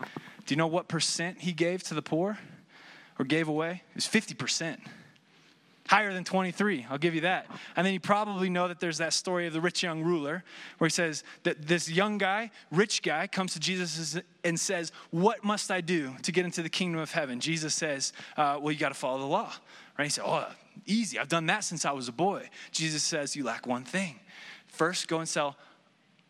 Do 0.45 0.53
you 0.53 0.57
know 0.57 0.67
what 0.67 0.87
percent 0.87 1.39
he 1.39 1.51
gave 1.51 1.83
to 1.83 1.93
the 1.93 2.01
poor 2.01 2.37
or 3.19 3.25
gave 3.25 3.47
away? 3.47 3.83
It 3.89 3.95
was 3.95 4.07
50% 4.07 4.79
higher 5.87 6.13
than 6.13 6.23
23 6.23 6.85
i'll 6.89 6.97
give 6.97 7.15
you 7.15 7.21
that 7.21 7.47
and 7.75 7.85
then 7.85 7.93
you 7.93 7.99
probably 7.99 8.49
know 8.49 8.67
that 8.67 8.79
there's 8.79 8.97
that 8.97 9.13
story 9.13 9.47
of 9.47 9.53
the 9.53 9.61
rich 9.61 9.83
young 9.83 10.03
ruler 10.03 10.43
where 10.77 10.87
he 10.87 10.91
says 10.91 11.23
that 11.43 11.67
this 11.67 11.89
young 11.89 12.17
guy 12.17 12.51
rich 12.71 13.01
guy 13.01 13.27
comes 13.27 13.53
to 13.53 13.59
jesus 13.59 14.19
and 14.43 14.59
says 14.59 14.91
what 15.11 15.43
must 15.43 15.71
i 15.71 15.81
do 15.81 16.13
to 16.21 16.31
get 16.31 16.45
into 16.45 16.61
the 16.61 16.69
kingdom 16.69 16.99
of 16.99 17.11
heaven 17.11 17.39
jesus 17.39 17.73
says 17.73 18.13
uh, 18.37 18.57
well 18.61 18.71
you 18.71 18.79
got 18.79 18.89
to 18.89 18.95
follow 18.95 19.19
the 19.19 19.25
law 19.25 19.53
right 19.97 20.05
he 20.05 20.09
said 20.09 20.23
oh 20.25 20.47
easy 20.85 21.17
i've 21.17 21.29
done 21.29 21.45
that 21.45 21.63
since 21.63 21.85
i 21.85 21.91
was 21.91 22.07
a 22.07 22.13
boy 22.13 22.47
jesus 22.71 23.03
says 23.03 23.35
you 23.35 23.43
lack 23.43 23.65
one 23.65 23.83
thing 23.83 24.19
first 24.67 25.07
go 25.07 25.19
and 25.19 25.27
sell 25.27 25.55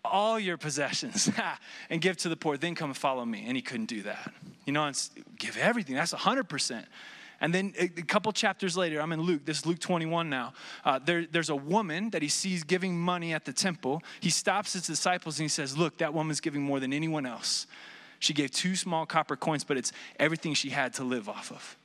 all 0.08 0.40
your 0.40 0.58
possessions 0.58 1.30
and 1.90 2.02
give 2.02 2.18
to 2.18 2.30
the 2.30 2.36
poor. 2.36 2.58
Then 2.58 2.76
come 2.76 2.90
and 2.90 2.98
follow 2.98 3.26
me. 3.26 3.46
And 3.48 3.56
he 3.56 3.62
couldn't 3.62 3.88
do 3.88 4.04
that. 4.04 4.32
You 4.66 4.74
know, 4.74 4.92
give 5.38 5.58
everything. 5.58 5.96
That's 5.96 6.14
100%. 6.14 6.86
And 7.40 7.54
then 7.54 7.74
a, 7.78 7.88
couple 7.88 8.32
chapters 8.32 8.76
later, 8.76 9.00
I'm 9.00 9.12
in 9.12 9.22
Luke. 9.22 9.46
This 9.46 9.60
is 9.60 9.66
Luke 9.66 9.80
21 9.80 10.30
now. 10.30 10.54
Uh, 10.84 11.00
there, 11.00 11.26
there's 11.26 11.50
a 11.50 11.56
woman 11.56 12.10
that 12.10 12.22
he 12.22 12.30
sees 12.30 12.64
giving 12.64 12.98
money 12.98 13.34
at 13.34 13.46
the 13.46 13.54
temple. 13.54 14.02
He 14.20 14.32
stops 14.32 14.74
his 14.74 14.88
disciples 14.88 15.38
and 15.40 15.44
he 15.44 15.50
says, 15.50 15.78
Look, 15.78 16.00
that 16.00 16.14
woman's 16.14 16.40
giving 16.40 16.64
more 16.64 16.80
than 16.80 16.94
anyone 16.94 17.26
else. 17.26 17.68
She 18.20 18.34
gave 18.34 18.50
two 18.50 18.76
small 18.76 19.06
copper 19.06 19.36
coins, 19.36 19.64
but 19.64 19.78
it's 19.78 19.92
everything 20.20 20.56
she 20.56 20.70
had 20.70 20.94
to 20.96 21.04
live 21.04 21.30
off 21.30 21.52
of. 21.52 21.78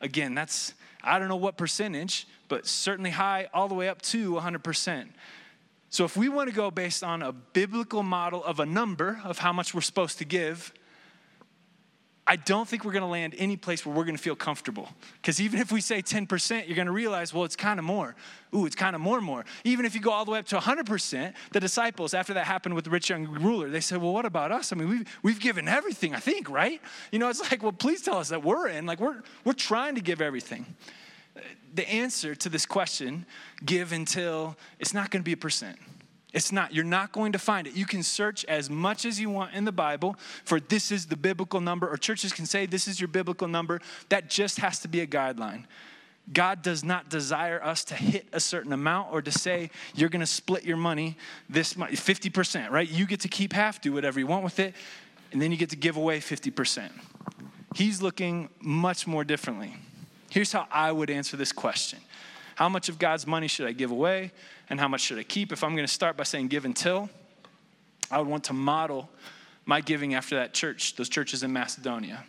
Again, 0.00 0.34
that's, 0.34 0.72
I 1.02 1.18
don't 1.18 1.28
know 1.28 1.36
what 1.36 1.58
percentage, 1.58 2.26
but 2.48 2.66
certainly 2.66 3.10
high, 3.10 3.48
all 3.52 3.68
the 3.68 3.74
way 3.74 3.88
up 3.88 4.00
to 4.02 4.32
100%. 4.32 5.08
So 5.90 6.04
if 6.04 6.16
we 6.16 6.28
want 6.28 6.48
to 6.48 6.54
go 6.54 6.70
based 6.70 7.04
on 7.04 7.22
a 7.22 7.32
biblical 7.32 8.02
model 8.02 8.42
of 8.42 8.58
a 8.58 8.66
number 8.66 9.20
of 9.22 9.38
how 9.38 9.52
much 9.52 9.74
we're 9.74 9.80
supposed 9.82 10.18
to 10.18 10.24
give, 10.24 10.72
I 12.26 12.36
don't 12.36 12.66
think 12.66 12.84
we're 12.84 12.92
going 12.92 13.02
to 13.02 13.06
land 13.06 13.34
any 13.36 13.56
place 13.56 13.84
where 13.84 13.94
we're 13.94 14.04
going 14.04 14.16
to 14.16 14.22
feel 14.22 14.34
comfortable. 14.34 14.88
Because 15.20 15.42
even 15.42 15.60
if 15.60 15.70
we 15.70 15.82
say 15.82 16.00
10%, 16.00 16.66
you're 16.66 16.74
going 16.74 16.86
to 16.86 16.92
realize, 16.92 17.34
well, 17.34 17.44
it's 17.44 17.56
kind 17.56 17.78
of 17.78 17.84
more. 17.84 18.14
Ooh, 18.54 18.64
it's 18.64 18.76
kind 18.76 18.96
of 18.96 19.02
more 19.02 19.20
more. 19.20 19.44
Even 19.64 19.84
if 19.84 19.94
you 19.94 20.00
go 20.00 20.10
all 20.10 20.24
the 20.24 20.30
way 20.30 20.38
up 20.38 20.46
to 20.46 20.56
100%, 20.56 21.34
the 21.52 21.60
disciples, 21.60 22.14
after 22.14 22.32
that 22.32 22.46
happened 22.46 22.74
with 22.74 22.84
the 22.84 22.90
rich 22.90 23.10
young 23.10 23.26
ruler, 23.26 23.68
they 23.68 23.80
said, 23.80 24.00
well, 24.00 24.14
what 24.14 24.24
about 24.24 24.52
us? 24.52 24.72
I 24.72 24.76
mean, 24.76 24.88
we've, 24.88 25.18
we've 25.22 25.40
given 25.40 25.68
everything, 25.68 26.14
I 26.14 26.18
think, 26.18 26.48
right? 26.48 26.80
You 27.12 27.18
know, 27.18 27.28
it's 27.28 27.40
like, 27.50 27.62
well, 27.62 27.72
please 27.72 28.00
tell 28.00 28.16
us 28.16 28.30
that 28.30 28.42
we're 28.42 28.68
in. 28.68 28.86
Like, 28.86 29.00
we're, 29.00 29.22
we're 29.44 29.52
trying 29.52 29.94
to 29.96 30.00
give 30.00 30.22
everything. 30.22 30.64
The 31.74 31.86
answer 31.90 32.34
to 32.36 32.48
this 32.48 32.64
question, 32.64 33.26
give 33.66 33.92
until, 33.92 34.56
it's 34.78 34.94
not 34.94 35.10
going 35.10 35.20
to 35.20 35.24
be 35.24 35.32
a 35.32 35.36
percent. 35.36 35.78
It's 36.34 36.50
not, 36.50 36.74
you're 36.74 36.84
not 36.84 37.12
going 37.12 37.30
to 37.32 37.38
find 37.38 37.66
it. 37.68 37.74
You 37.74 37.86
can 37.86 38.02
search 38.02 38.44
as 38.46 38.68
much 38.68 39.04
as 39.04 39.20
you 39.20 39.30
want 39.30 39.54
in 39.54 39.64
the 39.64 39.72
Bible 39.72 40.16
for 40.44 40.58
this 40.58 40.90
is 40.90 41.06
the 41.06 41.16
biblical 41.16 41.60
number, 41.60 41.88
or 41.88 41.96
churches 41.96 42.32
can 42.32 42.44
say 42.44 42.66
this 42.66 42.88
is 42.88 43.00
your 43.00 43.06
biblical 43.06 43.46
number. 43.46 43.80
That 44.08 44.28
just 44.28 44.58
has 44.58 44.80
to 44.80 44.88
be 44.88 45.00
a 45.00 45.06
guideline. 45.06 45.64
God 46.32 46.62
does 46.62 46.82
not 46.82 47.08
desire 47.08 47.62
us 47.62 47.84
to 47.84 47.94
hit 47.94 48.26
a 48.32 48.40
certain 48.40 48.72
amount 48.72 49.12
or 49.12 49.22
to 49.22 49.30
say 49.30 49.70
you're 49.94 50.08
going 50.08 50.20
to 50.20 50.26
split 50.26 50.64
your 50.64 50.76
money 50.76 51.16
this 51.48 51.76
much, 51.76 51.92
50%, 51.92 52.70
right? 52.70 52.88
You 52.88 53.06
get 53.06 53.20
to 53.20 53.28
keep 53.28 53.52
half, 53.52 53.80
do 53.80 53.92
whatever 53.92 54.18
you 54.18 54.26
want 54.26 54.42
with 54.42 54.58
it, 54.58 54.74
and 55.32 55.40
then 55.40 55.52
you 55.52 55.56
get 55.56 55.70
to 55.70 55.76
give 55.76 55.96
away 55.96 56.18
50%. 56.18 56.90
He's 57.76 58.02
looking 58.02 58.48
much 58.60 59.06
more 59.06 59.22
differently. 59.22 59.76
Here's 60.30 60.50
how 60.50 60.66
I 60.72 60.90
would 60.90 61.10
answer 61.10 61.36
this 61.36 61.52
question 61.52 62.00
how 62.54 62.68
much 62.68 62.88
of 62.88 62.98
God's 62.98 63.26
money 63.26 63.48
should 63.48 63.66
I 63.66 63.72
give 63.72 63.90
away? 63.90 64.32
And 64.70 64.80
how 64.80 64.88
much 64.88 65.02
should 65.02 65.18
I 65.18 65.22
keep? 65.22 65.52
If 65.52 65.62
I'm 65.62 65.74
going 65.74 65.86
to 65.86 65.92
start 65.92 66.16
by 66.16 66.24
saying 66.24 66.48
give 66.48 66.64
until, 66.64 67.10
I 68.10 68.18
would 68.18 68.28
want 68.28 68.44
to 68.44 68.52
model 68.52 69.10
my 69.66 69.80
giving 69.80 70.14
after 70.14 70.36
that 70.36 70.54
church, 70.54 70.96
those 70.96 71.08
churches 71.08 71.42
in 71.42 71.52
Macedonia. 71.52 72.24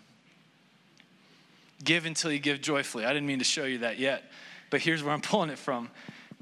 Give 1.84 2.06
until 2.06 2.32
you 2.32 2.40
give 2.40 2.62
joyfully. 2.62 3.06
I 3.06 3.14
didn't 3.14 3.28
mean 3.28 3.40
to 3.40 3.46
show 3.46 3.66
you 3.66 3.80
that 3.80 4.00
yet, 4.00 4.24
but 4.70 4.82
here's 4.82 5.04
where 5.04 5.14
I'm 5.14 5.22
pulling 5.22 5.50
it 5.50 5.60
from. 5.60 5.90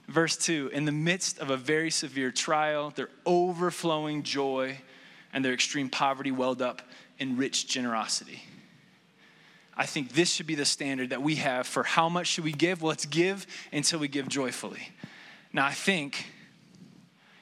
Verse 0.07 0.37
2 0.37 0.69
In 0.73 0.85
the 0.85 0.91
midst 0.91 1.39
of 1.39 1.49
a 1.49 1.57
very 1.57 1.89
severe 1.89 2.31
trial, 2.31 2.91
their 2.95 3.09
overflowing 3.25 4.23
joy 4.23 4.77
and 5.33 5.43
their 5.43 5.53
extreme 5.53 5.89
poverty 5.89 6.31
welled 6.31 6.61
up 6.61 6.81
in 7.19 7.37
rich 7.37 7.67
generosity. 7.67 8.43
I 9.75 9.85
think 9.85 10.13
this 10.13 10.31
should 10.31 10.47
be 10.47 10.55
the 10.55 10.65
standard 10.65 11.09
that 11.09 11.21
we 11.21 11.35
have 11.35 11.65
for 11.65 11.83
how 11.83 12.09
much 12.09 12.27
should 12.27 12.43
we 12.43 12.51
give? 12.51 12.81
Well, 12.81 12.89
let's 12.89 13.05
give 13.05 13.47
until 13.71 13.99
we 13.99 14.07
give 14.07 14.27
joyfully. 14.27 14.89
Now, 15.51 15.65
I 15.65 15.73
think 15.73 16.25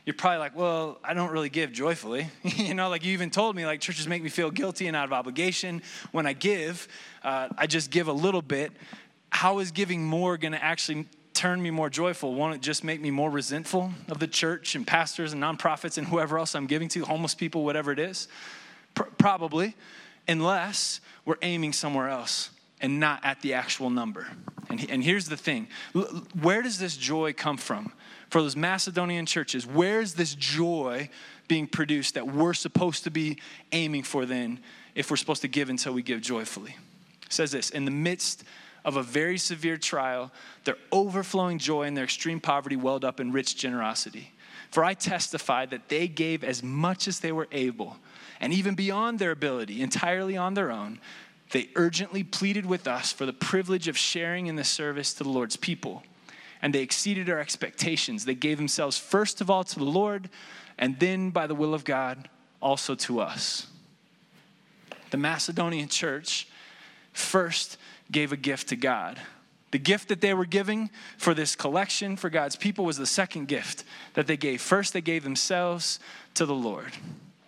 you're 0.05 0.15
probably 0.15 0.39
like, 0.39 0.55
well, 0.55 0.99
I 1.03 1.13
don't 1.13 1.31
really 1.31 1.49
give 1.49 1.71
joyfully. 1.71 2.27
you 2.43 2.73
know, 2.73 2.89
like 2.89 3.05
you 3.05 3.13
even 3.13 3.29
told 3.29 3.55
me, 3.55 3.65
like 3.65 3.81
churches 3.81 4.07
make 4.07 4.23
me 4.23 4.29
feel 4.29 4.49
guilty 4.49 4.87
and 4.87 4.95
out 4.95 5.05
of 5.05 5.13
obligation 5.13 5.81
when 6.11 6.25
I 6.25 6.33
give. 6.33 6.87
Uh, 7.23 7.49
I 7.57 7.67
just 7.67 7.91
give 7.91 8.07
a 8.07 8.13
little 8.13 8.41
bit. 8.41 8.71
How 9.29 9.59
is 9.59 9.71
giving 9.71 10.03
more 10.03 10.37
going 10.37 10.53
to 10.53 10.63
actually 10.63 11.07
turn 11.33 11.61
me 11.61 11.69
more 11.69 11.89
joyful? 11.89 12.33
Won't 12.33 12.55
it 12.55 12.61
just 12.61 12.83
make 12.83 12.99
me 12.99 13.11
more 13.11 13.29
resentful 13.29 13.91
of 14.09 14.19
the 14.19 14.27
church 14.27 14.75
and 14.75 14.85
pastors 14.85 15.33
and 15.33 15.41
nonprofits 15.41 15.97
and 15.97 16.07
whoever 16.07 16.37
else 16.37 16.55
I'm 16.55 16.67
giving 16.67 16.89
to, 16.89 17.05
homeless 17.05 17.35
people, 17.35 17.63
whatever 17.63 17.91
it 17.91 17.99
is? 17.99 18.27
Probably, 18.93 19.75
unless 20.27 20.99
we're 21.25 21.35
aiming 21.41 21.73
somewhere 21.73 22.09
else 22.09 22.49
and 22.81 22.99
not 22.99 23.23
at 23.23 23.41
the 23.41 23.53
actual 23.53 23.89
number. 23.89 24.27
And, 24.69 24.89
and 24.89 25.03
here's 25.03 25.25
the 25.27 25.37
thing 25.37 25.67
where 26.41 26.61
does 26.61 26.79
this 26.79 26.97
joy 26.97 27.33
come 27.33 27.57
from? 27.57 27.93
For 28.29 28.41
those 28.41 28.55
Macedonian 28.55 29.25
churches, 29.25 29.67
where's 29.67 30.13
this 30.13 30.33
joy 30.35 31.09
being 31.47 31.67
produced 31.67 32.13
that 32.13 32.27
we're 32.27 32.53
supposed 32.53 33.03
to 33.03 33.11
be 33.11 33.37
aiming 33.73 34.03
for 34.03 34.25
then 34.25 34.59
if 34.95 35.11
we're 35.11 35.17
supposed 35.17 35.41
to 35.41 35.49
give 35.49 35.69
until 35.69 35.93
we 35.93 36.01
give 36.01 36.21
joyfully? 36.21 36.75
It 37.25 37.33
says 37.33 37.51
this 37.51 37.69
In 37.71 37.85
the 37.85 37.91
midst 37.91 38.43
of 38.85 38.95
a 38.95 39.03
very 39.03 39.37
severe 39.37 39.77
trial, 39.77 40.31
their 40.63 40.77
overflowing 40.91 41.59
joy 41.59 41.83
and 41.83 41.95
their 41.95 42.05
extreme 42.05 42.39
poverty 42.39 42.75
welled 42.75 43.05
up 43.05 43.19
in 43.19 43.31
rich 43.31 43.57
generosity. 43.57 44.31
For 44.71 44.83
I 44.85 44.93
testify 44.93 45.65
that 45.67 45.89
they 45.89 46.07
gave 46.07 46.43
as 46.43 46.63
much 46.63 47.07
as 47.07 47.19
they 47.19 47.33
were 47.33 47.49
able 47.51 47.97
and 48.41 48.51
even 48.51 48.73
beyond 48.73 49.19
their 49.19 49.31
ability, 49.31 49.81
entirely 49.81 50.35
on 50.35 50.55
their 50.55 50.71
own, 50.71 50.99
they 51.51 51.69
urgently 51.75 52.23
pleaded 52.23 52.65
with 52.65 52.87
us 52.87 53.13
for 53.13 53.25
the 53.25 53.33
privilege 53.33 53.87
of 53.87 53.97
sharing 53.97 54.47
in 54.47 54.55
the 54.55 54.63
service 54.63 55.13
to 55.13 55.23
the 55.23 55.29
Lord's 55.29 55.55
people. 55.55 56.03
And 56.61 56.73
they 56.73 56.81
exceeded 56.81 57.29
our 57.29 57.39
expectations. 57.39 58.25
They 58.25 58.35
gave 58.35 58.57
themselves 58.57 58.97
first 58.97 59.41
of 59.41 59.49
all 59.49 59.63
to 59.63 59.79
the 59.79 59.85
Lord, 59.85 60.29
and 60.77 60.99
then, 60.99 61.29
by 61.29 61.47
the 61.47 61.55
will 61.55 61.73
of 61.73 61.83
God, 61.83 62.29
also 62.61 62.95
to 62.95 63.19
us. 63.19 63.67
The 65.11 65.17
Macedonian 65.17 65.89
church 65.89 66.47
first 67.13 67.77
gave 68.11 68.31
a 68.31 68.37
gift 68.37 68.69
to 68.69 68.75
God. 68.75 69.19
The 69.71 69.79
gift 69.79 70.07
that 70.09 70.21
they 70.21 70.33
were 70.33 70.45
giving 70.45 70.89
for 71.17 71.33
this 71.33 71.55
collection 71.55 72.17
for 72.17 72.29
God's 72.29 72.55
people 72.55 72.85
was 72.85 72.97
the 72.97 73.05
second 73.05 73.47
gift 73.47 73.83
that 74.15 74.27
they 74.27 74.37
gave. 74.37 74.61
First, 74.61 74.93
they 74.93 75.01
gave 75.01 75.23
themselves 75.23 75.99
to 76.33 76.45
the 76.45 76.55
Lord. 76.55 76.91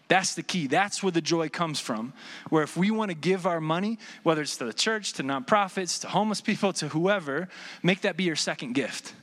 That's 0.07 0.35
the 0.35 0.43
key. 0.43 0.67
That's 0.67 1.01
where 1.01 1.11
the 1.11 1.21
joy 1.21 1.49
comes 1.49 1.79
from. 1.79 2.13
Where 2.49 2.63
if 2.63 2.75
we 2.77 2.91
want 2.91 3.09
to 3.09 3.15
give 3.15 3.47
our 3.47 3.61
money, 3.61 3.97
whether 4.23 4.41
it's 4.41 4.57
to 4.57 4.65
the 4.65 4.73
church, 4.73 5.13
to 5.13 5.23
nonprofits, 5.23 6.01
to 6.01 6.07
homeless 6.07 6.41
people, 6.41 6.73
to 6.73 6.89
whoever, 6.89 7.47
make 7.81 8.01
that 8.01 8.17
be 8.17 8.25
your 8.25 8.35
second 8.35 8.73
gift. 8.73 9.13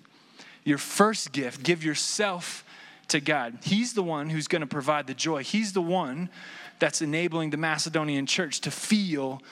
Your 0.65 0.79
first 0.79 1.33
gift, 1.33 1.63
give 1.63 1.85
yourself 1.85 2.65
to 3.09 3.21
God. 3.21 3.59
He's 3.63 3.93
the 3.93 4.03
one 4.03 4.31
who's 4.31 4.49
going 4.49 4.61
to 4.61 4.67
provide 4.67 5.07
the 5.07 5.15
joy. 5.15 5.43
He's 5.45 5.73
the 5.73 5.83
one 5.83 6.31
that's 6.79 7.03
enabling 7.03 7.51
the 7.51 7.57
Macedonian 7.57 8.27
church 8.27 8.61
to 8.63 8.71
feel 8.71 9.43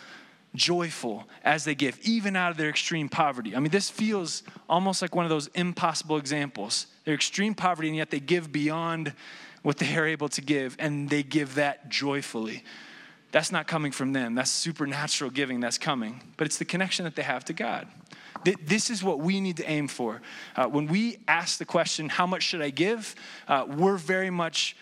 joyful 0.54 1.28
as 1.44 1.64
they 1.64 1.74
give, 1.74 1.98
even 2.02 2.34
out 2.34 2.50
of 2.50 2.56
their 2.56 2.70
extreme 2.70 3.08
poverty. 3.08 3.54
I 3.54 3.60
mean, 3.60 3.70
this 3.70 3.90
feels 3.90 4.42
almost 4.68 5.02
like 5.02 5.14
one 5.14 5.24
of 5.24 5.28
those 5.28 5.48
impossible 5.48 6.16
examples. 6.16 6.86
They're 7.04 7.14
extreme 7.14 7.54
poverty, 7.54 7.88
and 7.88 7.96
yet 7.96 8.10
they 8.10 8.20
give 8.20 8.50
beyond 8.50 9.12
what 9.62 9.76
they 9.78 9.96
are 9.96 10.06
able 10.06 10.28
to 10.30 10.40
give, 10.40 10.76
and 10.78 11.08
they 11.08 11.22
give 11.22 11.56
that 11.56 11.88
joyfully. 11.88 12.64
That's 13.30 13.52
not 13.52 13.66
coming 13.66 13.92
from 13.92 14.12
them. 14.12 14.34
That's 14.34 14.50
supernatural 14.50 15.30
giving 15.30 15.60
that's 15.60 15.78
coming, 15.78 16.22
but 16.36 16.46
it's 16.46 16.56
the 16.56 16.64
connection 16.64 17.04
that 17.04 17.14
they 17.14 17.22
have 17.22 17.44
to 17.46 17.52
God. 17.52 17.86
This 18.64 18.88
is 18.88 19.02
what 19.02 19.18
we 19.18 19.40
need 19.40 19.56
to 19.58 19.68
aim 19.68 19.88
for. 19.88 20.22
Uh, 20.54 20.66
when 20.66 20.86
we 20.86 21.18
ask 21.26 21.58
the 21.58 21.64
question, 21.64 22.08
How 22.08 22.26
much 22.26 22.44
should 22.44 22.62
I 22.62 22.70
give? 22.70 23.14
Uh, 23.46 23.66
we're 23.68 23.96
very 23.96 24.30
much 24.30 24.76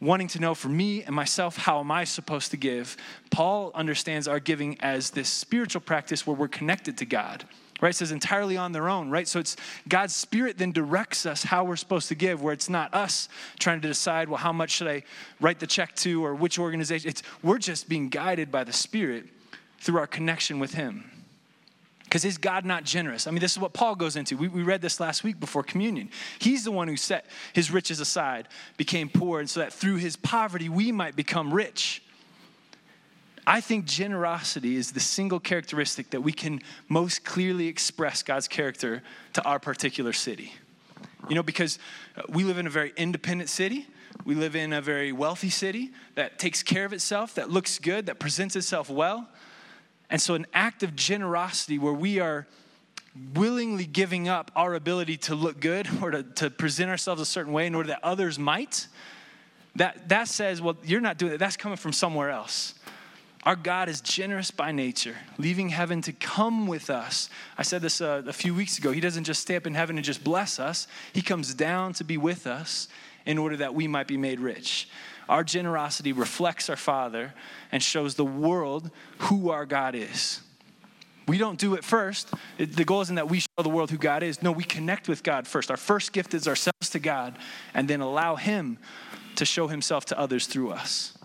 wanting 0.00 0.28
to 0.28 0.40
know 0.40 0.54
for 0.54 0.68
me 0.68 1.02
and 1.04 1.14
myself, 1.14 1.56
how 1.56 1.78
am 1.78 1.90
I 1.90 2.04
supposed 2.04 2.50
to 2.50 2.56
give? 2.56 2.96
Paul 3.30 3.70
understands 3.74 4.26
our 4.26 4.40
giving 4.40 4.80
as 4.80 5.10
this 5.10 5.28
spiritual 5.28 5.80
practice 5.80 6.26
where 6.26 6.36
we're 6.36 6.48
connected 6.48 6.98
to 6.98 7.06
God 7.06 7.44
right? 7.82 7.90
It 7.90 7.96
says 7.96 8.12
entirely 8.12 8.56
on 8.56 8.72
their 8.72 8.88
own, 8.88 9.10
right? 9.10 9.28
So 9.28 9.40
it's 9.40 9.56
God's 9.88 10.14
Spirit 10.14 10.56
then 10.56 10.70
directs 10.70 11.26
us 11.26 11.42
how 11.42 11.64
we're 11.64 11.76
supposed 11.76 12.08
to 12.08 12.14
give, 12.14 12.40
where 12.40 12.54
it's 12.54 12.70
not 12.70 12.94
us 12.94 13.28
trying 13.58 13.80
to 13.82 13.88
decide, 13.88 14.28
well, 14.28 14.38
how 14.38 14.52
much 14.52 14.70
should 14.70 14.86
I 14.88 15.02
write 15.40 15.58
the 15.58 15.66
check 15.66 15.94
to 15.96 16.24
or 16.24 16.34
which 16.34 16.58
organization? 16.58 17.10
It's 17.10 17.22
we're 17.42 17.58
just 17.58 17.88
being 17.88 18.08
guided 18.08 18.50
by 18.52 18.64
the 18.64 18.72
Spirit 18.72 19.26
through 19.80 19.98
our 19.98 20.06
connection 20.06 20.60
with 20.60 20.74
Him. 20.74 21.10
Because 22.04 22.24
is 22.24 22.38
God 22.38 22.64
not 22.64 22.84
generous? 22.84 23.26
I 23.26 23.30
mean, 23.30 23.40
this 23.40 23.52
is 23.52 23.58
what 23.58 23.72
Paul 23.72 23.96
goes 23.96 24.16
into. 24.16 24.36
We, 24.36 24.46
we 24.46 24.62
read 24.62 24.80
this 24.80 25.00
last 25.00 25.24
week 25.24 25.40
before 25.40 25.62
communion. 25.62 26.10
He's 26.38 26.62
the 26.62 26.70
one 26.70 26.86
who 26.86 26.96
set 26.96 27.26
his 27.52 27.70
riches 27.70 28.00
aside, 28.00 28.48
became 28.76 29.08
poor, 29.08 29.40
and 29.40 29.50
so 29.50 29.60
that 29.60 29.72
through 29.72 29.96
his 29.96 30.14
poverty 30.14 30.68
we 30.68 30.92
might 30.92 31.16
become 31.16 31.52
rich. 31.52 32.02
I 33.46 33.60
think 33.60 33.86
generosity 33.86 34.76
is 34.76 34.92
the 34.92 35.00
single 35.00 35.40
characteristic 35.40 36.10
that 36.10 36.20
we 36.20 36.32
can 36.32 36.60
most 36.88 37.24
clearly 37.24 37.66
express 37.66 38.22
God's 38.22 38.46
character 38.46 39.02
to 39.32 39.42
our 39.44 39.58
particular 39.58 40.12
city. 40.12 40.52
You 41.28 41.34
know, 41.34 41.42
because 41.42 41.78
uh, 42.16 42.22
we 42.28 42.44
live 42.44 42.58
in 42.58 42.66
a 42.66 42.70
very 42.70 42.92
independent 42.96 43.48
city. 43.50 43.86
We 44.24 44.34
live 44.34 44.54
in 44.54 44.72
a 44.72 44.80
very 44.80 45.12
wealthy 45.12 45.50
city 45.50 45.90
that 46.14 46.38
takes 46.38 46.62
care 46.62 46.84
of 46.84 46.92
itself, 46.92 47.34
that 47.34 47.50
looks 47.50 47.78
good, 47.78 48.06
that 48.06 48.18
presents 48.18 48.54
itself 48.54 48.88
well. 48.90 49.28
And 50.10 50.20
so, 50.20 50.34
an 50.34 50.46
act 50.52 50.82
of 50.82 50.94
generosity 50.94 51.78
where 51.78 51.92
we 51.92 52.20
are 52.20 52.46
willingly 53.34 53.86
giving 53.86 54.28
up 54.28 54.50
our 54.54 54.74
ability 54.74 55.16
to 55.16 55.34
look 55.34 55.60
good 55.60 55.88
or 56.02 56.10
to, 56.10 56.22
to 56.22 56.50
present 56.50 56.90
ourselves 56.90 57.20
a 57.20 57.26
certain 57.26 57.52
way 57.52 57.66
in 57.66 57.74
order 57.74 57.88
that 57.88 58.00
others 58.02 58.38
might, 58.38 58.86
that, 59.76 60.08
that 60.08 60.28
says, 60.28 60.60
well, 60.60 60.76
you're 60.84 61.00
not 61.00 61.18
doing 61.18 61.32
it. 61.32 61.38
That's 61.38 61.56
coming 61.56 61.76
from 61.76 61.92
somewhere 61.92 62.30
else. 62.30 62.74
Our 63.44 63.56
God 63.56 63.88
is 63.88 64.00
generous 64.00 64.52
by 64.52 64.70
nature, 64.70 65.16
leaving 65.36 65.70
heaven 65.70 66.00
to 66.02 66.12
come 66.12 66.68
with 66.68 66.90
us. 66.90 67.28
I 67.58 67.62
said 67.62 67.82
this 67.82 68.00
uh, 68.00 68.22
a 68.26 68.32
few 68.32 68.54
weeks 68.54 68.78
ago. 68.78 68.92
He 68.92 69.00
doesn't 69.00 69.24
just 69.24 69.42
stay 69.42 69.56
up 69.56 69.66
in 69.66 69.74
heaven 69.74 69.96
and 69.96 70.04
just 70.04 70.22
bless 70.22 70.60
us, 70.60 70.86
He 71.12 71.22
comes 71.22 71.52
down 71.54 71.92
to 71.94 72.04
be 72.04 72.16
with 72.16 72.46
us 72.46 72.86
in 73.26 73.38
order 73.38 73.56
that 73.56 73.74
we 73.74 73.88
might 73.88 74.06
be 74.06 74.16
made 74.16 74.38
rich. 74.38 74.88
Our 75.28 75.42
generosity 75.42 76.12
reflects 76.12 76.68
our 76.68 76.76
Father 76.76 77.34
and 77.72 77.82
shows 77.82 78.14
the 78.14 78.24
world 78.24 78.90
who 79.18 79.50
our 79.50 79.66
God 79.66 79.94
is. 79.94 80.40
We 81.26 81.38
don't 81.38 81.58
do 81.58 81.74
it 81.74 81.84
first. 81.84 82.32
It, 82.58 82.76
the 82.76 82.84
goal 82.84 83.00
isn't 83.02 83.14
that 83.14 83.28
we 83.28 83.40
show 83.40 83.62
the 83.62 83.68
world 83.68 83.90
who 83.90 83.98
God 83.98 84.22
is. 84.22 84.42
No, 84.42 84.52
we 84.52 84.64
connect 84.64 85.08
with 85.08 85.22
God 85.22 85.46
first. 85.46 85.70
Our 85.70 85.76
first 85.76 86.12
gift 86.12 86.34
is 86.34 86.48
ourselves 86.48 86.90
to 86.90 86.98
God 86.98 87.38
and 87.74 87.88
then 87.88 88.00
allow 88.00 88.36
Him 88.36 88.78
to 89.36 89.44
show 89.44 89.68
Himself 89.68 90.04
to 90.06 90.18
others 90.18 90.46
through 90.46 90.72
us. 90.72 91.16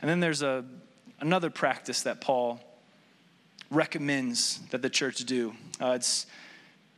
And 0.00 0.08
then 0.08 0.20
there's 0.20 0.42
a, 0.42 0.64
another 1.20 1.50
practice 1.50 2.02
that 2.02 2.20
Paul 2.20 2.60
recommends 3.70 4.60
that 4.70 4.82
the 4.82 4.90
church 4.90 5.18
do. 5.18 5.54
Uh, 5.80 5.92
it's 5.92 6.26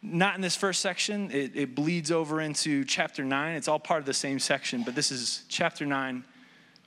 not 0.02 0.35
in 0.35 0.40
this 0.40 0.56
first 0.56 0.80
section, 0.80 1.30
it, 1.30 1.52
it 1.54 1.74
bleeds 1.74 2.11
over 2.11 2.40
into 2.40 2.85
chapter 2.85 3.24
9. 3.24 3.56
It's 3.56 3.68
all 3.68 3.78
part 3.78 4.00
of 4.00 4.06
the 4.06 4.14
same 4.14 4.38
section, 4.38 4.83
but 4.83 4.94
this 4.94 5.11
is 5.11 5.44
chapter 5.48 5.85
9, 5.85 6.24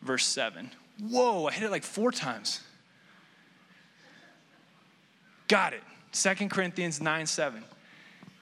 verse 0.02 0.26
7. 0.26 0.72
Whoa, 1.00 1.46
I 1.46 1.52
hit 1.52 1.63
it 1.63 1.72
like 1.72 1.84
four 1.84 2.12
times. 2.12 2.62
Got 5.48 5.74
it. 5.74 5.84
2 6.13 6.50
Corinthians 6.50 7.02
9 7.02 7.26
7. 7.26 7.63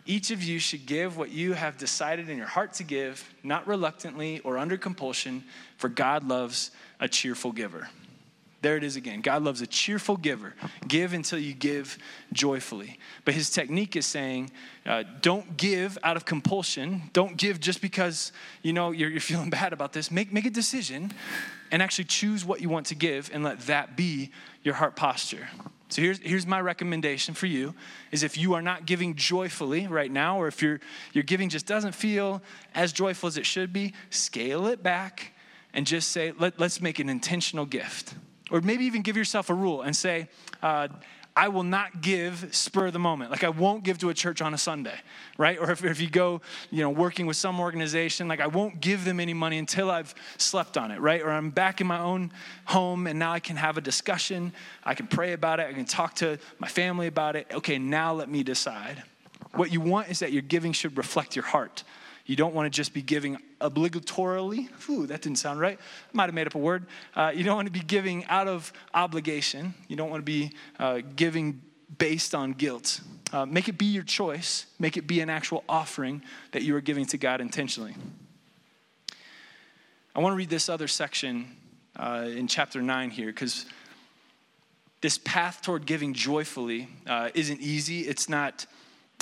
Each 0.05 0.31
of 0.31 0.43
you 0.43 0.59
should 0.59 0.85
give 0.85 1.17
what 1.17 1.29
you 1.29 1.53
have 1.53 1.77
decided 1.77 2.29
in 2.29 2.37
your 2.37 2.47
heart 2.47 2.73
to 2.73 2.83
give, 2.83 3.33
not 3.43 3.67
reluctantly 3.67 4.39
or 4.39 4.57
under 4.57 4.77
compulsion, 4.77 5.43
for 5.77 5.89
God 5.89 6.23
loves 6.23 6.71
a 6.99 7.07
cheerful 7.07 7.51
giver. 7.51 7.87
There 8.61 8.77
it 8.77 8.83
is 8.83 8.95
again. 8.95 9.21
God 9.21 9.43
loves 9.43 9.61
a 9.61 9.67
cheerful 9.67 10.17
giver. 10.17 10.53
Give 10.87 11.13
until 11.13 11.39
you 11.39 11.53
give 11.53 11.97
joyfully. 12.31 12.99
But 13.25 13.33
his 13.33 13.49
technique 13.49 13.95
is 13.95 14.05
saying, 14.05 14.51
uh, 14.85 15.03
don't 15.21 15.57
give 15.57 15.97
out 16.03 16.15
of 16.15 16.25
compulsion. 16.25 17.03
Don't 17.11 17.37
give 17.37 17.59
just 17.59 17.81
because 17.81 18.31
you 18.61 18.71
know 18.71 18.91
you're, 18.91 19.09
you're 19.09 19.19
feeling 19.19 19.49
bad 19.49 19.73
about 19.73 19.93
this. 19.93 20.11
Make 20.11 20.31
make 20.31 20.45
a 20.45 20.51
decision, 20.51 21.11
and 21.71 21.81
actually 21.81 22.05
choose 22.05 22.45
what 22.45 22.61
you 22.61 22.69
want 22.69 22.85
to 22.87 22.95
give, 22.95 23.31
and 23.33 23.43
let 23.43 23.61
that 23.61 23.97
be 23.97 24.31
your 24.63 24.75
heart 24.75 24.95
posture. 24.95 25.47
So 25.89 26.01
here's, 26.01 26.19
here's 26.19 26.47
my 26.47 26.61
recommendation 26.61 27.33
for 27.33 27.47
you 27.47 27.75
is 28.11 28.23
if 28.23 28.37
you 28.37 28.53
are 28.53 28.61
not 28.61 28.85
giving 28.85 29.15
joyfully 29.15 29.87
right 29.87 30.09
now, 30.09 30.39
or 30.39 30.47
if 30.47 30.61
your, 30.61 30.79
your 31.11 31.25
giving 31.25 31.49
just 31.49 31.65
doesn't 31.65 31.93
feel 31.93 32.41
as 32.73 32.93
joyful 32.93 33.27
as 33.27 33.37
it 33.37 33.45
should 33.45 33.73
be, 33.73 33.93
scale 34.09 34.67
it 34.67 34.81
back 34.81 35.33
and 35.73 35.85
just 35.85 36.09
say, 36.09 36.31
Let, 36.39 36.59
let's 36.59 36.79
make 36.81 36.99
an 36.99 37.09
intentional 37.09 37.65
gift. 37.65 38.13
Or 38.51 38.61
maybe 38.61 38.85
even 38.85 39.01
give 39.01 39.17
yourself 39.17 39.49
a 39.49 39.53
rule 39.53 39.81
and 39.81 39.95
say, 39.95 40.27
uh, 40.61 40.89
I 41.35 41.47
will 41.47 41.63
not 41.63 42.01
give 42.01 42.53
spur 42.53 42.87
of 42.87 42.93
the 42.93 42.99
moment. 42.99 43.31
Like 43.31 43.45
I 43.45 43.49
won't 43.49 43.83
give 43.83 43.97
to 43.99 44.09
a 44.09 44.13
church 44.13 44.41
on 44.41 44.53
a 44.53 44.57
Sunday, 44.57 44.99
right? 45.37 45.57
Or 45.57 45.71
if, 45.71 45.83
if 45.83 46.01
you 46.01 46.09
go, 46.09 46.41
you 46.69 46.81
know, 46.81 46.89
working 46.89 47.25
with 47.25 47.37
some 47.37 47.59
organization, 47.61 48.27
like 48.27 48.41
I 48.41 48.47
won't 48.47 48.81
give 48.81 49.05
them 49.05 49.19
any 49.19 49.33
money 49.33 49.57
until 49.57 49.89
I've 49.89 50.13
slept 50.37 50.77
on 50.77 50.91
it, 50.91 50.99
right? 50.99 51.21
Or 51.21 51.29
I'm 51.29 51.49
back 51.49 51.79
in 51.79 51.87
my 51.87 51.99
own 51.99 52.33
home 52.65 53.07
and 53.07 53.17
now 53.17 53.31
I 53.31 53.39
can 53.39 53.55
have 53.55 53.77
a 53.77 53.81
discussion. 53.81 54.51
I 54.83 54.93
can 54.93 55.07
pray 55.07 55.31
about 55.31 55.61
it. 55.61 55.67
I 55.67 55.73
can 55.73 55.85
talk 55.85 56.15
to 56.15 56.37
my 56.59 56.67
family 56.67 57.07
about 57.07 57.37
it. 57.37 57.47
Okay, 57.53 57.79
now 57.79 58.13
let 58.13 58.27
me 58.27 58.43
decide. 58.43 59.01
What 59.53 59.71
you 59.71 59.79
want 59.79 60.09
is 60.09 60.19
that 60.19 60.33
your 60.33 60.41
giving 60.41 60.73
should 60.73 60.97
reflect 60.97 61.35
your 61.35 61.45
heart. 61.45 61.83
You 62.25 62.35
don't 62.35 62.53
want 62.53 62.71
to 62.71 62.75
just 62.75 62.93
be 62.93 63.01
giving 63.01 63.37
obligatorily. 63.59 64.69
Ooh, 64.89 65.07
that 65.07 65.21
didn't 65.21 65.37
sound 65.37 65.59
right. 65.59 65.77
I 65.79 66.09
might 66.13 66.25
have 66.25 66.33
made 66.33 66.47
up 66.47 66.55
a 66.55 66.59
word. 66.59 66.85
Uh, 67.15 67.31
you 67.35 67.43
don't 67.43 67.55
want 67.55 67.67
to 67.67 67.71
be 67.71 67.79
giving 67.79 68.25
out 68.25 68.47
of 68.47 68.71
obligation. 68.93 69.73
You 69.87 69.95
don't 69.95 70.09
want 70.09 70.21
to 70.21 70.25
be 70.25 70.51
uh, 70.79 71.01
giving 71.15 71.61
based 71.97 72.33
on 72.35 72.53
guilt. 72.53 73.01
Uh, 73.33 73.45
make 73.45 73.67
it 73.67 73.77
be 73.77 73.85
your 73.85 74.03
choice. 74.03 74.65
Make 74.79 74.97
it 74.97 75.07
be 75.07 75.21
an 75.21 75.29
actual 75.29 75.63
offering 75.67 76.21
that 76.51 76.63
you 76.63 76.75
are 76.75 76.81
giving 76.81 77.05
to 77.07 77.17
God 77.17 77.41
intentionally. 77.41 77.95
I 80.13 80.19
want 80.19 80.33
to 80.33 80.37
read 80.37 80.49
this 80.49 80.67
other 80.67 80.87
section 80.87 81.47
uh, 81.95 82.27
in 82.27 82.47
chapter 82.47 82.81
9 82.81 83.09
here 83.09 83.27
because 83.27 83.65
this 85.01 85.17
path 85.17 85.61
toward 85.61 85.85
giving 85.85 86.13
joyfully 86.13 86.89
uh, 87.07 87.29
isn't 87.33 87.61
easy. 87.61 88.01
It's 88.01 88.29
not 88.29 88.65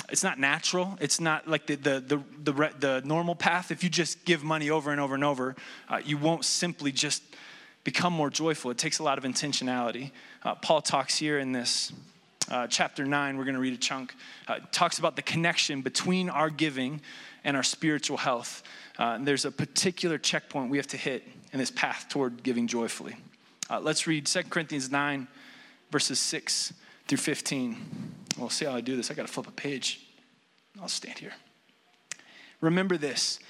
it's 0.08 0.22
not 0.22 0.38
natural. 0.38 0.96
It's 1.00 1.20
not 1.20 1.46
like 1.46 1.66
the, 1.66 1.76
the, 1.76 2.00
the, 2.00 2.52
the, 2.52 2.70
the 2.78 3.02
normal 3.04 3.34
path. 3.34 3.70
If 3.70 3.84
you 3.84 3.90
just 3.90 4.24
give 4.24 4.42
money 4.42 4.70
over 4.70 4.90
and 4.90 5.00
over 5.00 5.14
and 5.14 5.24
over, 5.24 5.54
uh, 5.88 6.00
you 6.04 6.16
won't 6.16 6.44
simply 6.44 6.92
just 6.92 7.22
become 7.84 8.12
more 8.12 8.30
joyful. 8.30 8.70
It 8.70 8.78
takes 8.78 8.98
a 8.98 9.02
lot 9.02 9.18
of 9.18 9.24
intentionality. 9.24 10.10
Uh, 10.42 10.54
Paul 10.54 10.80
talks 10.80 11.16
here 11.16 11.38
in 11.38 11.52
this 11.52 11.92
uh, 12.50 12.66
chapter 12.66 13.04
9, 13.04 13.36
we're 13.36 13.44
going 13.44 13.54
to 13.54 13.60
read 13.60 13.74
a 13.74 13.78
chunk, 13.78 14.14
uh, 14.48 14.58
talks 14.72 14.98
about 14.98 15.14
the 15.14 15.22
connection 15.22 15.82
between 15.82 16.28
our 16.28 16.50
giving 16.50 17.00
and 17.44 17.56
our 17.56 17.62
spiritual 17.62 18.16
health. 18.16 18.62
Uh, 18.98 19.18
there's 19.20 19.44
a 19.44 19.52
particular 19.52 20.18
checkpoint 20.18 20.70
we 20.70 20.76
have 20.76 20.86
to 20.88 20.96
hit 20.96 21.26
in 21.52 21.58
this 21.58 21.70
path 21.70 22.06
toward 22.08 22.42
giving 22.42 22.66
joyfully. 22.66 23.16
Uh, 23.70 23.78
let's 23.80 24.06
read 24.06 24.26
2 24.26 24.42
Corinthians 24.50 24.90
9, 24.90 25.28
verses 25.90 26.18
6 26.18 26.72
through 27.06 27.18
15. 27.18 27.76
We'll 28.38 28.50
see 28.50 28.64
how 28.64 28.74
I 28.74 28.80
do 28.80 28.96
this. 28.96 29.10
I 29.10 29.14
got 29.14 29.26
to 29.26 29.32
flip 29.32 29.46
a 29.46 29.52
page. 29.52 30.06
I'll 30.80 30.88
stand 30.88 31.18
here. 31.18 31.32
Remember 32.60 32.96
this 32.96 33.40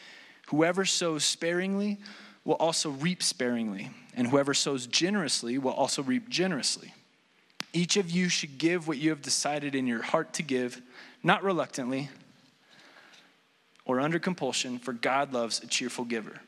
whoever 0.48 0.84
sows 0.84 1.24
sparingly 1.24 1.98
will 2.44 2.54
also 2.54 2.90
reap 2.90 3.22
sparingly, 3.22 3.90
and 4.14 4.28
whoever 4.28 4.54
sows 4.54 4.86
generously 4.86 5.58
will 5.58 5.72
also 5.72 6.02
reap 6.02 6.28
generously. 6.28 6.94
Each 7.72 7.96
of 7.96 8.10
you 8.10 8.28
should 8.28 8.58
give 8.58 8.88
what 8.88 8.98
you 8.98 9.10
have 9.10 9.22
decided 9.22 9.74
in 9.74 9.86
your 9.86 10.02
heart 10.02 10.32
to 10.34 10.42
give, 10.42 10.80
not 11.22 11.44
reluctantly 11.44 12.08
or 13.84 14.00
under 14.00 14.18
compulsion, 14.18 14.78
for 14.78 14.92
God 14.92 15.32
loves 15.32 15.62
a 15.62 15.66
cheerful 15.66 16.04
giver. 16.04 16.40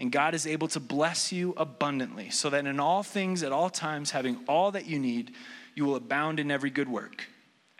And 0.00 0.10
God 0.10 0.34
is 0.34 0.46
able 0.46 0.68
to 0.68 0.80
bless 0.80 1.30
you 1.30 1.52
abundantly, 1.56 2.30
so 2.30 2.48
that 2.50 2.66
in 2.66 2.80
all 2.80 3.02
things, 3.02 3.42
at 3.42 3.52
all 3.52 3.68
times, 3.68 4.10
having 4.10 4.38
all 4.48 4.70
that 4.72 4.86
you 4.86 4.98
need, 4.98 5.32
you 5.74 5.84
will 5.84 5.96
abound 5.96 6.40
in 6.40 6.50
every 6.50 6.70
good 6.70 6.88
work. 6.88 7.26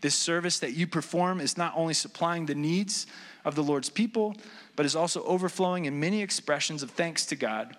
This 0.00 0.14
service 0.14 0.58
that 0.60 0.72
you 0.72 0.86
perform 0.86 1.40
is 1.40 1.58
not 1.58 1.74
only 1.76 1.94
supplying 1.94 2.46
the 2.46 2.54
needs 2.54 3.06
of 3.44 3.54
the 3.54 3.62
Lord's 3.62 3.90
people, 3.90 4.34
but 4.76 4.86
is 4.86 4.96
also 4.96 5.22
overflowing 5.24 5.84
in 5.84 6.00
many 6.00 6.22
expressions 6.22 6.82
of 6.82 6.90
thanks 6.90 7.26
to 7.26 7.36
God. 7.36 7.76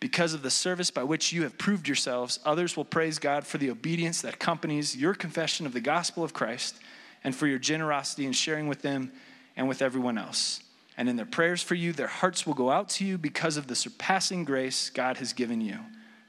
Because 0.00 0.34
of 0.34 0.42
the 0.42 0.50
service 0.50 0.90
by 0.90 1.02
which 1.02 1.32
you 1.32 1.42
have 1.42 1.56
proved 1.58 1.88
yourselves, 1.88 2.38
others 2.44 2.76
will 2.76 2.84
praise 2.84 3.18
God 3.18 3.46
for 3.46 3.58
the 3.58 3.70
obedience 3.70 4.20
that 4.22 4.34
accompanies 4.34 4.96
your 4.96 5.14
confession 5.14 5.66
of 5.66 5.72
the 5.72 5.80
gospel 5.80 6.22
of 6.22 6.34
Christ 6.34 6.76
and 7.22 7.34
for 7.34 7.46
your 7.46 7.58
generosity 7.58 8.26
in 8.26 8.32
sharing 8.32 8.68
with 8.68 8.82
them 8.82 9.12
and 9.56 9.66
with 9.66 9.82
everyone 9.82 10.18
else. 10.18 10.60
And 10.96 11.08
in 11.08 11.16
their 11.16 11.26
prayers 11.26 11.62
for 11.62 11.74
you, 11.74 11.92
their 11.92 12.06
hearts 12.06 12.46
will 12.46 12.54
go 12.54 12.70
out 12.70 12.88
to 12.90 13.04
you 13.04 13.18
because 13.18 13.56
of 13.56 13.66
the 13.66 13.74
surpassing 13.74 14.44
grace 14.44 14.90
God 14.90 15.16
has 15.16 15.32
given 15.32 15.60
you. 15.60 15.78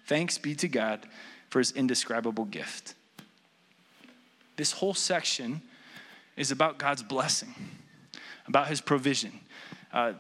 Thanks 0.06 0.38
be 0.38 0.56
to 0.56 0.68
God 0.68 1.06
for 1.50 1.60
his 1.60 1.72
indescribable 1.72 2.46
gift. 2.46 2.96
This 4.56 4.72
whole 4.72 4.94
section 4.94 5.62
is 6.38 6.52
about 6.52 6.78
God's 6.78 7.04
blessing, 7.04 7.54
about 8.48 8.68
his 8.68 8.82
provision. 8.82 9.40
Uh, 9.94 10.14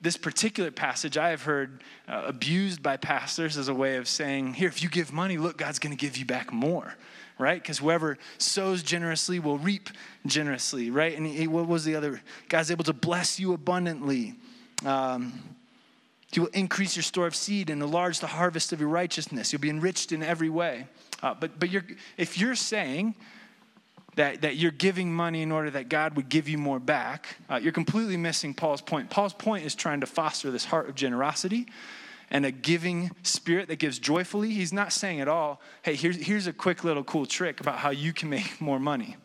this 0.00 0.16
particular 0.16 0.70
passage 0.70 1.18
I 1.18 1.28
have 1.30 1.42
heard 1.42 1.82
uh, 2.08 2.22
abused 2.26 2.82
by 2.82 2.96
pastors 2.96 3.58
as 3.58 3.68
a 3.68 3.74
way 3.74 3.96
of 3.96 4.08
saying, 4.08 4.54
here, 4.54 4.68
if 4.68 4.82
you 4.82 4.88
give 4.88 5.12
money, 5.12 5.36
look, 5.36 5.58
God's 5.58 5.78
going 5.78 5.96
to 5.96 6.00
give 6.00 6.16
you 6.16 6.24
back 6.24 6.52
more, 6.52 6.94
right? 7.38 7.60
Because 7.60 7.78
whoever 7.78 8.16
sows 8.38 8.82
generously 8.82 9.38
will 9.38 9.58
reap 9.58 9.90
generously, 10.24 10.90
right? 10.90 11.16
And 11.16 11.26
he, 11.26 11.46
what 11.46 11.66
was 11.66 11.84
the 11.84 11.96
other? 11.96 12.22
God's 12.48 12.70
able 12.70 12.84
to 12.84 12.94
bless 12.94 13.38
you 13.38 13.52
abundantly. 13.52 14.34
Um, 14.86 15.56
he 16.32 16.40
will 16.40 16.48
increase 16.48 16.96
your 16.96 17.02
store 17.02 17.26
of 17.26 17.34
seed 17.34 17.68
and 17.68 17.82
enlarge 17.82 18.20
the 18.20 18.28
harvest 18.28 18.72
of 18.72 18.80
your 18.80 18.88
righteousness. 18.88 19.52
You'll 19.52 19.60
be 19.60 19.68
enriched 19.68 20.12
in 20.12 20.22
every 20.22 20.48
way. 20.48 20.86
Uh, 21.22 21.34
but 21.38 21.58
but 21.58 21.68
you're, 21.70 21.84
if 22.16 22.38
you're 22.38 22.54
saying, 22.54 23.14
that, 24.16 24.42
that 24.42 24.56
you're 24.56 24.70
giving 24.70 25.12
money 25.12 25.42
in 25.42 25.52
order 25.52 25.70
that 25.70 25.88
God 25.88 26.16
would 26.16 26.28
give 26.28 26.48
you 26.48 26.58
more 26.58 26.78
back, 26.78 27.36
uh, 27.48 27.56
you're 27.56 27.72
completely 27.72 28.16
missing 28.16 28.54
Paul's 28.54 28.80
point. 28.80 29.10
Paul's 29.10 29.34
point 29.34 29.64
is 29.64 29.74
trying 29.74 30.00
to 30.00 30.06
foster 30.06 30.50
this 30.50 30.64
heart 30.64 30.88
of 30.88 30.94
generosity 30.94 31.66
and 32.30 32.46
a 32.46 32.50
giving 32.50 33.10
spirit 33.22 33.68
that 33.68 33.76
gives 33.76 33.98
joyfully, 33.98 34.50
he's 34.50 34.72
not 34.72 34.92
saying 34.92 35.20
at 35.20 35.28
all, 35.28 35.60
hey, 35.82 35.96
here's, 35.96 36.16
here's 36.16 36.46
a 36.46 36.52
quick 36.52 36.84
little 36.84 37.02
cool 37.02 37.26
trick 37.26 37.60
about 37.60 37.78
how 37.78 37.90
you 37.90 38.12
can 38.12 38.30
make 38.30 38.60
more 38.60 38.78
money. 38.78 39.16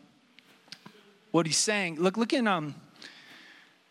What 1.30 1.46
he's 1.46 1.58
saying, 1.58 1.96
look, 2.00 2.16
look 2.16 2.32
in, 2.32 2.46
um, 2.46 2.74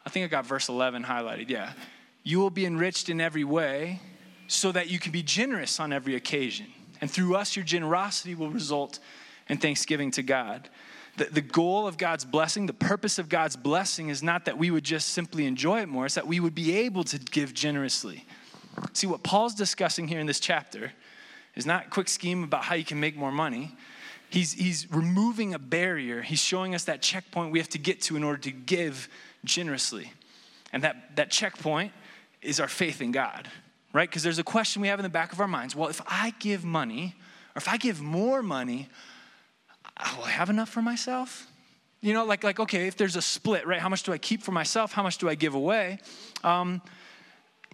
I 0.05 0.09
think 0.09 0.25
I 0.25 0.27
got 0.27 0.45
verse 0.45 0.67
11 0.67 1.03
highlighted, 1.03 1.49
yeah. 1.49 1.73
You 2.23 2.39
will 2.39 2.49
be 2.49 2.65
enriched 2.65 3.07
in 3.09 3.21
every 3.21 3.43
way 3.43 4.01
so 4.47 4.71
that 4.71 4.89
you 4.89 4.99
can 4.99 5.11
be 5.11 5.23
generous 5.23 5.79
on 5.79 5.93
every 5.93 6.15
occasion. 6.15 6.67
And 7.01 7.09
through 7.09 7.35
us, 7.35 7.55
your 7.55 7.65
generosity 7.65 8.35
will 8.35 8.49
result 8.49 8.99
in 9.49 9.57
thanksgiving 9.57 10.11
to 10.11 10.23
God. 10.23 10.69
The, 11.17 11.25
the 11.25 11.41
goal 11.41 11.87
of 11.87 11.97
God's 11.97 12.25
blessing, 12.25 12.65
the 12.65 12.73
purpose 12.73 13.19
of 13.19 13.29
God's 13.29 13.55
blessing 13.55 14.09
is 14.09 14.21
not 14.21 14.45
that 14.45 14.57
we 14.57 14.69
would 14.69 14.83
just 14.83 15.09
simply 15.09 15.45
enjoy 15.45 15.81
it 15.81 15.87
more, 15.87 16.05
it's 16.05 16.15
that 16.15 16.27
we 16.27 16.39
would 16.39 16.55
be 16.55 16.75
able 16.75 17.03
to 17.05 17.17
give 17.17 17.53
generously. 17.53 18.25
See, 18.93 19.07
what 19.07 19.23
Paul's 19.23 19.55
discussing 19.55 20.07
here 20.07 20.19
in 20.19 20.27
this 20.27 20.39
chapter 20.39 20.91
is 21.55 21.65
not 21.65 21.87
a 21.87 21.89
quick 21.89 22.09
scheme 22.09 22.43
about 22.43 22.65
how 22.65 22.75
you 22.75 22.83
can 22.83 22.99
make 22.99 23.15
more 23.15 23.31
money. 23.31 23.75
He's, 24.29 24.51
he's 24.51 24.91
removing 24.91 25.53
a 25.53 25.59
barrier. 25.59 26.21
He's 26.21 26.41
showing 26.41 26.75
us 26.75 26.83
that 26.85 27.01
checkpoint 27.01 27.51
we 27.51 27.59
have 27.59 27.69
to 27.69 27.77
get 27.77 28.01
to 28.03 28.17
in 28.17 28.23
order 28.23 28.39
to 28.39 28.51
give 28.51 29.07
generously. 29.45 30.11
And 30.73 30.83
that, 30.83 31.15
that 31.15 31.31
checkpoint 31.31 31.93
is 32.41 32.59
our 32.59 32.67
faith 32.67 33.01
in 33.01 33.11
God, 33.11 33.47
right? 33.93 34.09
Because 34.09 34.23
there's 34.23 34.39
a 34.39 34.43
question 34.43 34.81
we 34.81 34.89
have 34.89 34.99
in 34.99 35.03
the 35.03 35.09
back 35.09 35.31
of 35.31 35.39
our 35.39 35.47
minds 35.47 35.75
well, 35.75 35.87
if 35.87 36.01
I 36.05 36.33
give 36.39 36.65
money, 36.65 37.15
or 37.55 37.59
if 37.59 37.69
I 37.69 37.77
give 37.77 38.01
more 38.01 38.43
money, 38.43 38.89
will 40.17 40.25
I 40.25 40.31
have 40.31 40.49
enough 40.49 40.69
for 40.69 40.81
myself? 40.81 41.47
You 42.01 42.13
know, 42.13 42.25
like, 42.25 42.43
like 42.43 42.59
okay, 42.59 42.87
if 42.87 42.97
there's 42.97 43.15
a 43.15 43.21
split, 43.21 43.65
right? 43.65 43.79
How 43.79 43.89
much 43.89 44.03
do 44.03 44.13
I 44.13 44.17
keep 44.17 44.43
for 44.43 44.51
myself? 44.51 44.91
How 44.91 45.03
much 45.03 45.17
do 45.17 45.29
I 45.29 45.35
give 45.35 45.55
away? 45.55 45.99
Um, 46.43 46.81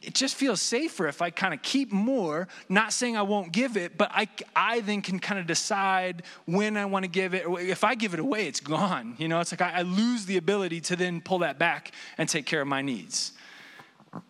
it 0.01 0.15
just 0.15 0.35
feels 0.35 0.61
safer 0.61 1.07
if 1.07 1.21
I 1.21 1.29
kind 1.29 1.53
of 1.53 1.61
keep 1.61 1.91
more, 1.91 2.47
not 2.69 2.91
saying 2.91 3.15
I 3.15 3.21
won't 3.21 3.51
give 3.51 3.77
it, 3.77 3.97
but 3.97 4.09
I, 4.11 4.27
I 4.55 4.79
then 4.79 5.03
can 5.03 5.19
kind 5.19 5.39
of 5.39 5.45
decide 5.45 6.23
when 6.45 6.75
I 6.75 6.85
want 6.85 7.03
to 7.03 7.09
give 7.09 7.35
it. 7.35 7.45
If 7.47 7.83
I 7.83 7.93
give 7.93 8.15
it 8.15 8.19
away, 8.19 8.47
it's 8.47 8.61
gone. 8.61 9.15
You 9.19 9.27
know, 9.27 9.39
it's 9.41 9.51
like 9.51 9.61
I, 9.61 9.79
I 9.79 9.81
lose 9.83 10.25
the 10.25 10.37
ability 10.37 10.81
to 10.81 10.95
then 10.95 11.21
pull 11.21 11.39
that 11.39 11.59
back 11.59 11.91
and 12.17 12.27
take 12.27 12.47
care 12.47 12.61
of 12.61 12.67
my 12.67 12.81
needs. 12.81 13.33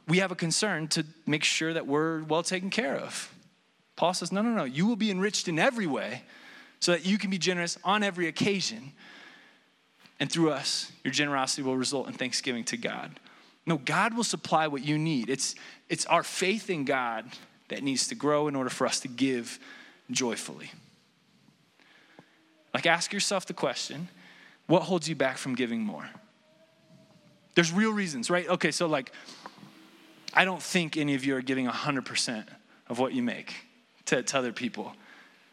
We 0.07 0.17
have 0.17 0.31
a 0.31 0.35
concern 0.35 0.89
to 0.89 1.05
make 1.25 1.43
sure 1.43 1.73
that 1.73 1.87
we're 1.87 2.23
well 2.23 2.43
taken 2.43 2.69
care 2.69 2.97
of. 2.97 3.33
Paul 3.95 4.13
says, 4.13 4.31
no, 4.31 4.41
no, 4.41 4.49
no, 4.49 4.63
you 4.65 4.87
will 4.87 4.95
be 4.97 5.09
enriched 5.09 5.47
in 5.47 5.57
every 5.57 5.87
way 5.87 6.23
so 6.81 6.91
that 6.91 7.05
you 7.05 7.17
can 7.17 7.29
be 7.29 7.37
generous 7.37 7.77
on 7.83 8.03
every 8.03 8.27
occasion. 8.27 8.91
And 10.19 10.29
through 10.29 10.51
us, 10.51 10.91
your 11.03 11.13
generosity 11.13 11.61
will 11.61 11.77
result 11.77 12.07
in 12.07 12.13
thanksgiving 12.13 12.63
to 12.65 12.77
God. 12.77 13.19
No, 13.65 13.77
God 13.77 14.15
will 14.15 14.23
supply 14.23 14.67
what 14.67 14.83
you 14.83 14.97
need. 14.97 15.29
It's, 15.29 15.55
it's 15.87 16.05
our 16.07 16.23
faith 16.23 16.69
in 16.69 16.83
God 16.83 17.25
that 17.69 17.83
needs 17.83 18.07
to 18.09 18.15
grow 18.15 18.47
in 18.47 18.55
order 18.55 18.69
for 18.69 18.85
us 18.85 18.99
to 19.01 19.07
give 19.07 19.59
joyfully. 20.09 20.71
Like, 22.73 22.85
ask 22.85 23.13
yourself 23.13 23.45
the 23.45 23.53
question 23.53 24.09
what 24.67 24.83
holds 24.83 25.07
you 25.07 25.15
back 25.15 25.37
from 25.37 25.55
giving 25.55 25.81
more? 25.81 26.09
There's 27.55 27.71
real 27.71 27.91
reasons, 27.91 28.29
right? 28.29 28.47
Okay, 28.47 28.71
so 28.71 28.87
like, 28.87 29.11
I 30.33 30.45
don't 30.45 30.61
think 30.61 30.97
any 30.97 31.13
of 31.13 31.25
you 31.25 31.35
are 31.35 31.41
giving 31.41 31.67
100% 31.67 32.45
of 32.87 32.97
what 32.97 33.13
you 33.13 33.21
make 33.21 33.53
to, 34.05 34.23
to 34.23 34.37
other 34.37 34.53
people. 34.53 34.93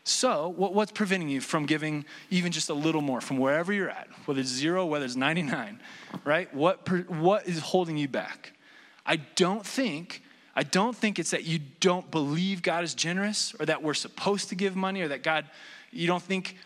So, 0.09 0.49
what, 0.49 0.73
what's 0.73 0.91
preventing 0.91 1.29
you 1.29 1.43
from 1.43 1.67
giving 1.67 2.07
even 2.31 2.51
just 2.51 2.71
a 2.71 2.75
little 2.75 3.03
more 3.03 3.21
from 3.21 3.37
wherever 3.37 3.75
you're 3.75 3.91
at, 3.91 4.09
whether 4.25 4.41
it's 4.41 4.49
zero, 4.49 4.87
whether 4.87 5.05
it's 5.05 5.17
99, 5.17 5.81
right? 6.25 6.53
What, 6.55 6.89
what 7.11 7.47
is 7.47 7.59
holding 7.59 7.99
you 7.99 8.09
back? 8.09 8.53
I 9.05 9.17
don't 9.17 9.67
think. 9.67 10.23
I 10.57 10.63
don't 10.63 10.97
think 10.97 11.19
it's 11.19 11.33
that 11.33 11.45
you 11.45 11.61
don't 11.81 12.11
believe 12.11 12.63
God 12.63 12.85
is 12.85 12.95
generous 12.95 13.55
or 13.61 13.67
that 13.67 13.83
we're 13.83 13.93
supposed 13.93 14.49
to 14.49 14.55
give 14.55 14.75
money 14.75 15.03
or 15.03 15.09
that 15.09 15.23
God, 15.23 15.45
you 15.93 16.07
don't 16.07 16.23
think 16.23 16.57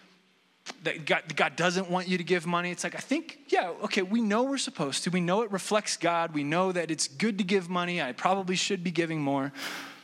that 0.85 1.05
God, 1.05 1.35
God 1.35 1.57
doesn't 1.57 1.91
want 1.91 2.07
you 2.07 2.19
to 2.19 2.25
give 2.25 2.47
money. 2.47 2.71
It's 2.71 2.85
like, 2.85 2.95
I 2.95 3.01
think, 3.01 3.41
yeah, 3.49 3.73
okay, 3.83 4.03
we 4.03 4.21
know 4.21 4.45
we're 4.45 4.57
supposed 4.57 5.03
to. 5.03 5.11
We 5.11 5.21
know 5.21 5.43
it 5.43 5.51
reflects 5.51 5.97
God. 5.97 6.33
We 6.33 6.45
know 6.45 6.71
that 6.71 6.93
it's 6.93 7.09
good 7.09 7.39
to 7.39 7.45
give 7.45 7.69
money. 7.69 8.01
I 8.01 8.13
probably 8.13 8.55
should 8.55 8.85
be 8.85 8.93
giving 8.93 9.21
more. 9.21 9.53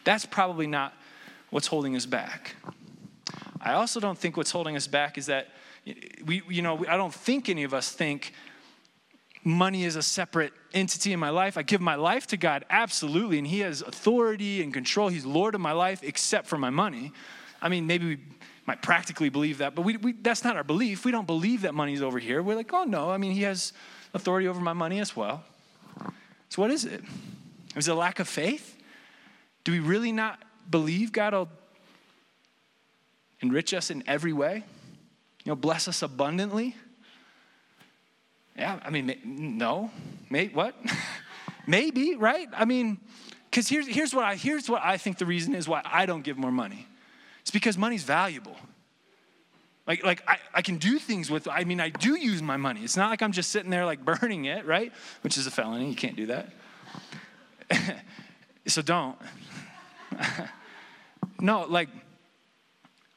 That's 0.03 0.27
probably 0.27 0.67
not 0.67 0.93
what's 1.51 1.69
holding 1.69 1.95
us 1.95 2.05
back. 2.05 2.57
I 3.61 3.75
also 3.75 4.01
don't 4.01 4.19
think 4.19 4.37
what's 4.37 4.51
holding 4.51 4.77
us 4.77 4.87
back 4.87 5.19
is 5.19 5.27
that 5.27 5.49
we, 6.25 6.43
you 6.49 6.63
know, 6.63 6.85
I 6.89 6.97
don't 6.97 7.15
think 7.15 7.49
any 7.49 7.65
of 7.65 7.75
us 7.75 7.91
think 7.91 8.33
money 9.45 9.85
is 9.85 9.97
a 9.97 10.03
separate 10.03 10.53
entity 10.75 11.13
in 11.13 11.21
my 11.21 11.31
life. 11.31 11.57
I 11.57 11.63
give 11.63 11.81
my 11.81 11.95
life 11.95 12.27
to 12.29 12.37
God, 12.37 12.65
absolutely, 12.71 13.39
and 13.39 13.47
He 13.47 13.61
has 13.61 13.83
authority 13.83 14.63
and 14.63 14.73
control. 14.73 15.09
He's 15.09 15.25
Lord 15.25 15.55
of 15.55 15.61
my 15.61 15.73
life, 15.73 16.03
except 16.03 16.47
for 16.47 16.59
my 16.59 16.71
money. 16.71 17.13
I 17.61 17.69
mean, 17.69 17.87
maybe 17.87 18.07
we 18.07 18.19
might 18.67 18.83
practically 18.83 19.31
believe 19.31 19.59
that, 19.59 19.75
but 19.75 19.83
we, 19.83 19.97
we, 19.97 20.13
that's 20.13 20.45
not 20.45 20.57
our 20.57 20.65
belief. 20.65 21.05
We 21.05 21.11
don't 21.11 21.27
believe 21.27 21.63
that 21.63 21.75
money's 21.75 22.03
over 22.03 22.19
here. 22.19 22.43
We're 22.43 22.57
like, 22.57 22.73
oh 22.73 22.85
no, 22.85 23.11
I 23.11 23.17
mean, 23.17 23.33
He 23.33 23.43
has 23.43 23.73
authority 24.15 24.47
over 24.49 24.61
my 24.61 24.75
money 24.75 25.01
as 25.01 25.17
well. 25.17 25.43
So, 26.51 26.63
what 26.63 26.71
is 26.71 26.85
it? 26.85 27.03
Is 27.77 27.89
it 27.89 27.91
a 27.91 27.95
lack 27.95 28.19
of 28.19 28.29
faith? 28.29 28.77
Do 29.65 29.73
we 29.73 29.81
really 29.81 30.13
not 30.13 30.43
believe 30.71 31.13
God 31.13 31.33
will 31.33 31.49
enrich 33.41 33.73
us 33.75 33.91
in 33.91 34.03
every 34.07 34.33
way, 34.33 34.65
you 35.45 35.51
know, 35.51 35.57
bless 35.57 35.89
us 35.89 36.03
abundantly. 36.03 36.77
Yeah, 38.57 38.81
I 38.85 38.91
mean, 38.91 39.15
no, 39.25 39.91
May, 40.31 40.49
what? 40.49 40.75
Maybe, 41.67 42.17
right? 42.17 42.49
I 42.53 42.65
mean, 42.65 42.99
because 43.51 43.69
here's, 43.69 43.87
here's, 43.87 44.15
what 44.15 44.25
I, 44.25 44.35
here's 44.35 44.69
what 44.69 44.83
I 44.85 44.97
think 44.97 45.19
the 45.19 45.27
reason 45.27 45.55
is 45.55 45.69
why 45.69 45.83
I 45.85 46.07
don't 46.07 46.23
give 46.23 46.39
more 46.39 46.51
money. 46.51 46.87
It's 47.43 47.51
because 47.51 47.79
money's 47.79 48.03
valuable. 48.03 48.57
Like, 49.87 50.05
like 50.05 50.23
I, 50.29 50.39
I 50.55 50.63
can 50.63 50.77
do 50.77 50.99
things 50.99 51.31
with, 51.31 51.49
I 51.49 51.65
mean, 51.65 51.81
I 51.81 51.89
do 51.89 52.15
use 52.15 52.43
my 52.43 52.59
money. 52.59 52.83
It's 52.83 52.97
not 52.97 53.09
like 53.09 53.23
I'm 53.23 53.33
just 53.33 53.51
sitting 53.51 53.71
there 53.71 53.87
like 53.87 54.05
burning 54.05 54.45
it, 54.45 54.67
right? 54.67 54.93
Which 55.23 55.39
is 55.39 55.47
a 55.47 55.51
felony. 55.51 55.89
You 55.89 55.97
can't 55.97 56.17
do 56.17 56.27
that. 56.27 56.51
so 58.67 58.83
don't. 58.83 59.17
no, 61.41 61.63
like, 61.63 61.89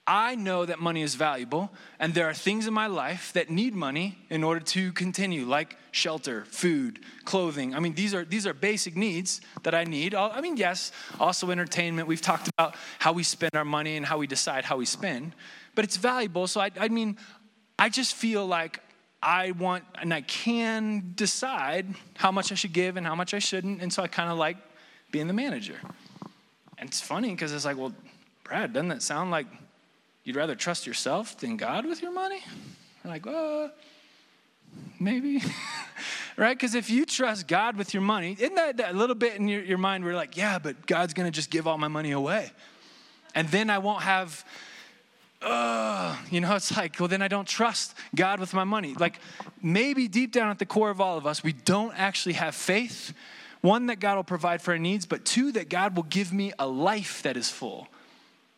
I 0.07 0.33
know 0.35 0.65
that 0.65 0.79
money 0.79 1.03
is 1.03 1.13
valuable, 1.13 1.71
and 1.99 2.13
there 2.13 2.25
are 2.25 2.33
things 2.33 2.65
in 2.65 2.73
my 2.73 2.87
life 2.87 3.31
that 3.33 3.51
need 3.51 3.75
money 3.75 4.17
in 4.29 4.43
order 4.43 4.59
to 4.59 4.91
continue, 4.93 5.45
like 5.45 5.77
shelter, 5.91 6.43
food, 6.45 6.99
clothing. 7.23 7.75
I 7.75 7.79
mean, 7.79 7.93
these 7.93 8.13
are 8.15 8.25
these 8.25 8.47
are 8.47 8.53
basic 8.53 8.95
needs 8.95 9.41
that 9.61 9.75
I 9.75 9.83
need. 9.83 10.15
I 10.15 10.41
mean, 10.41 10.57
yes, 10.57 10.91
also 11.19 11.51
entertainment. 11.51 12.07
We've 12.07 12.21
talked 12.21 12.47
about 12.47 12.75
how 12.97 13.13
we 13.13 13.21
spend 13.21 13.55
our 13.55 13.63
money 13.63 13.95
and 13.95 14.05
how 14.05 14.17
we 14.17 14.25
decide 14.25 14.65
how 14.65 14.77
we 14.77 14.85
spend, 14.85 15.35
but 15.75 15.85
it's 15.85 15.97
valuable. 15.97 16.47
So 16.47 16.61
I, 16.61 16.71
I 16.79 16.87
mean, 16.87 17.17
I 17.77 17.89
just 17.89 18.15
feel 18.15 18.45
like 18.47 18.79
I 19.21 19.51
want 19.51 19.83
and 20.01 20.11
I 20.13 20.21
can 20.21 21.13
decide 21.15 21.85
how 22.15 22.31
much 22.31 22.51
I 22.51 22.55
should 22.55 22.73
give 22.73 22.97
and 22.97 23.05
how 23.05 23.15
much 23.15 23.35
I 23.35 23.39
shouldn't, 23.39 23.81
and 23.81 23.93
so 23.93 24.01
I 24.01 24.07
kind 24.07 24.31
of 24.31 24.39
like 24.39 24.57
being 25.11 25.27
the 25.27 25.33
manager. 25.33 25.77
And 26.79 26.89
it's 26.89 27.01
funny 27.01 27.29
because 27.29 27.53
it's 27.53 27.65
like, 27.65 27.77
well, 27.77 27.93
Brad, 28.43 28.73
doesn't 28.73 28.89
that 28.89 29.03
sound 29.03 29.29
like 29.29 29.45
You'd 30.23 30.35
rather 30.35 30.55
trust 30.55 30.85
yourself 30.85 31.37
than 31.37 31.57
God 31.57 31.85
with 31.85 32.01
your 32.01 32.11
money? 32.11 32.43
You're 33.03 33.11
like, 33.11 33.25
well, 33.25 33.71
maybe. 34.99 35.41
right? 36.37 36.55
Because 36.55 36.75
if 36.75 36.89
you 36.89 37.05
trust 37.05 37.47
God 37.47 37.75
with 37.75 37.93
your 37.93 38.01
money, 38.01 38.35
isn't 38.39 38.55
that, 38.55 38.77
that 38.77 38.95
little 38.95 39.15
bit 39.15 39.35
in 39.35 39.47
your, 39.47 39.63
your 39.63 39.77
mind 39.79 40.03
where 40.03 40.13
you're 40.13 40.19
like, 40.19 40.37
yeah, 40.37 40.59
but 40.59 40.85
God's 40.85 41.13
going 41.13 41.25
to 41.25 41.31
just 41.31 41.49
give 41.49 41.67
all 41.67 41.77
my 41.77 41.87
money 41.87 42.11
away? 42.11 42.51
And 43.33 43.47
then 43.49 43.69
I 43.71 43.79
won't 43.79 44.03
have, 44.03 44.45
uh, 45.41 46.15
you 46.29 46.39
know, 46.39 46.55
it's 46.55 46.75
like, 46.75 46.99
well, 46.99 47.07
then 47.07 47.23
I 47.23 47.27
don't 47.27 47.47
trust 47.47 47.95
God 48.13 48.39
with 48.39 48.53
my 48.53 48.63
money. 48.63 48.93
Like 48.93 49.19
maybe 49.61 50.07
deep 50.07 50.31
down 50.31 50.49
at 50.51 50.59
the 50.59 50.65
core 50.67 50.91
of 50.91 51.01
all 51.01 51.17
of 51.17 51.25
us, 51.25 51.43
we 51.43 51.53
don't 51.53 51.97
actually 51.97 52.33
have 52.33 52.53
faith. 52.53 53.13
One, 53.61 53.87
that 53.87 53.99
God 53.99 54.17
will 54.17 54.23
provide 54.23 54.61
for 54.61 54.71
our 54.71 54.79
needs, 54.79 55.05
but 55.05 55.23
two, 55.23 55.51
that 55.53 55.69
God 55.69 55.95
will 55.95 56.03
give 56.03 56.33
me 56.33 56.51
a 56.59 56.67
life 56.67 57.23
that 57.23 57.37
is 57.37 57.49
full 57.49 57.87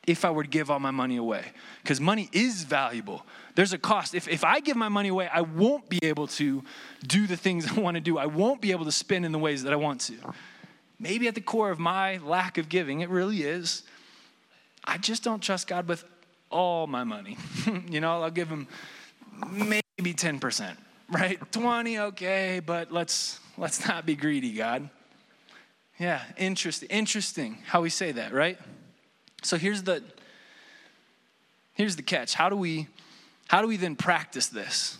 if 0.06 0.26
I 0.26 0.32
were 0.32 0.44
to 0.44 0.50
give 0.50 0.70
all 0.70 0.80
my 0.80 0.92
money 0.92 1.18
away. 1.18 1.46
Because 1.82 2.02
money 2.02 2.30
is 2.34 2.64
valuable. 2.64 3.26
There's 3.56 3.74
a 3.74 3.78
cost. 3.78 4.14
If, 4.14 4.28
if 4.28 4.44
I 4.44 4.60
give 4.60 4.76
my 4.76 4.90
money 4.90 5.10
away, 5.10 5.30
I 5.34 5.42
won't 5.42 5.88
be 5.90 6.00
able 6.04 6.28
to 6.28 6.64
do 7.06 7.28
the 7.28 7.38
things 7.38 7.68
I 7.78 7.80
want 7.80 7.96
to 7.96 8.02
do. 8.02 8.18
I 8.18 8.26
won't 8.26 8.62
be 8.62 8.72
able 8.72 8.86
to 8.86 8.92
spend 8.92 9.26
in 9.26 9.32
the 9.32 9.40
ways 9.40 9.64
that 9.64 9.74
I 9.74 9.78
want 9.78 10.02
to. 10.02 10.16
Maybe 11.00 11.28
at 11.28 11.36
the 11.36 11.42
core 11.42 11.72
of 11.72 11.80
my 11.80 12.18
lack 12.18 12.58
of 12.58 12.70
giving, 12.70 13.02
it 13.02 13.10
really 13.10 13.44
is. 13.44 13.84
I 14.86 14.98
just 14.98 15.24
don't 15.24 15.42
trust 15.42 15.68
God 15.68 15.88
with 15.88 16.04
all 16.50 16.88
my 16.88 17.04
money. 17.04 17.38
you 17.90 18.00
know, 18.00 18.22
I'll 18.22 18.32
give 18.32 18.50
him 18.50 18.68
maybe 19.50 19.82
10%, 20.14 20.76
right? 21.10 21.52
20, 21.52 22.00
okay, 22.00 22.62
but 22.66 22.92
let's 22.92 23.40
let's 23.58 23.88
not 23.88 24.06
be 24.06 24.16
greedy, 24.16 24.54
God. 24.54 24.90
Yeah, 26.00 26.22
interesting. 26.38 26.90
Interesting 26.90 27.60
how 27.66 27.82
we 27.82 27.90
say 27.90 28.12
that, 28.14 28.34
right? 28.34 28.58
So 29.44 29.58
here's 29.58 29.84
the 29.84 30.04
here's 31.74 31.96
the 31.96 32.04
catch. 32.04 32.34
How 32.34 32.50
do 32.50 32.56
we 32.56 32.88
how 33.48 33.62
do 33.62 33.68
we 33.68 33.78
then 33.78 33.96
practice 33.96 34.48
this? 34.48 34.98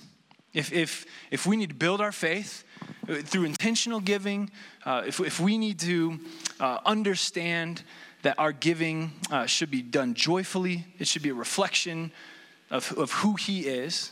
If 0.54 0.72
if 0.72 1.06
if 1.32 1.46
we 1.46 1.58
need 1.58 1.70
to 1.70 1.76
build 1.76 2.02
our 2.02 2.12
faith 2.12 2.64
uh, 3.08 3.16
through 3.16 3.46
intentional 3.46 4.00
giving, 4.00 4.52
uh, 4.86 5.04
if, 5.06 5.20
if 5.20 5.40
we 5.40 5.58
need 5.58 5.80
to 5.80 6.20
uh, 6.60 6.80
understand 6.86 7.84
that 8.22 8.40
our 8.40 8.52
giving 8.52 9.12
uh, 9.32 9.46
should 9.46 9.70
be 9.70 9.82
done 9.82 10.14
joyfully, 10.14 10.86
it 11.00 11.08
should 11.08 11.22
be 11.22 11.30
a 11.30 11.34
reflection 11.34 12.12
of, 12.72 12.92
of 12.98 13.12
who 13.12 13.36
He 13.36 13.62
is, 13.62 14.12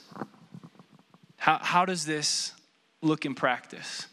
how, 1.37 1.59
how 1.61 1.85
does 1.85 2.05
this 2.05 2.53
look 3.01 3.25
in 3.25 3.33
practice? 3.33 4.07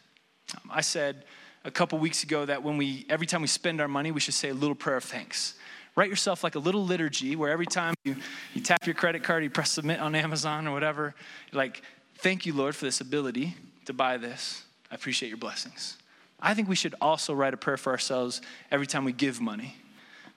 Um, 0.54 0.70
I 0.72 0.80
said 0.80 1.24
a 1.64 1.70
couple 1.70 1.98
weeks 1.98 2.22
ago 2.22 2.44
that 2.46 2.62
when 2.62 2.78
we, 2.78 3.04
every 3.10 3.26
time 3.26 3.42
we 3.42 3.48
spend 3.48 3.80
our 3.80 3.88
money, 3.88 4.10
we 4.12 4.20
should 4.20 4.34
say 4.34 4.48
a 4.48 4.54
little 4.54 4.76
prayer 4.76 4.96
of 4.96 5.04
thanks. 5.04 5.54
Write 5.98 6.10
yourself 6.10 6.44
like 6.44 6.54
a 6.54 6.60
little 6.60 6.84
liturgy 6.84 7.34
where 7.34 7.50
every 7.50 7.66
time 7.66 7.92
you, 8.04 8.14
you 8.54 8.60
tap 8.60 8.86
your 8.86 8.94
credit 8.94 9.24
card, 9.24 9.42
you 9.42 9.50
press 9.50 9.72
submit 9.72 9.98
on 9.98 10.14
Amazon 10.14 10.68
or 10.68 10.72
whatever, 10.72 11.12
like, 11.52 11.82
thank 12.18 12.46
you, 12.46 12.52
Lord, 12.52 12.76
for 12.76 12.84
this 12.84 13.00
ability 13.00 13.56
to 13.86 13.92
buy 13.92 14.16
this. 14.16 14.62
I 14.92 14.94
appreciate 14.94 15.28
your 15.28 15.38
blessings. 15.38 15.96
I 16.38 16.54
think 16.54 16.68
we 16.68 16.76
should 16.76 16.94
also 17.00 17.34
write 17.34 17.52
a 17.52 17.56
prayer 17.56 17.76
for 17.76 17.90
ourselves 17.90 18.40
every 18.70 18.86
time 18.86 19.04
we 19.04 19.10
give 19.10 19.40
money. 19.40 19.74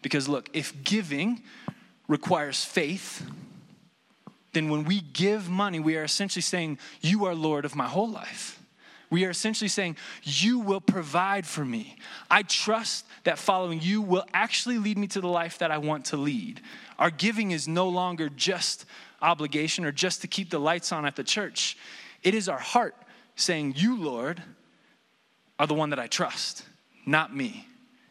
Because 0.01 0.27
look, 0.27 0.49
if 0.51 0.83
giving 0.83 1.43
requires 2.07 2.65
faith, 2.65 3.23
then 4.53 4.67
when 4.67 4.83
we 4.83 5.01
give 5.13 5.47
money, 5.47 5.79
we 5.79 5.95
are 5.95 6.03
essentially 6.03 6.41
saying, 6.41 6.79
You 7.01 7.25
are 7.25 7.35
Lord 7.35 7.65
of 7.65 7.75
my 7.75 7.87
whole 7.87 8.09
life. 8.09 8.59
We 9.11 9.25
are 9.25 9.29
essentially 9.29 9.67
saying, 9.67 9.97
You 10.23 10.59
will 10.59 10.81
provide 10.81 11.45
for 11.45 11.63
me. 11.63 11.97
I 12.31 12.41
trust 12.41 13.05
that 13.25 13.37
following 13.37 13.79
you 13.81 14.01
will 14.01 14.25
actually 14.33 14.79
lead 14.79 14.97
me 14.97 15.05
to 15.07 15.21
the 15.21 15.27
life 15.27 15.59
that 15.59 15.69
I 15.69 15.77
want 15.77 16.05
to 16.05 16.17
lead. 16.17 16.61
Our 16.97 17.11
giving 17.11 17.51
is 17.51 17.67
no 17.67 17.89
longer 17.89 18.29
just 18.29 18.85
obligation 19.21 19.85
or 19.85 19.91
just 19.91 20.21
to 20.21 20.27
keep 20.27 20.49
the 20.49 20.59
lights 20.59 20.91
on 20.91 21.05
at 21.05 21.15
the 21.15 21.23
church, 21.23 21.77
it 22.23 22.33
is 22.33 22.49
our 22.49 22.59
heart 22.59 22.95
saying, 23.35 23.73
You, 23.77 24.01
Lord, 24.01 24.41
are 25.59 25.67
the 25.67 25.73
one 25.73 25.91
that 25.91 25.99
I 25.99 26.07
trust, 26.07 26.63
not 27.05 27.35
me. 27.35 27.67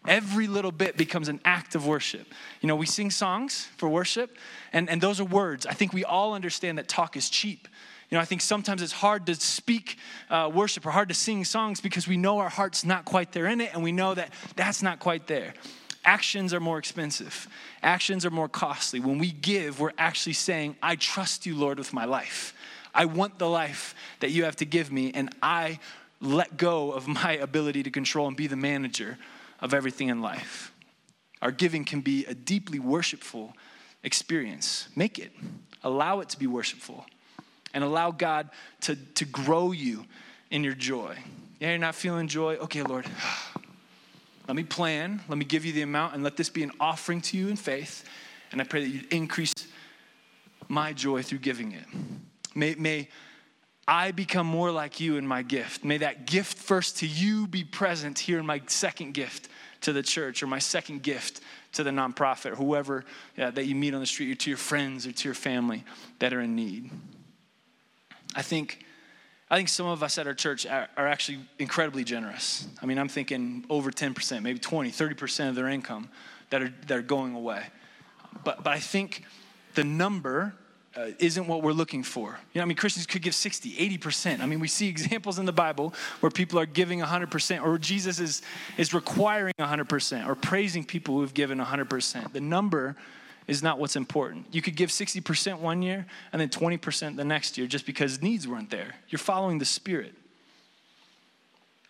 Every 0.07 0.47
little 0.47 0.73
bit 0.73 0.97
becomes 0.97 1.29
an 1.29 1.41
act 1.45 1.75
of 1.75 1.87
worship. 1.87 2.27
You 2.61 2.69
know, 2.69 2.77
we 2.77 2.87
sing 2.87 3.11
songs 3.11 3.69
for 3.77 3.89
worship, 3.89 4.37
and, 4.73 4.89
and 4.89 5.01
those 5.01 5.21
are 5.21 5.25
words. 5.25 5.67
I 5.67 5.73
think 5.73 5.93
we 5.93 6.05
all 6.05 6.35
understand 6.35 6.79
that 6.79 6.89
talk 6.89 7.17
is 7.17 7.29
cheap. 7.29 7.69
You 8.11 8.17
know, 8.17 8.23
I 8.23 8.25
think 8.25 8.41
sometimes 8.41 8.83
it's 8.83 8.93
hard 8.93 9.27
to 9.27 9.37
speak 9.37 9.97
uh, 10.31 10.51
worship 10.53 10.85
or 10.85 10.91
hard 10.91 11.09
to 11.11 11.15
sing 11.15 11.45
songs 11.45 11.81
because 11.81 12.09
we 12.09 12.17
know 12.17 12.39
our 12.39 12.49
heart's 12.49 12.85
not 12.85 13.05
quite 13.05 13.31
there 13.31 13.47
in 13.47 13.61
it, 13.61 13.71
and 13.73 13.85
we 13.85 13.93
know 13.93 14.15
that 14.15 14.33
that's 14.57 14.83
not 14.83 14.99
quite 14.99 15.29
there. 15.29 15.55
Actions 16.05 16.53
are 16.53 16.61
more 16.61 16.79
expensive, 16.79 17.47
actions 17.83 18.27
are 18.27 18.31
more 18.31 18.49
costly. 18.49 18.99
When 18.99 19.19
we 19.19 19.31
give, 19.31 19.79
we're 19.79 19.93
actually 19.97 20.33
saying, 20.33 20.77
I 20.83 20.97
trust 20.97 21.47
you, 21.47 21.55
Lord, 21.55 21.79
with 21.79 21.93
my 21.93 22.05
life. 22.05 22.55
I 22.93 23.05
want 23.05 23.39
the 23.39 23.49
life 23.49 23.95
that 24.19 24.31
you 24.31 24.45
have 24.45 24.57
to 24.57 24.65
give 24.65 24.91
me, 24.91 25.13
and 25.15 25.33
I 25.41 25.79
let 26.21 26.57
go 26.57 26.91
of 26.91 27.07
my 27.07 27.33
ability 27.33 27.85
to 27.85 27.91
control 27.91 28.27
and 28.27 28.37
be 28.37 28.49
the 28.49 28.57
manager 28.57 29.19
of 29.61 29.73
everything 29.73 30.09
in 30.09 30.21
life. 30.21 30.73
Our 31.43 31.53
giving 31.53 31.85
can 31.85 32.01
be 32.01 32.27
a 32.27 32.35
deeply 32.35 32.79
worshipful 32.81 33.55
experience. 34.03 34.89
Make 34.97 35.19
it, 35.19 35.33
allow 35.85 36.21
it 36.21 36.31
to 36.31 36.39
be 36.39 36.47
worshipful, 36.47 37.07
and 37.75 37.85
allow 37.85 38.11
God 38.11 38.51
to, 38.83 38.97
to 38.97 39.25
grow 39.25 39.73
you 39.73 40.05
in 40.51 40.65
your 40.65 40.75
joy. 40.75 41.17
Yeah, 41.59 41.71
you're 41.71 41.79
not 41.79 41.95
feeling 41.95 42.27
joy? 42.29 42.57
Okay, 42.57 42.83
Lord, 42.83 43.07
let 44.49 44.57
me 44.57 44.65
plan, 44.65 45.21
let 45.29 45.39
me 45.39 45.45
give 45.45 45.65
you 45.65 45.73
the 45.73 45.83
amount, 45.83 46.15
and 46.15 46.25
let 46.25 46.37
this 46.37 46.49
be 46.49 46.63
an 46.63 46.73
offering 46.81 47.21
to 47.23 47.37
you 47.37 47.49
in 47.49 47.57
faith. 47.57 48.05
And 48.53 48.61
I 48.61 48.65
pray 48.65 48.83
that 48.83 48.89
you 48.89 49.03
increase 49.11 49.55
my 50.69 50.93
joy 50.93 51.23
through 51.23 51.39
giving 51.39 51.73
it. 51.73 51.85
May, 52.55 52.75
may 52.75 53.09
I 53.87 54.13
become 54.13 54.47
more 54.47 54.71
like 54.71 55.01
you 55.01 55.17
in 55.17 55.27
my 55.27 55.43
gift. 55.43 55.85
May 55.85 55.99
that 55.99 56.27
gift 56.27 56.59
first 56.59 56.99
to 56.99 57.07
you 57.07 57.47
be 57.47 57.65
present 57.65 58.19
here 58.19 58.39
in 58.39 58.47
my 58.47 58.63
second 58.67 59.15
gift 59.15 59.49
to 59.83 59.93
the 59.93 60.03
church 60.03 60.43
or 60.43 60.47
my 60.47 60.59
second 60.59 61.03
gift 61.03 61.41
to 61.73 61.83
the 61.83 61.91
nonprofit 61.91 62.53
or 62.53 62.57
whoever 62.57 63.05
yeah, 63.37 63.51
that 63.51 63.67
you 63.67 63.75
meet 63.75 63.95
on 63.95 64.01
the 64.01 64.07
street 64.07 64.31
or 64.31 64.35
to 64.35 64.51
your 64.51 64.57
friends 64.57 65.07
or 65.07 65.13
to 65.13 65.29
your 65.29 65.35
family 65.35 65.85
that 66.19 66.33
are 66.33 66.41
in 66.41 66.55
need. 66.55 66.91
I 68.35 68.43
think, 68.43 68.85
I 69.51 69.57
think 69.57 69.69
some 69.69 69.87
of 69.87 70.03
us 70.03 70.19
at 70.19 70.27
our 70.27 70.35
church 70.35 70.67
are, 70.67 70.89
are 70.97 71.07
actually 71.07 71.41
incredibly 71.59 72.05
generous. 72.05 72.67
I 72.83 72.87
mean, 72.87 72.99
I'm 72.99 73.09
thinking 73.09 73.65
over 73.69 73.91
10%, 73.91 74.43
maybe 74.43 74.59
20, 74.59 74.91
30% 74.91 75.49
of 75.49 75.55
their 75.55 75.69
income 75.69 76.09
that 76.51 76.63
are, 76.63 76.73
that 76.87 76.97
are 76.99 77.03
going 77.03 77.35
away. 77.35 77.65
But, 78.45 78.63
but 78.63 78.73
I 78.73 78.79
think 78.79 79.25
the 79.75 79.85
number 79.85 80.55
uh, 80.97 81.11
isn't 81.19 81.47
what 81.47 81.63
we're 81.63 81.73
looking 81.73 82.03
for. 82.03 82.39
You 82.53 82.59
know, 82.59 82.63
I 82.63 82.65
mean, 82.65 82.77
Christians 82.77 83.07
could 83.07 83.23
give 83.23 83.35
60, 83.35 83.99
80%. 83.99 84.41
I 84.41 84.47
mean, 84.47 84.61
we 84.61 84.69
see 84.69 84.89
examples 84.97 85.39
in 85.39 85.47
the 85.47 85.53
Bible 85.53 85.95
where 86.21 86.31
people 86.31 86.59
are 86.59 86.67
giving 86.67 87.01
100%, 87.01 87.63
or 87.63 87.79
Jesus 87.79 88.19
is, 88.19 88.43
is 88.77 88.93
requiring 88.93 89.55
100%, 89.59 90.27
or 90.27 90.35
praising 90.35 90.85
people 90.85 91.15
who 91.15 91.21
have 91.21 91.35
given 91.35 91.59
100%. 91.59 92.33
The 92.33 92.41
number 92.41 92.97
is 93.51 93.65
not 93.65 93.81
what's 93.81 93.97
important. 93.97 94.47
You 94.53 94.63
could 94.63 94.77
give 94.77 94.91
60% 94.91 95.59
one 95.59 95.83
year 95.83 96.07
and 96.33 96.41
then 96.41 96.49
20% 96.49 97.17
the 97.17 97.25
next 97.25 97.59
year 97.59 97.67
just 97.67 97.85
because 97.85 98.23
needs 98.23 98.47
weren't 98.47 98.71
there. 98.71 98.95
You're 99.09 99.19
following 99.19 99.59
the 99.59 99.65
Spirit. 99.65 100.15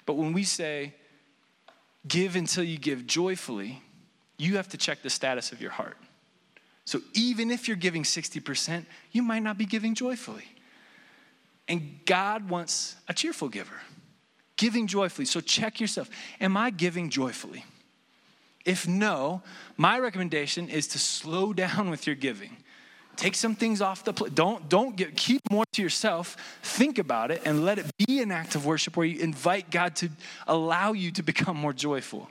But 0.07 0.15
when 0.15 0.33
we 0.33 0.43
say, 0.43 0.95
give 2.09 2.35
until 2.35 2.65
you 2.65 2.79
give 2.79 3.07
joyfully, 3.07 3.83
you 4.39 4.57
have 4.57 4.69
to 4.69 4.79
check 4.79 5.03
the 5.03 5.11
status 5.11 5.53
of 5.53 5.61
your 5.61 5.71
heart. 5.71 5.99
So 6.87 7.01
even 7.13 7.51
if 7.51 7.69
you're 7.69 7.77
giving 7.77 8.05
60%, 8.05 8.87
you 9.13 9.23
might 9.23 9.43
not 9.43 9.59
be 9.59 9.67
giving 9.67 9.95
joyfully. 9.95 10.47
And 11.69 12.01
God 12.07 12.49
wants 12.49 12.97
a 13.07 13.13
cheerful 13.13 13.51
giver, 13.51 13.83
giving 14.57 14.87
joyfully. 14.87 15.27
So 15.27 15.41
check 15.41 15.79
yourself. 15.79 16.09
Am 16.41 16.57
I 16.57 16.71
giving 16.71 17.11
joyfully? 17.11 17.67
If 18.65 18.87
no, 18.87 19.43
my 19.77 19.99
recommendation 19.99 20.69
is 20.69 20.87
to 20.89 20.99
slow 20.99 21.53
down 21.65 21.91
with 21.91 22.07
your 22.07 22.17
giving. 22.17 22.57
Take 23.17 23.35
some 23.35 23.55
things 23.55 23.83
off 23.83 24.05
the 24.05 24.15
plate. 24.15 24.35
Don't, 24.35 24.69
don't 24.69 24.97
get, 24.97 25.15
keep 25.15 25.43
more 25.51 25.65
to 25.73 25.83
yourself. 25.83 26.37
Think 26.63 26.99
about 26.99 27.31
it 27.31 27.43
and 27.45 27.65
let 27.65 27.79
it 27.79 27.87
be 28.07 28.23
an 28.23 28.31
act 28.31 28.55
of 28.55 28.65
worship 28.65 28.97
where 28.97 29.05
you 29.05 29.21
invite 29.21 29.71
God 29.71 29.95
to 29.97 30.09
allow 30.47 30.93
you 30.93 31.11
to 31.13 31.23
become 31.23 31.57
more 31.57 31.75
joyful. 31.75 32.31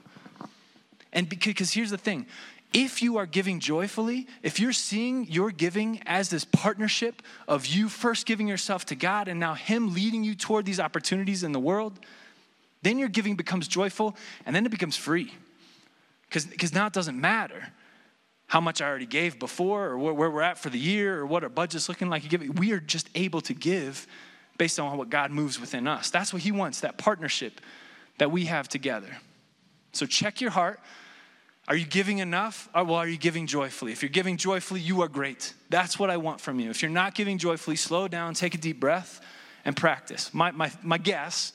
And 1.12 1.28
because 1.28 1.72
here's 1.72 1.90
the 1.90 1.98
thing 1.98 2.26
if 2.72 3.02
you 3.02 3.16
are 3.16 3.26
giving 3.26 3.58
joyfully, 3.58 4.28
if 4.42 4.60
you're 4.60 4.72
seeing 4.72 5.26
your 5.26 5.50
giving 5.50 6.00
as 6.06 6.28
this 6.28 6.44
partnership 6.44 7.22
of 7.48 7.66
you 7.66 7.88
first 7.88 8.26
giving 8.26 8.46
yourself 8.46 8.86
to 8.86 8.94
God 8.94 9.26
and 9.26 9.40
now 9.40 9.54
Him 9.54 9.92
leading 9.92 10.22
you 10.22 10.34
toward 10.34 10.66
these 10.66 10.78
opportunities 10.78 11.42
in 11.42 11.52
the 11.52 11.60
world, 11.60 11.98
then 12.82 12.98
your 12.98 13.08
giving 13.08 13.34
becomes 13.34 13.66
joyful 13.66 14.16
and 14.46 14.54
then 14.54 14.64
it 14.64 14.70
becomes 14.70 14.96
free. 14.96 15.32
Because 16.30 16.72
now 16.72 16.86
it 16.86 16.92
doesn't 16.92 17.20
matter 17.20 17.72
how 18.46 18.60
much 18.60 18.80
I 18.80 18.88
already 18.88 19.06
gave 19.06 19.38
before 19.38 19.86
or 19.86 19.98
where, 19.98 20.30
we're 20.30 20.42
at 20.42 20.58
for 20.58 20.70
the 20.70 20.78
year 20.78 21.20
or 21.20 21.26
what 21.26 21.42
our 21.42 21.48
budget's 21.48 21.88
looking 21.88 22.08
like. 22.08 22.24
We 22.56 22.72
are 22.72 22.80
just 22.80 23.08
able 23.14 23.40
to 23.42 23.54
give 23.54 24.06
based 24.58 24.78
on 24.78 24.96
what 24.98 25.08
God 25.08 25.30
moves 25.30 25.60
within 25.60 25.86
us. 25.86 26.10
That's 26.10 26.32
what 26.32 26.42
He 26.42 26.52
wants, 26.52 26.80
that 26.80 26.98
partnership 26.98 27.60
that 28.18 28.30
we 28.30 28.46
have 28.46 28.68
together. 28.68 29.18
So 29.92 30.06
check 30.06 30.40
your 30.40 30.50
heart. 30.50 30.80
Are 31.68 31.76
you 31.76 31.86
giving 31.86 32.18
enough? 32.18 32.68
Or, 32.74 32.84
well, 32.84 32.96
are 32.96 33.08
you 33.08 33.16
giving 33.16 33.46
joyfully? 33.46 33.92
If 33.92 34.02
you're 34.02 34.10
giving 34.10 34.36
joyfully, 34.36 34.80
you 34.80 35.00
are 35.02 35.08
great. 35.08 35.54
That's 35.68 35.98
what 35.98 36.10
I 36.10 36.16
want 36.16 36.40
from 36.40 36.58
you. 36.58 36.70
If 36.70 36.82
you're 36.82 36.90
not 36.90 37.14
giving 37.14 37.38
joyfully, 37.38 37.76
slow 37.76 38.08
down, 38.08 38.34
take 38.34 38.54
a 38.54 38.58
deep 38.58 38.80
breath, 38.80 39.20
and 39.64 39.76
practice. 39.76 40.34
My, 40.34 40.50
my, 40.50 40.72
my 40.82 40.98
guess 40.98 41.52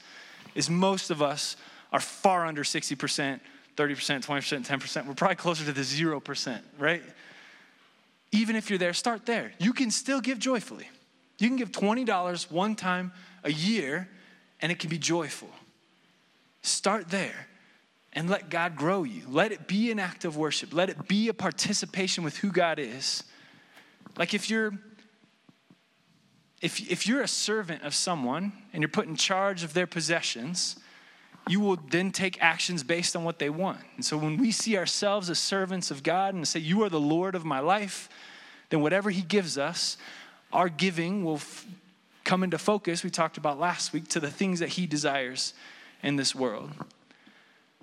is 0.53 0.69
most 0.69 1.11
of 1.11 1.21
us 1.21 1.57
are 1.91 1.99
far 1.99 2.45
under 2.45 2.63
60%, 2.63 3.39
30%, 3.75 4.25
20%, 4.25 4.65
10%. 4.65 5.05
We're 5.05 5.13
probably 5.13 5.35
closer 5.35 5.65
to 5.65 5.73
the 5.73 5.81
0%, 5.81 6.59
right? 6.77 7.03
Even 8.31 8.55
if 8.55 8.69
you're 8.69 8.79
there, 8.79 8.93
start 8.93 9.25
there. 9.25 9.53
You 9.59 9.73
can 9.73 9.91
still 9.91 10.21
give 10.21 10.39
joyfully. 10.39 10.89
You 11.37 11.47
can 11.47 11.57
give 11.57 11.71
$20 11.71 12.51
one 12.51 12.75
time 12.75 13.11
a 13.43 13.51
year, 13.51 14.09
and 14.61 14.71
it 14.71 14.79
can 14.79 14.89
be 14.89 14.97
joyful. 14.97 15.49
Start 16.61 17.09
there 17.09 17.47
and 18.13 18.29
let 18.29 18.49
God 18.49 18.75
grow 18.75 19.03
you. 19.03 19.23
Let 19.27 19.51
it 19.51 19.67
be 19.67 19.91
an 19.91 19.99
act 19.99 20.25
of 20.25 20.37
worship. 20.37 20.73
Let 20.73 20.89
it 20.89 21.07
be 21.07 21.27
a 21.27 21.33
participation 21.33 22.23
with 22.23 22.37
who 22.37 22.51
God 22.51 22.79
is. 22.79 23.23
Like 24.17 24.33
if 24.33 24.49
you're 24.49 24.71
if, 26.61 26.89
if 26.89 27.05
you're 27.05 27.21
a 27.21 27.27
servant 27.27 27.83
of 27.83 27.93
someone 27.93 28.53
and 28.73 28.81
you're 28.81 28.89
put 28.89 29.05
in 29.05 29.15
charge 29.15 29.63
of 29.63 29.73
their 29.73 29.85
possessions, 29.85 30.77
you 31.47 31.59
will 31.59 31.77
then 31.89 32.11
take 32.11 32.41
actions 32.41 32.83
based 32.83 33.15
on 33.15 33.23
what 33.23 33.39
they 33.39 33.49
want. 33.49 33.79
And 33.95 34.05
so 34.05 34.17
when 34.17 34.37
we 34.37 34.51
see 34.51 34.77
ourselves 34.77 35.29
as 35.29 35.37
servants 35.37 35.91
of 35.91 36.01
God 36.01 36.33
and 36.33 36.47
say, 36.47 36.59
You 36.59 36.83
are 36.83 36.89
the 36.89 36.99
Lord 36.99 37.35
of 37.35 37.45
my 37.45 37.59
life, 37.59 38.09
then 38.69 38.81
whatever 38.81 39.11
He 39.11 39.21
gives 39.21 39.57
us, 39.57 39.97
our 40.51 40.69
giving 40.69 41.23
will 41.23 41.35
f- 41.35 41.65
come 42.23 42.43
into 42.43 42.57
focus, 42.57 43.03
we 43.03 43.09
talked 43.09 43.37
about 43.37 43.59
last 43.59 43.93
week, 43.93 44.07
to 44.09 44.19
the 44.19 44.31
things 44.31 44.59
that 44.59 44.69
He 44.69 44.87
desires 44.87 45.53
in 46.01 46.15
this 46.15 46.33
world. 46.33 46.71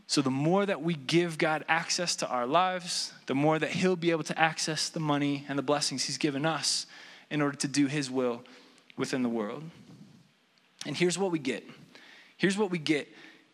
So, 0.08 0.20
the 0.20 0.30
more 0.30 0.66
that 0.66 0.82
we 0.82 0.94
give 0.94 1.38
God 1.38 1.64
access 1.68 2.16
to 2.16 2.28
our 2.28 2.46
lives, 2.46 3.12
the 3.26 3.34
more 3.34 3.58
that 3.58 3.70
He'll 3.70 3.96
be 3.96 4.10
able 4.10 4.24
to 4.24 4.38
access 4.38 4.88
the 4.88 5.00
money 5.00 5.44
and 5.48 5.56
the 5.56 5.62
blessings 5.62 6.04
He's 6.04 6.18
given 6.18 6.44
us 6.44 6.86
in 7.30 7.40
order 7.40 7.56
to 7.58 7.68
do 7.68 7.86
His 7.86 8.10
will 8.10 8.42
within 8.96 9.22
the 9.22 9.28
world. 9.28 9.62
And 10.84 10.96
here's 10.96 11.16
what 11.16 11.30
we 11.30 11.38
get 11.38 11.64
Here's 12.36 12.58
what 12.58 12.70
we 12.72 12.78
get 12.78 13.06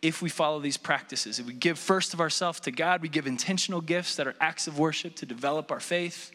if 0.02 0.22
we 0.22 0.28
follow 0.28 0.60
these 0.60 0.76
practices. 0.76 1.38
If 1.38 1.46
we 1.46 1.52
give 1.52 1.78
first 1.78 2.14
of 2.14 2.20
ourselves 2.20 2.60
to 2.60 2.70
God, 2.70 3.02
we 3.02 3.08
give 3.08 3.26
intentional 3.26 3.80
gifts 3.80 4.16
that 4.16 4.26
are 4.26 4.34
acts 4.40 4.66
of 4.66 4.78
worship 4.78 5.16
to 5.16 5.26
develop 5.26 5.72
our 5.72 5.80
faith, 5.80 6.30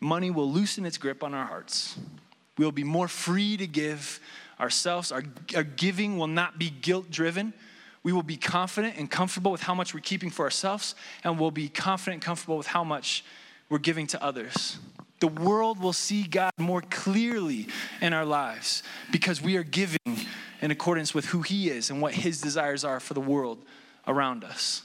money 0.00 0.30
will 0.30 0.50
loosen 0.50 0.84
its 0.84 0.98
grip 0.98 1.24
on 1.24 1.34
our 1.34 1.46
hearts. 1.46 1.96
We'll 2.58 2.72
be 2.72 2.84
more 2.84 3.08
free 3.08 3.56
to 3.56 3.66
give 3.66 4.20
ourselves. 4.60 5.12
Our, 5.12 5.22
our 5.54 5.62
giving 5.62 6.18
will 6.18 6.26
not 6.26 6.58
be 6.58 6.70
guilt 6.70 7.10
driven. 7.10 7.52
We 8.02 8.12
will 8.12 8.22
be 8.22 8.36
confident 8.36 8.96
and 8.96 9.10
comfortable 9.10 9.50
with 9.50 9.62
how 9.62 9.74
much 9.74 9.92
we're 9.92 10.00
keeping 10.00 10.30
for 10.30 10.44
ourselves, 10.44 10.94
and 11.24 11.38
we'll 11.38 11.50
be 11.50 11.68
confident 11.68 12.14
and 12.14 12.22
comfortable 12.22 12.56
with 12.56 12.68
how 12.68 12.84
much 12.84 13.24
we're 13.68 13.78
giving 13.78 14.06
to 14.08 14.22
others. 14.22 14.78
The 15.18 15.28
world 15.28 15.80
will 15.80 15.94
see 15.94 16.22
God 16.22 16.52
more 16.58 16.82
clearly 16.82 17.68
in 18.00 18.12
our 18.12 18.26
lives 18.26 18.82
because 19.10 19.40
we 19.40 19.56
are 19.56 19.64
giving 19.64 19.98
in 20.60 20.70
accordance 20.70 21.14
with 21.14 21.26
who 21.26 21.42
He 21.42 21.68
is 21.68 21.90
and 21.90 22.00
what 22.00 22.14
His 22.14 22.40
desires 22.40 22.84
are 22.84 23.00
for 23.00 23.14
the 23.14 23.20
world 23.20 23.58
around 24.06 24.44
us. 24.44 24.82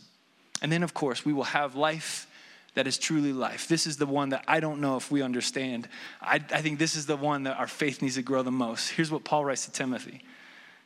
And 0.61 0.71
then, 0.71 0.83
of 0.83 0.93
course, 0.93 1.25
we 1.25 1.33
will 1.33 1.43
have 1.43 1.75
life 1.75 2.27
that 2.73 2.87
is 2.87 2.97
truly 2.97 3.33
life. 3.33 3.67
This 3.67 3.85
is 3.85 3.97
the 3.97 4.05
one 4.05 4.29
that 4.29 4.45
I 4.47 4.59
don't 4.59 4.79
know 4.79 4.95
if 4.95 5.11
we 5.11 5.21
understand. 5.21 5.89
I, 6.21 6.35
I, 6.35 6.61
think 6.61 6.79
this 6.79 6.95
is 6.95 7.05
the 7.05 7.17
one 7.17 7.43
that 7.43 7.57
our 7.57 7.67
faith 7.67 8.01
needs 8.01 8.15
to 8.15 8.21
grow 8.21 8.43
the 8.43 8.51
most. 8.51 8.89
Here's 8.91 9.11
what 9.11 9.25
Paul 9.25 9.43
writes 9.43 9.65
to 9.65 9.71
Timothy 9.71 10.23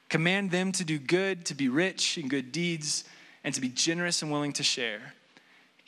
Command 0.10 0.52
them 0.52 0.72
to 0.74 0.84
do 0.84 0.98
good, 0.98 1.46
to 1.46 1.56
be 1.56 1.70
rich 1.70 2.18
in 2.18 2.28
good 2.28 2.52
deeds, 2.52 3.04
and 3.44 3.54
to 3.54 3.62
be 3.62 3.70
generous 3.70 4.22
and 4.22 4.32
willing 4.32 4.54
to 4.54 4.64
share. 4.64 5.14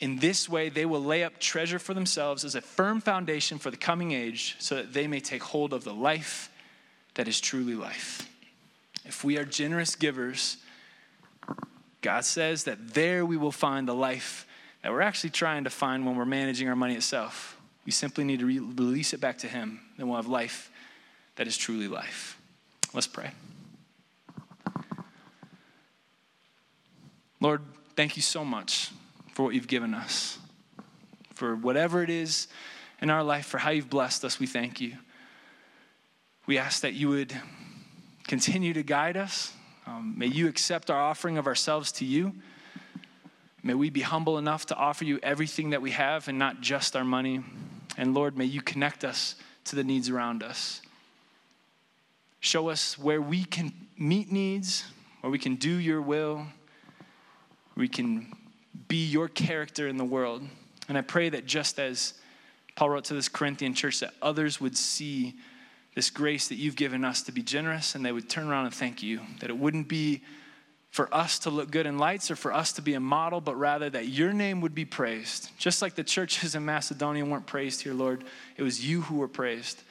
In 0.00 0.18
this 0.18 0.48
way, 0.48 0.68
they 0.68 0.86
will 0.86 1.02
lay 1.02 1.24
up 1.24 1.40
treasure 1.40 1.80
for 1.80 1.94
themselves 1.94 2.44
as 2.44 2.54
a 2.54 2.60
firm 2.60 3.00
foundation 3.00 3.58
for 3.58 3.70
the 3.70 3.76
coming 3.76 4.12
age, 4.12 4.54
so 4.60 4.76
that 4.76 4.92
they 4.92 5.08
may 5.08 5.18
take 5.18 5.42
hold 5.42 5.72
of 5.72 5.82
the 5.82 5.94
life 5.94 6.50
that 7.14 7.26
is 7.26 7.40
truly 7.40 7.74
life. 7.74 8.28
If 9.08 9.24
we 9.24 9.38
are 9.38 9.44
generous 9.44 9.96
givers, 9.96 10.58
God 12.02 12.24
says 12.24 12.64
that 12.64 12.94
there 12.94 13.24
we 13.24 13.38
will 13.38 13.50
find 13.50 13.88
the 13.88 13.94
life 13.94 14.46
that 14.82 14.92
we're 14.92 15.00
actually 15.00 15.30
trying 15.30 15.64
to 15.64 15.70
find 15.70 16.06
when 16.06 16.14
we're 16.14 16.26
managing 16.26 16.68
our 16.68 16.76
money 16.76 16.94
itself. 16.94 17.58
We 17.86 17.90
simply 17.90 18.22
need 18.24 18.40
to 18.40 18.46
re- 18.46 18.58
release 18.58 19.14
it 19.14 19.20
back 19.20 19.38
to 19.38 19.48
Him, 19.48 19.80
then 19.96 20.08
we'll 20.08 20.16
have 20.16 20.28
life 20.28 20.70
that 21.36 21.46
is 21.46 21.56
truly 21.56 21.88
life. 21.88 22.38
Let's 22.92 23.06
pray. 23.06 23.30
Lord, 27.40 27.62
thank 27.96 28.16
you 28.16 28.22
so 28.22 28.44
much 28.44 28.90
for 29.32 29.44
what 29.44 29.54
you've 29.54 29.68
given 29.68 29.94
us. 29.94 30.38
For 31.34 31.56
whatever 31.56 32.02
it 32.02 32.10
is 32.10 32.48
in 33.00 33.08
our 33.08 33.22
life, 33.22 33.46
for 33.46 33.58
how 33.58 33.70
you've 33.70 33.88
blessed 33.88 34.24
us, 34.24 34.38
we 34.38 34.46
thank 34.46 34.80
you. 34.80 34.94
We 36.46 36.58
ask 36.58 36.82
that 36.82 36.94
you 36.94 37.08
would 37.08 37.34
continue 38.28 38.74
to 38.74 38.82
guide 38.82 39.16
us. 39.16 39.52
Um, 39.86 40.14
may 40.16 40.26
you 40.26 40.48
accept 40.48 40.90
our 40.90 41.00
offering 41.00 41.38
of 41.38 41.46
ourselves 41.46 41.90
to 41.92 42.04
you. 42.04 42.34
May 43.62 43.74
we 43.74 43.88
be 43.90 44.02
humble 44.02 44.36
enough 44.38 44.66
to 44.66 44.76
offer 44.76 45.04
you 45.04 45.18
everything 45.22 45.70
that 45.70 45.82
we 45.82 45.90
have 45.92 46.28
and 46.28 46.38
not 46.38 46.60
just 46.60 46.94
our 46.94 47.04
money. 47.04 47.42
And 47.96 48.14
Lord, 48.14 48.36
may 48.36 48.44
you 48.44 48.60
connect 48.60 49.02
us 49.02 49.34
to 49.64 49.76
the 49.76 49.82
needs 49.82 50.10
around 50.10 50.42
us. 50.42 50.82
Show 52.40 52.68
us 52.68 52.98
where 52.98 53.20
we 53.20 53.44
can 53.44 53.72
meet 53.96 54.30
needs, 54.30 54.84
where 55.22 55.30
we 55.30 55.38
can 55.38 55.56
do 55.56 55.70
your 55.70 56.00
will, 56.00 56.46
we 57.76 57.88
can 57.88 58.32
be 58.88 59.06
your 59.06 59.28
character 59.28 59.88
in 59.88 59.96
the 59.96 60.04
world. 60.04 60.42
And 60.88 60.98
I 60.98 61.00
pray 61.00 61.30
that 61.30 61.46
just 61.46 61.80
as 61.80 62.14
Paul 62.76 62.90
wrote 62.90 63.04
to 63.04 63.14
this 63.14 63.28
Corinthian 63.28 63.74
church, 63.74 64.00
that 64.00 64.12
others 64.20 64.60
would 64.60 64.76
see 64.76 65.34
this 65.98 66.10
grace 66.10 66.46
that 66.46 66.54
you've 66.54 66.76
given 66.76 67.04
us 67.04 67.22
to 67.22 67.32
be 67.32 67.42
generous 67.42 67.96
and 67.96 68.06
they 68.06 68.12
would 68.12 68.30
turn 68.30 68.46
around 68.46 68.66
and 68.66 68.72
thank 68.72 69.02
you. 69.02 69.20
That 69.40 69.50
it 69.50 69.58
wouldn't 69.58 69.88
be 69.88 70.22
for 70.90 71.12
us 71.12 71.40
to 71.40 71.50
look 71.50 71.72
good 71.72 71.86
in 71.86 71.98
lights 71.98 72.30
or 72.30 72.36
for 72.36 72.52
us 72.52 72.72
to 72.74 72.82
be 72.82 72.94
a 72.94 73.00
model, 73.00 73.40
but 73.40 73.56
rather 73.56 73.90
that 73.90 74.06
your 74.06 74.32
name 74.32 74.60
would 74.60 74.76
be 74.76 74.84
praised. 74.84 75.50
Just 75.58 75.82
like 75.82 75.96
the 75.96 76.04
churches 76.04 76.54
in 76.54 76.64
Macedonia 76.64 77.24
weren't 77.24 77.46
praised 77.46 77.82
here, 77.82 77.94
Lord, 77.94 78.22
it 78.56 78.62
was 78.62 78.86
you 78.86 79.02
who 79.02 79.16
were 79.16 79.26
praised. 79.26 79.82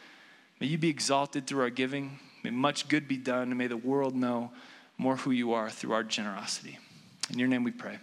May 0.62 0.68
you 0.68 0.78
be 0.78 0.88
exalted 0.88 1.46
through 1.46 1.64
our 1.64 1.70
giving. 1.70 2.20
May 2.42 2.52
much 2.52 2.88
good 2.88 3.10
be 3.10 3.18
done, 3.18 3.50
and 3.50 3.58
may 3.58 3.68
the 3.68 3.76
world 3.76 4.16
know 4.16 4.52
more 4.98 5.18
who 5.18 5.32
you 5.32 5.52
are 5.52 5.70
through 5.70 5.92
our 5.92 6.06
generosity. 6.06 6.80
In 7.34 7.38
your 7.38 7.50
name 7.50 7.66
we 7.66 7.72
pray. 7.72 7.98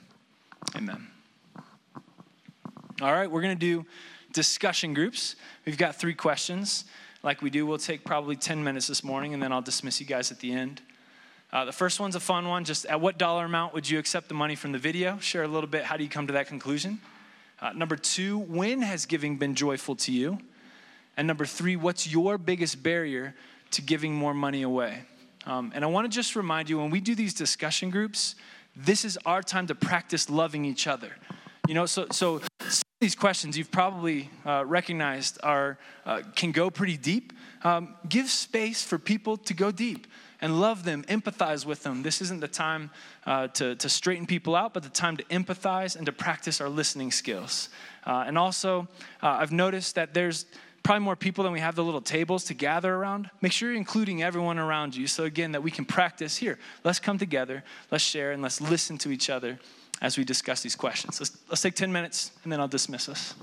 Amen. 0.77 1.07
All 3.01 3.15
right, 3.15 3.31
we're 3.31 3.41
going 3.41 3.59
to 3.59 3.59
do 3.59 3.87
discussion 4.35 4.93
groups. 4.93 5.37
We've 5.65 5.79
got 5.79 5.97
three 5.97 6.13
questions. 6.13 6.85
Like 7.25 7.41
we 7.41 7.49
do, 7.49 7.65
we'll 7.65 7.79
take 7.79 8.05
probably 8.05 8.37
10 8.37 8.63
minutes 8.63 8.87
this 8.87 9.03
morning, 9.03 9.33
and 9.33 9.43
then 9.43 9.51
I'll 9.51 9.63
dismiss 9.63 9.99
you 9.99 10.05
guys 10.05 10.31
at 10.31 10.41
the 10.41 10.53
end. 10.53 10.83
Uh, 11.51 11.65
the 11.65 11.73
first 11.73 11.99
one's 11.99 12.15
a 12.15 12.21
fun 12.21 12.47
one. 12.47 12.65
Just 12.65 12.85
at 12.85 13.01
what 13.01 13.17
dollar 13.17 13.47
amount 13.47 13.73
would 13.73 13.89
you 13.89 13.99
accept 13.99 14.29
the 14.29 14.35
money 14.35 14.55
from 14.55 14.73
the 14.73 14.79
video? 14.79 15.17
Share 15.21 15.43
a 15.43 15.49
little 15.49 15.69
bit. 15.69 15.85
How 15.85 15.97
do 15.97 16.05
you 16.05 16.11
come 16.11 16.27
to 16.27 16.35
that 16.35 16.49
conclusion? 16.49 17.01
Uh, 17.63 17.73
number 17.73 17.97
two, 17.97 18.41
when 18.41 18.83
has 18.83 19.07
giving 19.07 19.39
been 19.39 19.55
joyful 19.55 19.97
to 19.97 20.13
you? 20.13 20.37
And 21.17 21.27
number 21.27 21.47
three, 21.47 21.77
what's 21.77 22.07
your 22.07 22.37
biggest 22.37 22.83
barrier 22.83 23.35
to 23.71 23.81
giving 23.81 24.15
more 24.15 24.35
money 24.35 24.61
away? 24.61 25.05
Um, 25.47 25.73
and 25.75 25.83
I 25.83 25.87
want 25.87 26.05
to 26.05 26.15
just 26.15 26.37
remind 26.37 26.69
you 26.69 26.79
when 26.79 26.91
we 26.91 27.01
do 27.01 27.15
these 27.15 27.33
discussion 27.33 27.89
groups, 27.89 28.35
this 28.77 29.03
is 29.03 29.19
our 29.25 29.43
time 29.43 29.67
to 29.69 29.75
practice 29.75 30.29
loving 30.29 30.67
each 30.67 30.87
other. 30.87 31.17
You 31.69 31.73
know, 31.73 31.87
so, 31.87 32.07
so 32.11 32.43
these 33.05 33.15
questions 33.15 33.59
you've 33.59 33.71
probably 33.71 34.31
uh, 34.47 34.65
recognized 34.65 35.39
are, 35.43 35.77
uh, 36.07 36.23
can 36.35 36.53
go 36.53 36.71
pretty 36.71 36.97
deep. 36.97 37.35
Um, 37.63 37.95
give 38.09 38.31
space 38.31 38.83
for 38.83 38.99
people 38.99 39.37
to 39.37 39.53
go 39.53 39.71
deep 39.71 40.07
and 40.41 40.59
love 40.59 40.85
them, 40.85 41.03
empathize 41.03 41.67
with 41.67 41.83
them. 41.83 42.03
This 42.03 42.23
isn't 42.23 42.41
the 42.41 42.49
time 42.49 42.91
uh, 43.27 43.49
to, 43.49 43.75
to 43.77 43.89
straighten 43.91 44.25
people 44.25 44.57
out, 44.57 44.73
but 44.73 44.85
the 44.85 44.89
time 44.89 45.19
to 45.19 45.25
empathize 45.25 45.97
and 45.97 46.07
to 46.07 46.13
practice 46.13 46.63
our 46.63 46.71
listening 46.71 47.13
skills. 47.13 47.69
Uh, 48.07 48.25
and 48.27 48.39
also, 48.39 48.89
uh, 49.23 49.37
I've 49.39 49.53
noticed 49.53 49.97
that 49.97 50.15
there's 50.15 50.47
probably 50.83 51.05
more 51.05 51.15
people 51.15 51.45
than 51.45 51.53
we 51.53 51.61
have 51.61 51.75
the 51.75 51.85
little 51.85 52.01
tables 52.01 52.45
to 52.45 52.55
gather 52.55 52.95
around. 52.95 53.29
Make 53.43 53.53
sure 53.53 53.69
you're 53.69 53.77
including 53.77 54.23
everyone 54.23 54.59
around 54.59 54.97
you 54.97 55.09
so, 55.09 55.25
again, 55.25 55.53
that 55.53 55.63
we 55.63 55.71
can 55.71 55.85
practice 55.85 56.39
here. 56.39 56.59
Let's 56.85 57.01
come 57.01 57.19
together, 57.19 57.65
let's 57.91 58.03
share, 58.03 58.33
and 58.33 58.43
let's 58.43 58.63
listen 58.63 58.97
to 58.99 59.11
each 59.11 59.29
other 59.29 59.59
as 60.01 60.19
we 60.19 60.25
discuss 60.25 60.63
these 60.63 60.77
questions. 60.77 61.21
Let's, 61.21 61.37
let's 61.49 61.63
take 61.63 61.75
10 61.75 61.93
minutes, 61.93 62.31
and 62.43 62.53
then 62.53 62.61
I'll 62.61 62.69
dismiss 62.69 63.09
us. 63.09 63.35